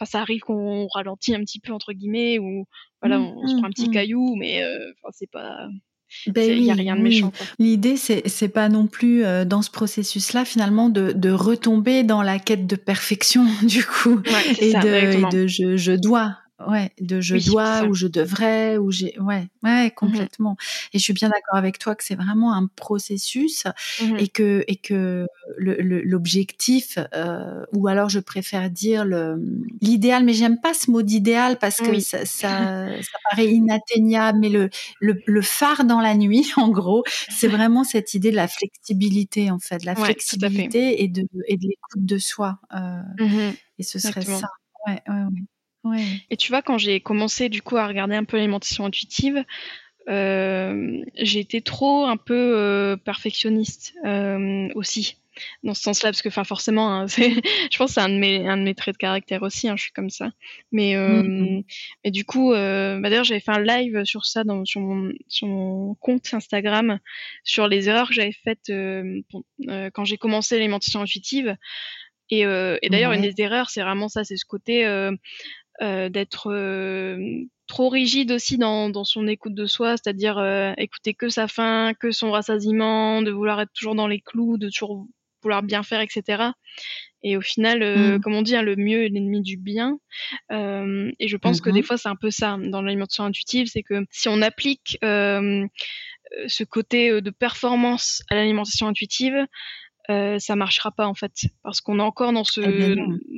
ça, 0.06 0.22
arrive 0.22 0.42
qu'on 0.42 0.88
ralentit 0.88 1.36
un 1.36 1.42
petit 1.42 1.60
peu 1.60 1.72
entre 1.72 1.94
guillemets, 1.94 2.40
ou 2.40 2.66
voilà, 3.02 3.20
mmh, 3.20 3.34
on, 3.38 3.48
se 3.48 3.56
prend 3.58 3.68
un 3.68 3.70
petit 3.70 3.92
caillou, 3.92 4.36
mais 4.36 4.64
euh, 4.64 4.92
c'est 5.12 5.30
pas 5.30 5.68
ben 6.28 6.52
il 6.52 6.64
n'y 6.64 6.72
a 6.72 6.74
rien 6.74 6.98
de 6.98 7.02
méchant. 7.02 7.32
L'idée, 7.58 7.96
c'est 7.96 8.28
c'est 8.28 8.50
pas 8.50 8.68
non 8.68 8.88
plus 8.88 9.24
euh, 9.24 9.46
dans 9.46 9.62
ce 9.62 9.72
processus-là 9.72 10.44
finalement 10.44 10.90
de, 10.90 11.14
de 11.14 11.32
retomber 11.32 12.04
dans 12.04 12.22
la 12.22 12.38
quête 12.38 12.68
de 12.68 12.76
perfection 12.76 13.46
du 13.64 13.86
coup 13.86 14.22
et, 14.60 14.74
de, 14.74 15.28
et, 15.28 15.32
de, 15.32 15.48
je, 15.48 15.78
je 15.78 15.94
dois 15.94 16.38
ouais, 16.68 16.92
de 17.00 17.22
je 17.22 17.36
dois 17.38 17.84
ou 17.84 17.94
je 17.94 18.08
devrais 18.08 18.78
ou 18.78 18.92
j'ai, 18.92 19.18
ouais, 19.20 19.48
ouais, 19.64 19.88
mmh 19.88 19.92
complètement. 19.92 20.58
Et 20.94 21.00
je 21.00 21.04
suis 21.04 21.14
bien 21.14 21.30
d'accord 21.30 21.58
avec 21.58 21.80
toi 21.80 21.96
que 21.96 22.04
c'est 22.04 22.16
vraiment 22.16 22.54
un 22.54 22.68
processus 22.76 23.66
mmh 24.02 24.18
et 24.20 24.28
que 24.28 24.64
et 24.68 24.76
que 24.76 25.28
l'objectif 25.58 26.98
euh, 27.16 27.64
ou 27.74 27.88
alors 27.88 28.10
je 28.10 28.20
préfère 28.20 28.70
dire 28.70 29.06
l'idéal, 29.82 30.24
mais 30.24 30.34
j'aime 30.34 30.60
pas 30.60 30.74
ce 30.74 30.92
mot 30.92 31.02
d'idéal 31.02 31.58
parce 31.60 31.78
que 31.78 32.00
ça, 32.00 32.20
ça, 32.26 32.88
ça, 33.02 33.18
paraît 33.30 33.48
inatteignable, 33.48 34.40
mais 34.40 34.50
le, 34.50 34.70
le, 35.00 35.22
le 35.26 35.42
phare 35.42 35.84
dans 35.86 36.02
la 36.02 36.16
nuit, 36.16 36.52
en 36.58 36.70
gros, 36.70 37.04
c'est 37.30 37.48
vraiment 37.48 37.84
cette 37.84 38.14
idée 38.14 38.32
de 38.32 38.36
la 38.36 38.48
flexibilité 38.48 39.52
en 39.52 39.60
fait, 39.60 39.80
de 39.80 39.86
la 39.86 39.96
flexibilité 39.96 41.04
et 41.04 41.08
de 41.08 41.24
et 41.48 41.58
de 41.58 41.64
l'écoute 41.64 42.06
de 42.06 42.18
soi. 42.18 42.60
Euh, 42.74 43.02
mmh 43.20 43.54
et 43.80 43.84
ce 43.84 43.98
serait 43.98 44.22
ça. 44.22 44.48
Ouais, 44.88 45.02
ouais, 45.08 45.24
ouais. 45.24 45.42
Et 46.30 46.38
tu 46.38 46.52
vois, 46.52 46.62
quand 46.62 46.78
j'ai 46.78 47.00
commencé 47.00 47.50
du 47.50 47.62
coup 47.62 47.78
à 47.78 47.88
regarder 47.88 48.16
un 48.16 48.24
peu 48.24 48.38
l'alimentation 48.38 48.86
intuitive, 48.86 49.44
euh, 50.10 51.04
j'ai 51.16 51.40
été 51.40 51.62
trop 51.62 52.06
un 52.06 52.18
peu 52.18 52.58
euh, 52.58 52.98
perfectionniste 52.98 53.94
euh, 54.06 54.70
aussi. 54.76 55.18
Dans 55.64 55.74
ce 55.74 55.82
sens-là 55.82 56.10
parce 56.10 56.22
que 56.22 56.28
enfin 56.28 56.44
forcément 56.44 56.92
hein, 56.92 57.08
je 57.08 57.78
pense 57.78 57.92
que 57.92 57.94
c'est 57.94 58.02
un 58.02 58.10
de 58.10 58.18
mes 58.18 58.48
un 58.50 58.58
de 58.58 58.64
mes 58.64 58.76
traits 58.76 58.96
de 58.96 58.98
caractère 58.98 59.44
aussi 59.44 59.70
hein, 59.70 59.76
je 59.78 59.84
suis 59.84 59.94
comme 59.94 60.10
ça. 60.10 60.32
Mais 60.74 60.96
euh, 60.96 61.24
mmh 61.24 61.64
mais 62.04 62.12
du 62.12 62.26
coup 62.26 62.52
bah, 62.52 63.00
d'ailleurs 63.00 63.24
j'avais 63.24 63.40
fait 63.40 63.52
un 63.52 63.64
live 63.64 64.04
sur 64.04 64.26
ça 64.26 64.44
dans 64.44 64.66
sur 64.66 64.82
mon 64.82 65.14
sur 65.30 65.48
mon 65.48 65.96
compte 65.96 66.34
Instagram 66.34 67.00
sur 67.46 67.70
les 67.70 67.88
erreurs 67.88 68.10
que 68.10 68.14
j'avais 68.14 68.34
faites 68.44 68.72
quand 69.94 70.06
j'ai 70.06 70.18
commencé 70.18 70.58
l'alimentation 70.58 71.02
intuitive. 71.02 71.56
Et, 72.30 72.42
et 72.42 72.90
d'ailleurs 72.90 73.14
une 73.14 73.22
des 73.22 73.34
erreurs 73.38 73.70
c'est 73.70 73.82
vraiment 73.82 74.10
ça 74.10 74.26
c'est 74.26 74.38
ce 74.38 74.46
côté 74.46 74.86
euh, 74.86 75.12
d'être 75.82 76.52
trop 77.72 77.88
rigide 77.88 78.34
aussi 78.34 78.58
dans, 78.58 78.90
dans 78.90 79.06
son 79.06 79.28
écoute 79.28 79.56
de 79.56 79.66
soi, 79.66 79.96
c'est-à-dire 79.96 80.38
euh, 80.38 80.74
écouter 80.78 81.14
que 81.14 81.30
sa 81.30 81.48
faim, 81.48 81.94
que 81.98 82.12
son 82.12 82.30
rassasiement, 82.30 83.22
de 83.22 83.32
vouloir 83.32 83.62
être 83.62 83.72
toujours 83.74 83.96
dans 83.96 84.08
les 84.08 84.20
clous, 84.20 84.58
de 84.58 84.68
toujours 84.68 85.08
vouloir 85.42 85.64
bien 85.64 85.82
faire, 85.82 86.02
etc. 86.02 86.52
Et 87.24 87.38
au 87.38 87.42
final, 87.42 87.82
euh, 87.82 88.18
mm. 88.18 88.22
comme 88.22 88.34
on 88.34 88.42
dit, 88.42 88.58
hein, 88.58 88.62
le 88.62 88.76
mieux 88.76 89.06
est 89.06 89.10
l'ennemi 89.10 89.42
du 89.42 89.56
bien. 89.56 89.98
Euh, 90.52 91.12
et 91.18 91.30
je 91.30 91.38
pense 91.38 91.62
que 91.62 91.70
des 91.70 91.80
mm-hmm. 91.80 91.86
fois, 91.86 91.98
c'est 91.98 92.10
un 92.10 92.18
peu 92.18 92.30
ça 92.30 92.58
dans 92.62 92.82
l'alimentation 92.82 93.24
intuitive, 93.24 93.68
c'est 93.68 93.84
que 93.84 94.06
si 94.12 94.28
on 94.28 94.42
applique 94.42 94.98
euh, 95.06 95.66
ce 96.48 96.66
côté 96.66 97.22
de 97.22 97.30
performance 97.30 98.22
à 98.30 98.36
l'alimentation 98.36 98.88
intuitive, 98.88 99.48
euh, 100.10 100.40
ça 100.40 100.56
marchera 100.56 100.92
pas 100.92 101.08
en 101.08 101.14
fait 101.14 101.32
parce 101.64 101.80
qu'on 101.80 102.00
est 102.00 102.04
encore 102.04 102.34
dans 102.34 102.44
ce 102.44 102.60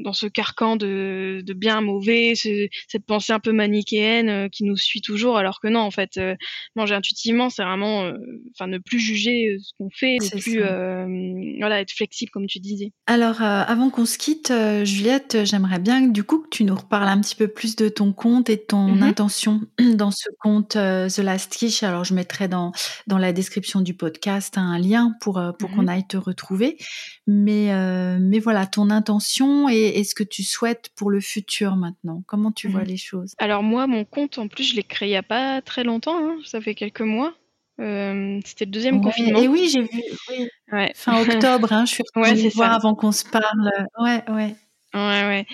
dans 0.04 0.14
ce 0.14 0.28
carcan 0.28 0.76
de, 0.76 1.42
de 1.44 1.54
bien 1.54 1.82
mauvais 1.82 2.34
cette 2.36 3.06
pensée 3.06 3.34
un 3.34 3.40
peu 3.40 3.52
manichéenne 3.52 4.30
euh, 4.30 4.50
qui 4.50 4.64
nous 4.64 4.78
suit 4.78 5.02
toujours 5.02 5.38
alors 5.38 5.60
que 5.60 5.68
non 5.68 5.80
en 5.80 5.92
fait 5.92 6.18
euh, 6.18 6.36
manger 6.76 6.96
intuitivement 6.96 7.50
c'est 7.50 7.64
vraiment 7.64 8.12
enfin 8.52 8.68
ne 8.68 8.78
plus 8.78 9.00
juger 9.00 9.58
ce 9.62 9.72
qu'on 9.78 9.90
fait 9.90 10.18
ne 10.20 10.40
plus 10.40 11.60
voilà 11.60 11.82
être 11.82 11.92
flexible 11.92 12.32
comme 12.32 12.48
tu 12.48 12.60
disais 12.60 12.92
alors 13.08 13.42
avant 13.42 13.90
qu'on 13.90 14.06
se 14.06 14.18
quitte 14.18 14.54
Juliette 14.84 15.46
j'aimerais 15.46 15.80
bien 15.80 16.02
du 16.02 16.24
coup 16.24 16.40
que 16.40 16.50
tu 16.50 16.64
nous 16.64 16.76
reparles 16.76 17.08
un 17.08 17.22
petit 17.22 17.36
peu 17.36 17.48
plus 17.48 17.76
de 17.76 17.90
ton 17.90 18.14
compte 18.14 18.50
et 18.50 18.58
de 18.58 18.62
ton 18.62 18.96
mm-hmm. 18.96 19.04
intention 19.04 19.62
dans 19.96 20.12
ce 20.12 20.30
compte 20.40 20.72
The 20.72 21.20
Last 21.20 21.54
Kish 21.54 21.84
alors 21.84 22.04
je 22.04 22.14
mettrai 22.14 22.48
dans 22.48 22.72
dans 23.08 23.18
la 23.18 23.34
description 23.34 23.82
du 23.82 23.94
podcast 23.94 24.58
un 24.58 24.78
lien 24.78 25.14
pour 25.22 25.42
pour 25.58 25.70
mm-hmm. 25.70 25.76
qu'on 25.76 25.88
aille 25.88 26.08
te 26.08 26.18
retrouver 26.18 26.78
mais, 27.26 27.72
euh, 27.72 28.18
mais 28.20 28.40
voilà, 28.40 28.66
ton 28.66 28.90
intention 28.90 29.70
et, 29.70 29.93
ce 30.04 30.16
que 30.16 30.24
tu 30.24 30.44
souhaites 30.44 30.90
pour 30.96 31.12
le 31.12 31.20
futur 31.20 31.76
maintenant? 31.76 32.24
Comment 32.26 32.52
tu 32.52 32.68
vois 32.68 32.82
mmh. 32.82 32.88
les 32.88 32.98
choses? 32.98 33.34
Alors 33.38 33.64
moi, 33.64 33.86
mon 33.88 34.06
compte, 34.06 34.38
en 34.38 34.48
plus, 34.48 34.64
je 34.64 34.76
l'ai 34.76 34.84
créé 34.84 35.10
il 35.10 35.12
n'y 35.12 35.18
a 35.18 35.24
pas 35.24 35.62
très 35.62 35.84
longtemps. 35.84 36.18
Hein. 36.18 36.38
ça 36.46 36.62
fait 36.62 36.76
quelques 36.76 37.02
mois. 37.02 37.34
Euh, 37.80 38.40
c'était 38.46 38.66
le 38.66 38.72
deuxième 38.72 39.02
confinement. 39.02 39.40
Et 39.40 39.48
oui, 39.48 39.70
j'ai 39.72 39.82
vu. 39.82 40.04
Fin 40.96 41.22
octobre, 41.22 41.72
hein, 41.74 41.86
je 41.86 41.94
suis 41.94 42.04
ouais, 42.16 42.50
voir 42.50 42.74
avant 42.74 42.96
qu'on 42.96 43.12
se 43.12 43.26
parle. 43.26 43.72
Ouais, 44.00 44.24
ouais. 44.30 44.56
Ouais, 44.94 45.02
ouais. 45.02 45.46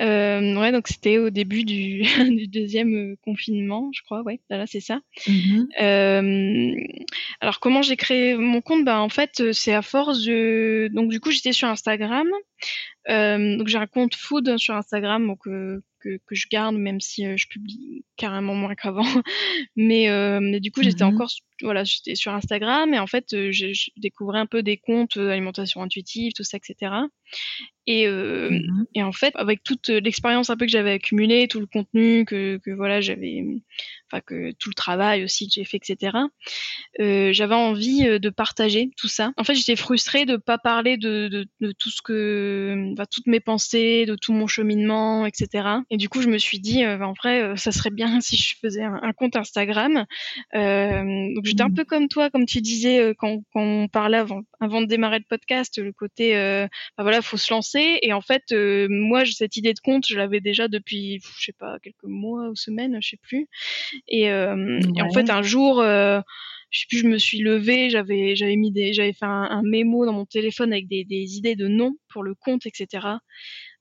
Euh, 0.00 0.56
ouais, 0.56 0.72
donc 0.72 0.88
c'était 0.88 1.18
au 1.18 1.30
début 1.30 1.62
du, 1.62 2.02
du 2.36 2.48
deuxième 2.48 3.12
euh, 3.12 3.16
confinement, 3.24 3.88
je 3.94 4.02
crois. 4.02 4.22
Ouais, 4.22 4.40
là, 4.50 4.66
c'est 4.66 4.80
ça. 4.80 5.00
Euh, 5.80 6.74
alors, 7.40 7.60
comment 7.60 7.82
j'ai 7.82 7.96
créé 7.96 8.34
mon 8.36 8.60
compte? 8.60 8.84
Ben, 8.84 8.98
en 8.98 9.08
fait, 9.08 9.52
c'est 9.52 9.74
à 9.74 9.82
force 9.82 10.24
de. 10.24 10.88
Donc, 10.92 11.08
du 11.08 11.20
coup, 11.20 11.30
j'étais 11.30 11.52
sur 11.52 11.68
Instagram. 11.68 12.26
Euh, 13.08 13.56
donc, 13.56 13.68
j'ai 13.68 13.78
un 13.78 13.86
compte 13.86 14.14
food 14.14 14.58
sur 14.58 14.74
Instagram, 14.74 15.26
donc 15.26 15.46
euh, 15.46 15.82
que, 16.00 16.18
que, 16.26 16.34
je 16.34 16.46
garde, 16.50 16.76
même 16.76 17.00
si 17.00 17.26
euh, 17.26 17.34
je 17.36 17.46
publie 17.48 18.04
carrément 18.16 18.54
moins 18.54 18.74
qu'avant. 18.74 19.02
mais, 19.76 20.08
mais 20.40 20.60
du 20.60 20.70
coup, 20.70 20.82
j'étais 20.82 21.04
mmh 21.04 21.14
encore 21.14 21.30
voilà, 21.62 21.84
j'étais 21.84 22.14
sur 22.14 22.32
Instagram 22.32 22.94
et 22.94 22.98
en 22.98 23.06
fait, 23.06 23.26
je, 23.30 23.72
je, 23.72 23.90
découvrais 23.98 24.38
un 24.38 24.46
peu 24.46 24.62
des 24.62 24.78
comptes 24.78 25.16
alimentation 25.16 25.82
intuitive, 25.82 26.32
tout 26.32 26.42
ça, 26.42 26.56
etc. 26.56 26.92
Et, 27.86 28.06
euh, 28.06 28.50
mmh 28.50 28.86
et 28.94 29.02
en 29.02 29.12
fait, 29.12 29.32
avec 29.36 29.62
toute 29.62 29.88
l'expérience 29.88 30.50
un 30.50 30.56
peu 30.56 30.66
que 30.66 30.72
j'avais 30.72 30.92
accumulée, 30.92 31.48
tout 31.48 31.60
le 31.60 31.66
contenu 31.66 32.24
que, 32.24 32.58
que 32.64 32.70
voilà, 32.70 33.00
j'avais, 33.00 33.44
enfin 34.10 34.20
que 34.20 34.52
tout 34.52 34.70
le 34.70 34.74
travail 34.74 35.24
aussi 35.24 35.46
que 35.46 35.52
j'ai 35.54 35.64
fait, 35.64 35.76
etc. 35.76 36.18
Euh, 37.00 37.32
j'avais 37.32 37.54
envie 37.54 38.06
euh, 38.06 38.18
de 38.18 38.30
partager 38.30 38.90
tout 38.96 39.08
ça. 39.08 39.32
En 39.36 39.44
fait, 39.44 39.54
j'étais 39.54 39.76
frustrée 39.76 40.26
de 40.26 40.36
pas 40.36 40.58
parler 40.58 40.96
de, 40.96 41.28
de, 41.28 41.46
de 41.60 41.72
tout 41.72 41.90
ce 41.90 42.02
que, 42.02 42.92
enfin, 42.92 43.04
toutes 43.10 43.26
mes 43.26 43.40
pensées, 43.40 44.06
de 44.06 44.16
tout 44.16 44.32
mon 44.32 44.46
cheminement, 44.46 45.26
etc. 45.26 45.68
Et 45.90 45.96
du 45.96 46.08
coup, 46.08 46.22
je 46.22 46.28
me 46.28 46.38
suis 46.38 46.60
dit, 46.60 46.84
euh, 46.84 47.00
en 47.00 47.12
vrai, 47.12 47.56
ça 47.56 47.72
serait 47.72 47.90
bien 47.90 48.20
si 48.20 48.36
je 48.36 48.56
faisais 48.60 48.82
un, 48.82 49.00
un 49.02 49.12
compte 49.12 49.36
Instagram. 49.36 50.06
donc 50.54 51.44
j'étais 51.44 51.62
un 51.62 51.68
mmh. 51.68 51.74
peu 51.74 51.84
comme 51.84 52.08
toi, 52.08 52.30
comme 52.30 52.46
tu 52.46 52.60
disais 52.60 53.14
quand, 53.18 53.42
quand 53.52 53.62
on 53.62 53.88
parlait 53.88 54.18
avant, 54.18 54.42
avant 54.60 54.82
de 54.82 54.86
démarrer 54.86 55.18
le 55.18 55.24
podcast, 55.28 55.78
le 55.78 55.92
côté, 55.92 56.36
euh, 56.36 56.66
bah 56.96 57.02
voilà, 57.02 57.22
faut 57.22 57.36
se 57.36 57.52
lancer. 57.52 57.98
Et 58.02 58.12
en 58.12 58.20
fait, 58.20 58.52
euh, 58.52 58.86
moi, 58.90 59.24
cette 59.24 59.56
idée 59.56 59.72
de 59.72 59.80
compte, 59.80 60.06
je 60.06 60.16
l'avais 60.16 60.40
déjà 60.40 60.68
depuis, 60.68 61.20
je 61.38 61.44
sais 61.46 61.52
pas, 61.52 61.78
quelques 61.82 62.04
mois 62.04 62.48
ou 62.48 62.54
semaines, 62.54 62.98
je 63.00 63.10
sais 63.10 63.18
plus. 63.22 63.48
Et, 64.06 64.30
euh, 64.30 64.80
et 64.96 65.02
en 65.02 65.10
fait, 65.10 65.30
un 65.30 65.42
jour, 65.42 65.80
euh, 65.80 66.20
je 66.70 66.80
sais 66.80 66.86
plus, 66.88 66.98
je 66.98 67.08
me 67.08 67.18
suis 67.18 67.38
levée, 67.38 67.90
j'avais, 67.90 68.36
j'avais 68.36 68.56
mis 68.56 68.70
des, 68.70 68.92
j'avais 68.92 69.14
fait 69.14 69.24
un, 69.24 69.48
un, 69.50 69.62
mémo 69.62 70.04
dans 70.04 70.12
mon 70.12 70.26
téléphone 70.26 70.72
avec 70.72 70.86
des, 70.88 71.04
des 71.04 71.36
idées 71.36 71.56
de 71.56 71.66
noms 71.66 71.96
pour 72.08 72.22
le 72.22 72.34
compte, 72.34 72.66
etc. 72.66 73.06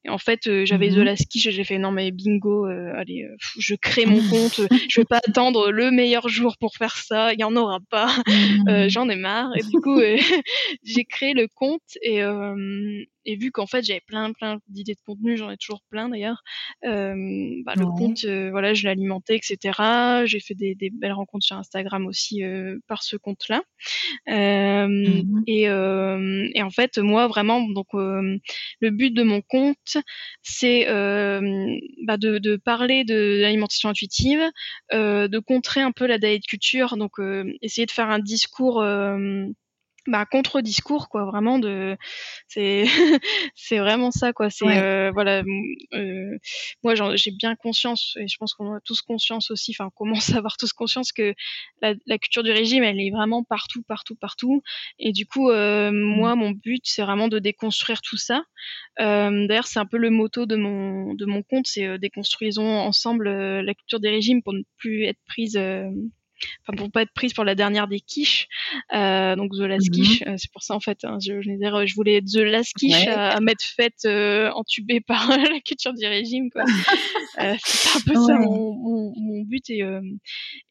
Et 0.05 0.09
en 0.09 0.17
fait, 0.17 0.47
euh, 0.47 0.65
j'avais 0.65 0.89
mmh. 0.89 1.15
The 1.15 1.35
et 1.35 1.51
j'ai 1.51 1.63
fait 1.63 1.77
non 1.77 1.91
mais 1.91 2.11
bingo, 2.11 2.65
euh, 2.65 2.93
allez, 2.95 3.23
euh, 3.23 3.35
je 3.57 3.75
crée 3.75 4.05
mon 4.05 4.21
compte, 4.29 4.61
je 4.89 5.01
vais 5.01 5.05
pas 5.05 5.19
attendre 5.27 5.71
le 5.71 5.91
meilleur 5.91 6.29
jour 6.29 6.55
pour 6.57 6.75
faire 6.75 6.95
ça, 6.95 7.33
il 7.33 7.39
y 7.39 7.43
en 7.43 7.55
aura 7.55 7.79
pas, 7.89 8.09
mmh. 8.27 8.87
j'en 8.87 9.09
ai 9.09 9.17
marre. 9.17 9.51
Et 9.57 9.63
du 9.63 9.81
coup, 9.81 9.99
j'ai 10.83 11.03
créé 11.03 11.33
le 11.33 11.47
compte 11.53 11.97
et 12.01 12.21
et 13.25 13.35
vu 13.35 13.51
qu'en 13.51 13.67
fait 13.67 13.83
j'avais 13.83 14.01
plein 14.01 14.31
plein 14.33 14.59
d'idées 14.67 14.95
de 14.95 15.01
contenu, 15.05 15.37
j'en 15.37 15.49
ai 15.49 15.57
toujours 15.57 15.81
plein 15.89 16.09
d'ailleurs, 16.09 16.43
euh, 16.85 17.15
bah, 17.65 17.73
le 17.75 17.85
compte, 17.85 18.23
euh, 18.25 18.49
voilà, 18.51 18.73
je 18.73 18.85
l'alimentais, 18.85 19.35
etc. 19.35 20.25
J'ai 20.25 20.39
fait 20.39 20.53
des, 20.53 20.75
des, 20.75 20.89
belles 20.89 21.11
rencontres 21.11 21.45
sur 21.45 21.57
Instagram 21.57 22.05
aussi 22.07 22.43
euh, 22.43 22.77
par 22.87 23.03
ce 23.03 23.17
compte-là. 23.17 23.61
Mmh 24.27 25.43
et, 25.47 25.63
et, 25.63 26.63
en 26.63 26.69
fait, 26.69 26.97
moi 26.97 27.27
vraiment, 27.27 27.61
donc 27.69 27.87
le 27.93 28.89
but 28.89 29.11
de 29.13 29.23
mon 29.23 29.41
compte, 29.41 29.97
c'est 30.41 30.85
bah, 30.85 32.17
de, 32.17 32.37
de, 32.37 32.55
parler 32.57 33.03
de 33.03 33.39
l'alimentation 33.41 33.89
intuitive, 33.89 34.41
de 34.91 35.39
contrer 35.39 35.81
un 35.81 35.91
peu 35.91 36.05
la 36.05 36.17
diet 36.17 36.41
culture, 36.47 36.97
donc 36.97 37.13
essayer 37.61 37.85
de 37.85 37.91
faire 37.91 38.09
un 38.09 38.19
discours 38.19 38.83
bah, 40.09 40.25
contre-discours 40.25 41.07
quoi 41.07 41.25
vraiment 41.25 41.59
de 41.59 41.95
c'est 42.47 42.85
c'est 43.55 43.77
vraiment 43.77 44.11
ça 44.11 44.33
quoi. 44.33 44.49
C'est 44.49 44.65
euh, 44.65 45.11
voilà 45.13 45.43
euh, 45.93 46.37
moi 46.83 46.93
j'ai 47.15 47.31
bien 47.31 47.55
conscience 47.55 48.15
et 48.19 48.27
je 48.27 48.37
pense 48.37 48.53
qu'on 48.53 48.73
a 48.73 48.79
tous 48.81 49.01
conscience 49.01 49.51
aussi 49.51 49.71
enfin 49.71 49.85
on 49.85 49.89
commence 49.91 50.29
à 50.33 50.37
avoir 50.37 50.57
tous 50.57 50.73
conscience 50.73 51.11
que 51.11 51.33
la, 51.81 51.93
la, 52.07 52.17
culture 52.17 52.43
du 52.43 52.51
régime 52.51 52.83
elle 52.83 52.99
est 52.99 53.11
vraiment 53.11 53.43
partout 53.43 53.83
partout 53.83 54.15
partout. 54.15 54.61
Et 54.97 55.11
du 55.11 55.25
coup 55.25 55.49
euh, 55.49 55.91
moi 55.91 56.35
mon 56.35 56.51
but 56.51 56.81
c'est 56.85 57.03
vraiment 57.03 57.27
de 57.27 57.39
déconstruire 57.39 58.01
tout 58.01 58.17
ça. 58.17 58.43
D'ailleurs 58.97 59.67
c'est 59.67 59.79
un 59.79 59.85
peu 59.85 59.97
le 59.97 60.09
motto 60.09 60.45
de 60.45 60.55
mon 60.55 61.13
de 61.13 61.25
mon 61.25 61.43
compte 61.43 61.67
c'est 61.67 61.99
déconstruisons 61.99 62.79
ensemble 62.79 63.29
la 63.29 63.73
culture 63.73 63.99
des 63.99 64.09
régimes 64.09 64.41
pour 64.41 64.53
ne 64.53 64.61
plus 64.77 65.05
être 65.05 65.19
prise 65.27 65.57
enfin 66.61 66.75
pour 66.77 66.91
pas 66.91 67.03
être 67.03 67.13
prise 67.13 67.33
pour 67.33 67.43
la 67.43 67.55
dernière 67.55 67.87
des 67.87 67.99
quiches, 67.99 68.47
euh, 68.93 69.35
donc 69.35 69.51
The 69.51 69.61
Last 69.61 69.89
mhm. 69.89 69.95
Quiche. 69.95 70.23
Euh, 70.27 70.35
c'est 70.37 70.51
pour 70.51 70.63
ça 70.63 70.75
en 70.75 70.79
fait, 70.79 71.03
hein, 71.03 71.17
je, 71.21 71.41
je, 71.41 71.51
dire, 71.51 71.85
je 71.85 71.95
voulais 71.95 72.17
être 72.17 72.25
The 72.25 72.37
Last 72.37 72.73
Quiche 72.73 73.07
à, 73.07 73.39
m'être 73.39 73.63
faite 73.63 74.05
euh, 74.05 74.49
entubée 74.51 75.01
par 75.01 75.27
la 75.53 75.59
culture 75.59 75.93
du 75.93 76.05
régime. 76.05 76.49
Quoi. 76.51 76.63
euh, 77.39 77.55
c'est 77.63 77.97
un 77.97 78.01
peu 78.01 78.15
ça 78.15 78.37
mon, 78.37 78.73
mon, 78.73 79.13
mon, 79.15 79.41
but 79.41 79.69
et 79.69 79.83
euh, 79.83 80.01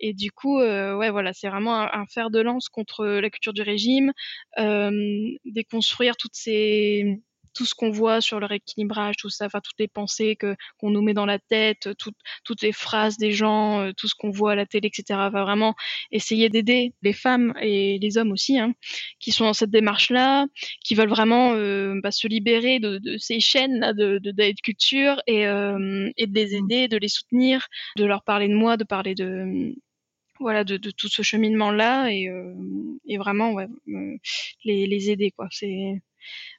et 0.01 0.13
du 0.13 0.31
coup, 0.31 0.61
euh, 0.61 0.97
ouais 0.97 1.11
voilà, 1.11 1.33
c'est 1.33 1.49
vraiment 1.49 1.81
un, 1.81 1.91
un, 1.93 2.07
fer 2.07 2.31
de 2.31 2.41
lance 2.41 2.69
contre 2.69 3.07
la 3.07 3.31
culture 3.31 3.53
du 3.53 3.63
régime, 3.63 4.13
déconstruire 5.45 6.17
toutes 6.17 6.35
ces 6.35 7.21
tout 7.59 7.65
ce 7.67 7.75
qu'on 7.75 7.91
voit 7.91 8.21
sur 8.21 8.39
le 8.39 8.47
rééquilibrage, 8.47 9.17
tout 9.17 9.31
ça, 9.31 9.47
enfin 9.47 9.61
toutes 9.61 9.81
les 9.81 9.89
pensées 9.89 10.37
que 10.37 10.55
qu'on 10.79 10.91
nous 10.91 11.03
met 11.03 11.13
dans 11.13 11.27
la 11.27 11.41
tête, 11.41 11.89
toutes 11.99 12.15
toutes 12.45 12.63
les 12.63 12.71
phrases 12.73 13.17
des 13.19 13.33
gens, 13.33 13.81
euh, 13.81 13.93
tout 13.97 14.07
ce 14.07 14.15
qu'on 14.15 14.31
voit 14.31 14.53
à 14.53 14.55
la 14.55 14.65
télé, 14.65 14.87
etc. 14.87 15.29
Va 15.33 15.43
vraiment 15.43 15.75
essayer 16.13 16.49
d'aider 16.51 16.95
les 17.03 17.13
femmes 17.13 17.53
et 17.61 17.99
les 17.99 18.17
hommes 18.17 18.31
aussi, 18.31 18.61
hein, 18.61 18.75
qui 19.19 19.33
sont 19.33 19.45
dans 19.45 19.55
cette 19.55 19.71
démarche-là, 19.71 20.47
qui 20.85 20.95
veulent 20.95 21.09
vraiment 21.09 21.55
euh, 21.55 21.99
bah, 22.01 22.13
se 22.13 22.29
libérer 22.29 22.79
de, 22.79 22.99
de, 22.99 23.19
ces 23.19 23.41
chaînes 23.41 23.81
là 23.81 23.93
de, 23.93 24.19
de, 24.19 24.31
de 24.31 24.61
culture 24.63 25.21
et, 25.27 25.49
euh, 25.49 26.09
et 26.17 26.29
de 26.29 26.35
les 26.35 26.55
aider, 26.55 26.87
de 26.87 26.97
les 26.97 27.09
soutenir, 27.09 27.67
de 27.97 28.05
leur 28.05 28.23
parler 28.23 28.47
de 28.49 28.55
moi, 28.55 28.77
de 28.77 28.85
parler 28.85 29.17
de 29.17 29.75
voilà 30.41 30.63
de, 30.65 30.77
de 30.77 30.91
tout 30.93 31.09
ce 31.09 31.23
cheminement 31.23 31.73
là 31.73 32.09
et, 32.11 32.29
euh, 32.29 32.55
et 33.07 33.19
vraiment 33.19 33.59
euh, 33.59 33.67
les, 34.65 34.87
les 34.87 35.11
aider 35.11 35.33
quoi 35.33 35.49
c'est 35.51 36.01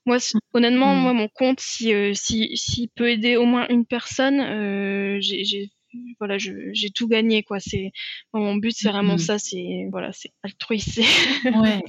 moi, 0.06 0.18
honnêtement, 0.54 0.96
mmh. 0.96 1.00
moi, 1.00 1.14
mon 1.14 1.28
compte, 1.28 1.60
si, 1.60 1.94
euh, 1.94 2.14
si, 2.14 2.56
s'il 2.56 2.90
peut 2.90 3.10
aider 3.10 3.36
au 3.36 3.46
moins 3.46 3.68
une 3.70 3.86
personne, 3.86 4.40
euh, 4.40 5.18
j'ai 5.20 5.70
voilà, 6.20 6.38
j'ai 6.38 6.90
tout 6.94 7.08
gagné 7.08 7.44
quoi. 7.44 7.60
C'est 7.60 7.92
mon 8.34 8.56
but, 8.56 8.74
c'est 8.76 8.90
vraiment 8.90 9.16
mmh. 9.16 9.20
ça. 9.20 9.40
C'est 9.40 9.88
voilà, 9.92 10.12
c'est 10.14 10.32
altruiste. 10.44 10.98
ouais, 11.46 11.82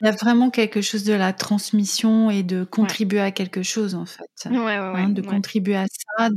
il 0.00 0.06
y 0.06 0.08
a 0.08 0.12
vraiment 0.12 0.50
quelque 0.50 0.80
chose 0.80 1.04
de 1.04 1.14
la 1.14 1.32
transmission 1.32 2.30
et 2.30 2.42
de 2.42 2.64
contribuer 2.64 3.20
à 3.20 3.30
quelque 3.30 3.62
chose 3.62 3.94
en 3.94 4.06
fait. 4.06 4.24
Ouais, 4.46 4.58
ouais, 4.58 4.78
hein, 4.78 5.08
de 5.08 5.22
contribuer 5.22 5.76
à 5.76 5.86
ça, 5.86 6.28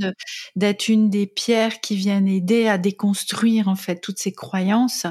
d'être 0.55 0.87
une 0.87 1.09
des 1.09 1.27
pierres 1.27 1.81
qui 1.81 1.95
viennent 1.95 2.27
aider 2.27 2.67
à 2.67 2.77
déconstruire 2.77 3.67
en 3.67 3.75
fait 3.75 3.99
toutes 3.99 4.19
ces 4.19 4.33
croyances 4.33 5.05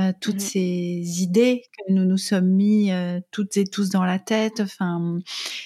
euh, 0.00 0.12
toutes 0.20 0.36
mmh 0.36 0.40
ces 0.40 1.22
idées 1.22 1.62
que 1.76 1.92
nous 1.92 2.04
nous 2.04 2.16
sommes 2.16 2.48
mis 2.48 2.90
euh, 2.92 3.20
toutes 3.30 3.56
et 3.56 3.64
tous 3.64 3.90
dans 3.90 4.04
la 4.04 4.18
tête. 4.18 4.60
Enfin, 4.60 5.18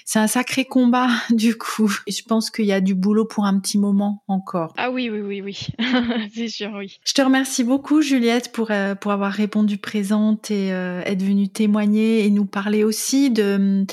c'est 0.04 0.18
un 0.18 0.26
sacré 0.26 0.64
combat 0.64 1.08
du 1.30 1.56
coup. 1.56 1.92
Et 2.06 2.12
je 2.12 2.24
pense 2.24 2.50
qu'il 2.50 2.66
y 2.66 2.72
a 2.72 2.80
du 2.80 2.94
boulot 2.94 3.24
pour 3.24 3.44
un 3.44 3.58
petit 3.58 3.78
moment 3.78 4.22
encore. 4.28 4.72
Ah 4.76 4.90
oui, 4.90 5.08
oui, 5.10 5.20
oui, 5.20 5.40
oui, 5.40 5.66
c'est 6.34 6.48
sûr, 6.48 6.72
oui. 6.76 6.98
Je 7.06 7.12
te 7.12 7.22
remercie 7.22 7.64
beaucoup, 7.64 8.02
Juliette, 8.02 8.52
pour 8.52 8.70
pour 9.00 9.12
avoir 9.12 9.32
répondu 9.32 9.78
présente 9.78 10.50
et 10.50 10.68
être 10.68 11.22
venue 11.22 11.48
témoigner 11.48 12.24
et 12.24 12.30
nous 12.30 12.46
parler 12.46 12.84
aussi 12.84 13.30
de 13.30 13.84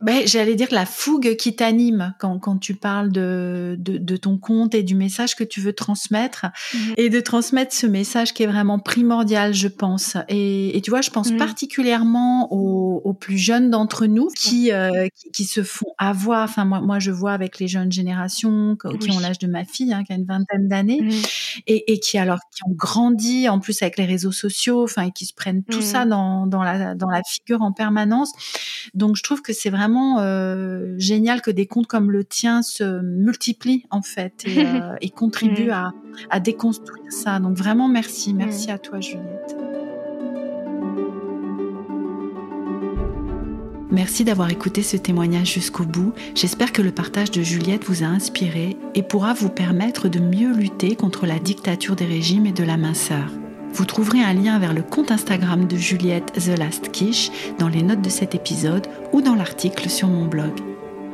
ben, 0.00 0.26
J'allais 0.26 0.54
dire 0.54 0.68
la 0.70 0.86
fougue 0.86 1.36
qui 1.36 1.54
t'anime 1.54 2.14
quand, 2.18 2.38
quand 2.38 2.58
tu 2.58 2.74
parles 2.74 3.12
de, 3.12 3.76
de, 3.78 3.98
de, 3.98 4.16
ton 4.16 4.38
compte 4.38 4.74
et 4.74 4.82
du 4.82 4.94
message 4.94 5.36
que 5.36 5.44
tu 5.44 5.60
veux 5.60 5.72
transmettre 5.72 6.46
mhm. 6.74 6.94
et 6.96 7.10
de 7.10 7.20
transmettre 7.20 7.74
ce 7.74 7.86
message 7.86 8.32
qui 8.32 8.42
est 8.42 8.46
vraiment 8.46 8.78
primordial, 8.78 9.52
je 9.52 9.68
pense. 9.68 10.16
Et, 10.28 10.76
et 10.76 10.80
tu 10.80 10.90
vois, 10.90 11.00
je 11.02 11.10
pense 11.10 11.30
mhm. 11.30 11.38
particulièrement 11.38 12.52
aux, 12.52 13.02
aux, 13.04 13.12
plus 13.12 13.38
jeunes 13.38 13.70
d'entre 13.70 14.06
nous 14.06 14.28
qui, 14.28 14.72
euh, 14.72 15.08
qui, 15.14 15.30
qui, 15.30 15.44
se 15.44 15.62
font 15.62 15.92
avoir. 15.98 16.44
Enfin, 16.44 16.64
moi, 16.64 16.80
moi, 16.80 16.98
je 16.98 17.10
vois 17.10 17.32
avec 17.32 17.58
les 17.58 17.68
jeunes 17.68 17.92
générations 17.92 18.76
qui 19.00 19.10
ont 19.10 19.20
l'âge 19.20 19.38
de 19.38 19.46
ma 19.46 19.64
fille, 19.64 19.92
hein, 19.92 20.04
qui 20.04 20.12
a 20.12 20.16
une 20.16 20.24
vingtaine 20.24 20.68
d'années, 20.68 21.00
mhm. 21.02 21.10
Et, 21.66 21.92
et, 21.92 22.00
qui 22.00 22.18
alors 22.18 22.40
qui 22.50 22.62
ont 22.66 22.72
grandi 22.72 23.48
en 23.48 23.60
plus 23.60 23.82
avec 23.82 23.96
les 23.96 24.06
réseaux 24.06 24.32
sociaux, 24.32 24.84
enfin, 24.84 25.02
et 25.02 25.12
qui 25.12 25.26
se 25.26 25.34
prennent 25.34 25.62
tout 25.64 25.82
ça 25.82 26.06
dans, 26.06 26.46
dans, 26.46 26.62
la, 26.62 26.94
dans 26.94 27.08
la 27.08 27.22
figure 27.22 27.62
en 27.62 27.72
permanence. 27.72 28.32
Donc, 28.94 29.16
je 29.16 29.22
trouve 29.22 29.42
que 29.42 29.52
c'est 29.52 29.70
vraiment 29.70 30.20
euh, 30.20 30.94
génial 30.98 31.40
que 31.42 31.50
des 31.50 31.66
comptes 31.66 31.86
comme 31.86 32.10
le 32.10 32.24
tien 32.24 32.62
se 32.62 33.00
multiplient 33.02 33.86
en 33.90 34.02
fait 34.02 34.44
et, 34.46 34.66
euh, 34.66 34.96
contribuent 35.14 35.70
mm. 35.70 35.92
à, 36.30 36.40
déconstruire 36.40 37.10
ça. 37.10 37.38
Donc 37.38 37.56
vraiment 37.56 37.88
merci, 37.88 38.32
merci 38.34 38.68
mm. 38.68 38.70
à 38.70 38.78
toi 38.78 39.00
Juliette. 39.00 39.56
Merci 43.92 44.24
d'avoir 44.24 44.50
écouté 44.50 44.82
ce 44.82 44.96
témoignage 44.96 45.52
jusqu'au 45.54 45.84
bout. 45.84 46.12
J'espère 46.36 46.72
que 46.72 46.80
le 46.80 46.92
partage 46.92 47.32
de 47.32 47.42
Juliette 47.42 47.84
vous 47.84 48.04
a 48.04 48.06
inspiré 48.06 48.76
et 48.94 49.02
pourra 49.02 49.34
vous 49.34 49.48
permettre 49.48 50.08
de 50.08 50.20
mieux 50.20 50.52
lutter 50.52 50.94
contre 50.94 51.26
la 51.26 51.40
dictature 51.40 51.96
des 51.96 52.06
régimes 52.06 52.46
et 52.46 52.52
de 52.52 52.62
la 52.62 52.76
minceur. 52.76 53.32
Vous 53.72 53.84
trouverez 53.84 54.22
un 54.22 54.32
lien 54.32 54.58
vers 54.60 54.74
le 54.74 54.82
compte 54.82 55.10
Instagram 55.10 55.66
de 55.66 55.76
Juliette 55.76 56.32
The 56.34 56.58
Last 56.58 56.90
Quiche 56.92 57.30
dans 57.58 57.68
les 57.68 57.82
notes 57.82 58.02
de 58.02 58.10
cet 58.10 58.34
épisode 58.34 58.86
ou 59.12 59.22
dans 59.22 59.34
l'article 59.34 59.88
sur 59.88 60.08
mon 60.08 60.26
blog. 60.26 60.69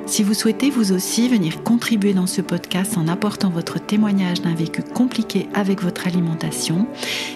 Si 0.06 0.22
vous 0.22 0.34
souhaitez 0.34 0.70
vous 0.70 0.92
aussi 0.92 1.28
venir 1.28 1.64
contribuer 1.64 2.14
dans 2.14 2.28
ce 2.28 2.40
podcast 2.40 2.96
en 2.96 3.08
apportant 3.08 3.50
votre 3.50 3.80
témoignage 3.80 4.40
d'un 4.40 4.54
vécu 4.54 4.82
compliqué 4.82 5.48
avec 5.52 5.82
votre 5.82 6.06
alimentation, 6.06 6.86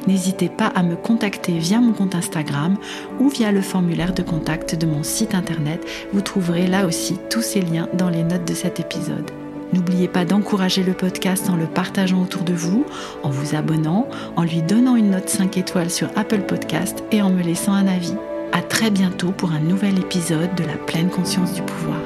n'hésitez 0.07 0.49
pas 0.49 0.69
à 0.69 0.85
me 0.85 0.95
contacter 0.95 1.59
via 1.59 1.81
mon 1.81 1.93
compte 1.93 2.15
Instagram 2.15 2.77
ou 3.19 3.29
via 3.29 3.51
le 3.51 3.61
formulaire 3.61 4.15
de 4.15 4.23
contact 4.23 4.77
de 4.77 4.87
mon 4.87 5.03
site 5.03 5.35
internet. 5.35 5.85
Vous 6.13 6.21
trouverez 6.21 6.69
là 6.69 6.87
aussi 6.87 7.19
tous 7.29 7.43
ces 7.43 7.61
liens 7.61 7.89
dans 7.93 8.09
les 8.09 8.23
notes 8.23 8.47
de 8.47 8.55
cet 8.55 8.79
épisode. 8.79 9.29
N'oubliez 9.73 10.09
pas 10.09 10.25
d'encourager 10.25 10.85
le 10.85 10.95
podcast 10.95 11.51
en 11.51 11.57
le 11.57 11.67
partageant 11.67 12.23
autour 12.23 12.43
de 12.43 12.53
vous, 12.53 12.87
en 13.25 13.31
vous 13.31 13.57
abonnant, 13.57 14.09
en 14.37 14.45
lui 14.45 14.63
donnant 14.63 14.95
une 14.95 15.11
note 15.11 15.29
5 15.29 15.57
étoiles 15.59 15.91
sur 15.91 16.09
Apple 16.15 16.43
Podcast 16.43 17.03
et 17.11 17.21
en 17.21 17.31
me 17.31 17.43
laissant 17.43 17.73
un 17.73 17.89
avis. 17.89 18.15
À 18.53 18.63
très 18.63 18.91
bientôt 18.91 19.33
pour 19.33 19.51
un 19.51 19.61
nouvel 19.61 19.99
épisode 19.99 20.55
de 20.55 20.65
la 20.65 20.77
pleine 20.77 21.11
conscience 21.11 21.53
du 21.53 21.63
pouvoir. 21.63 22.01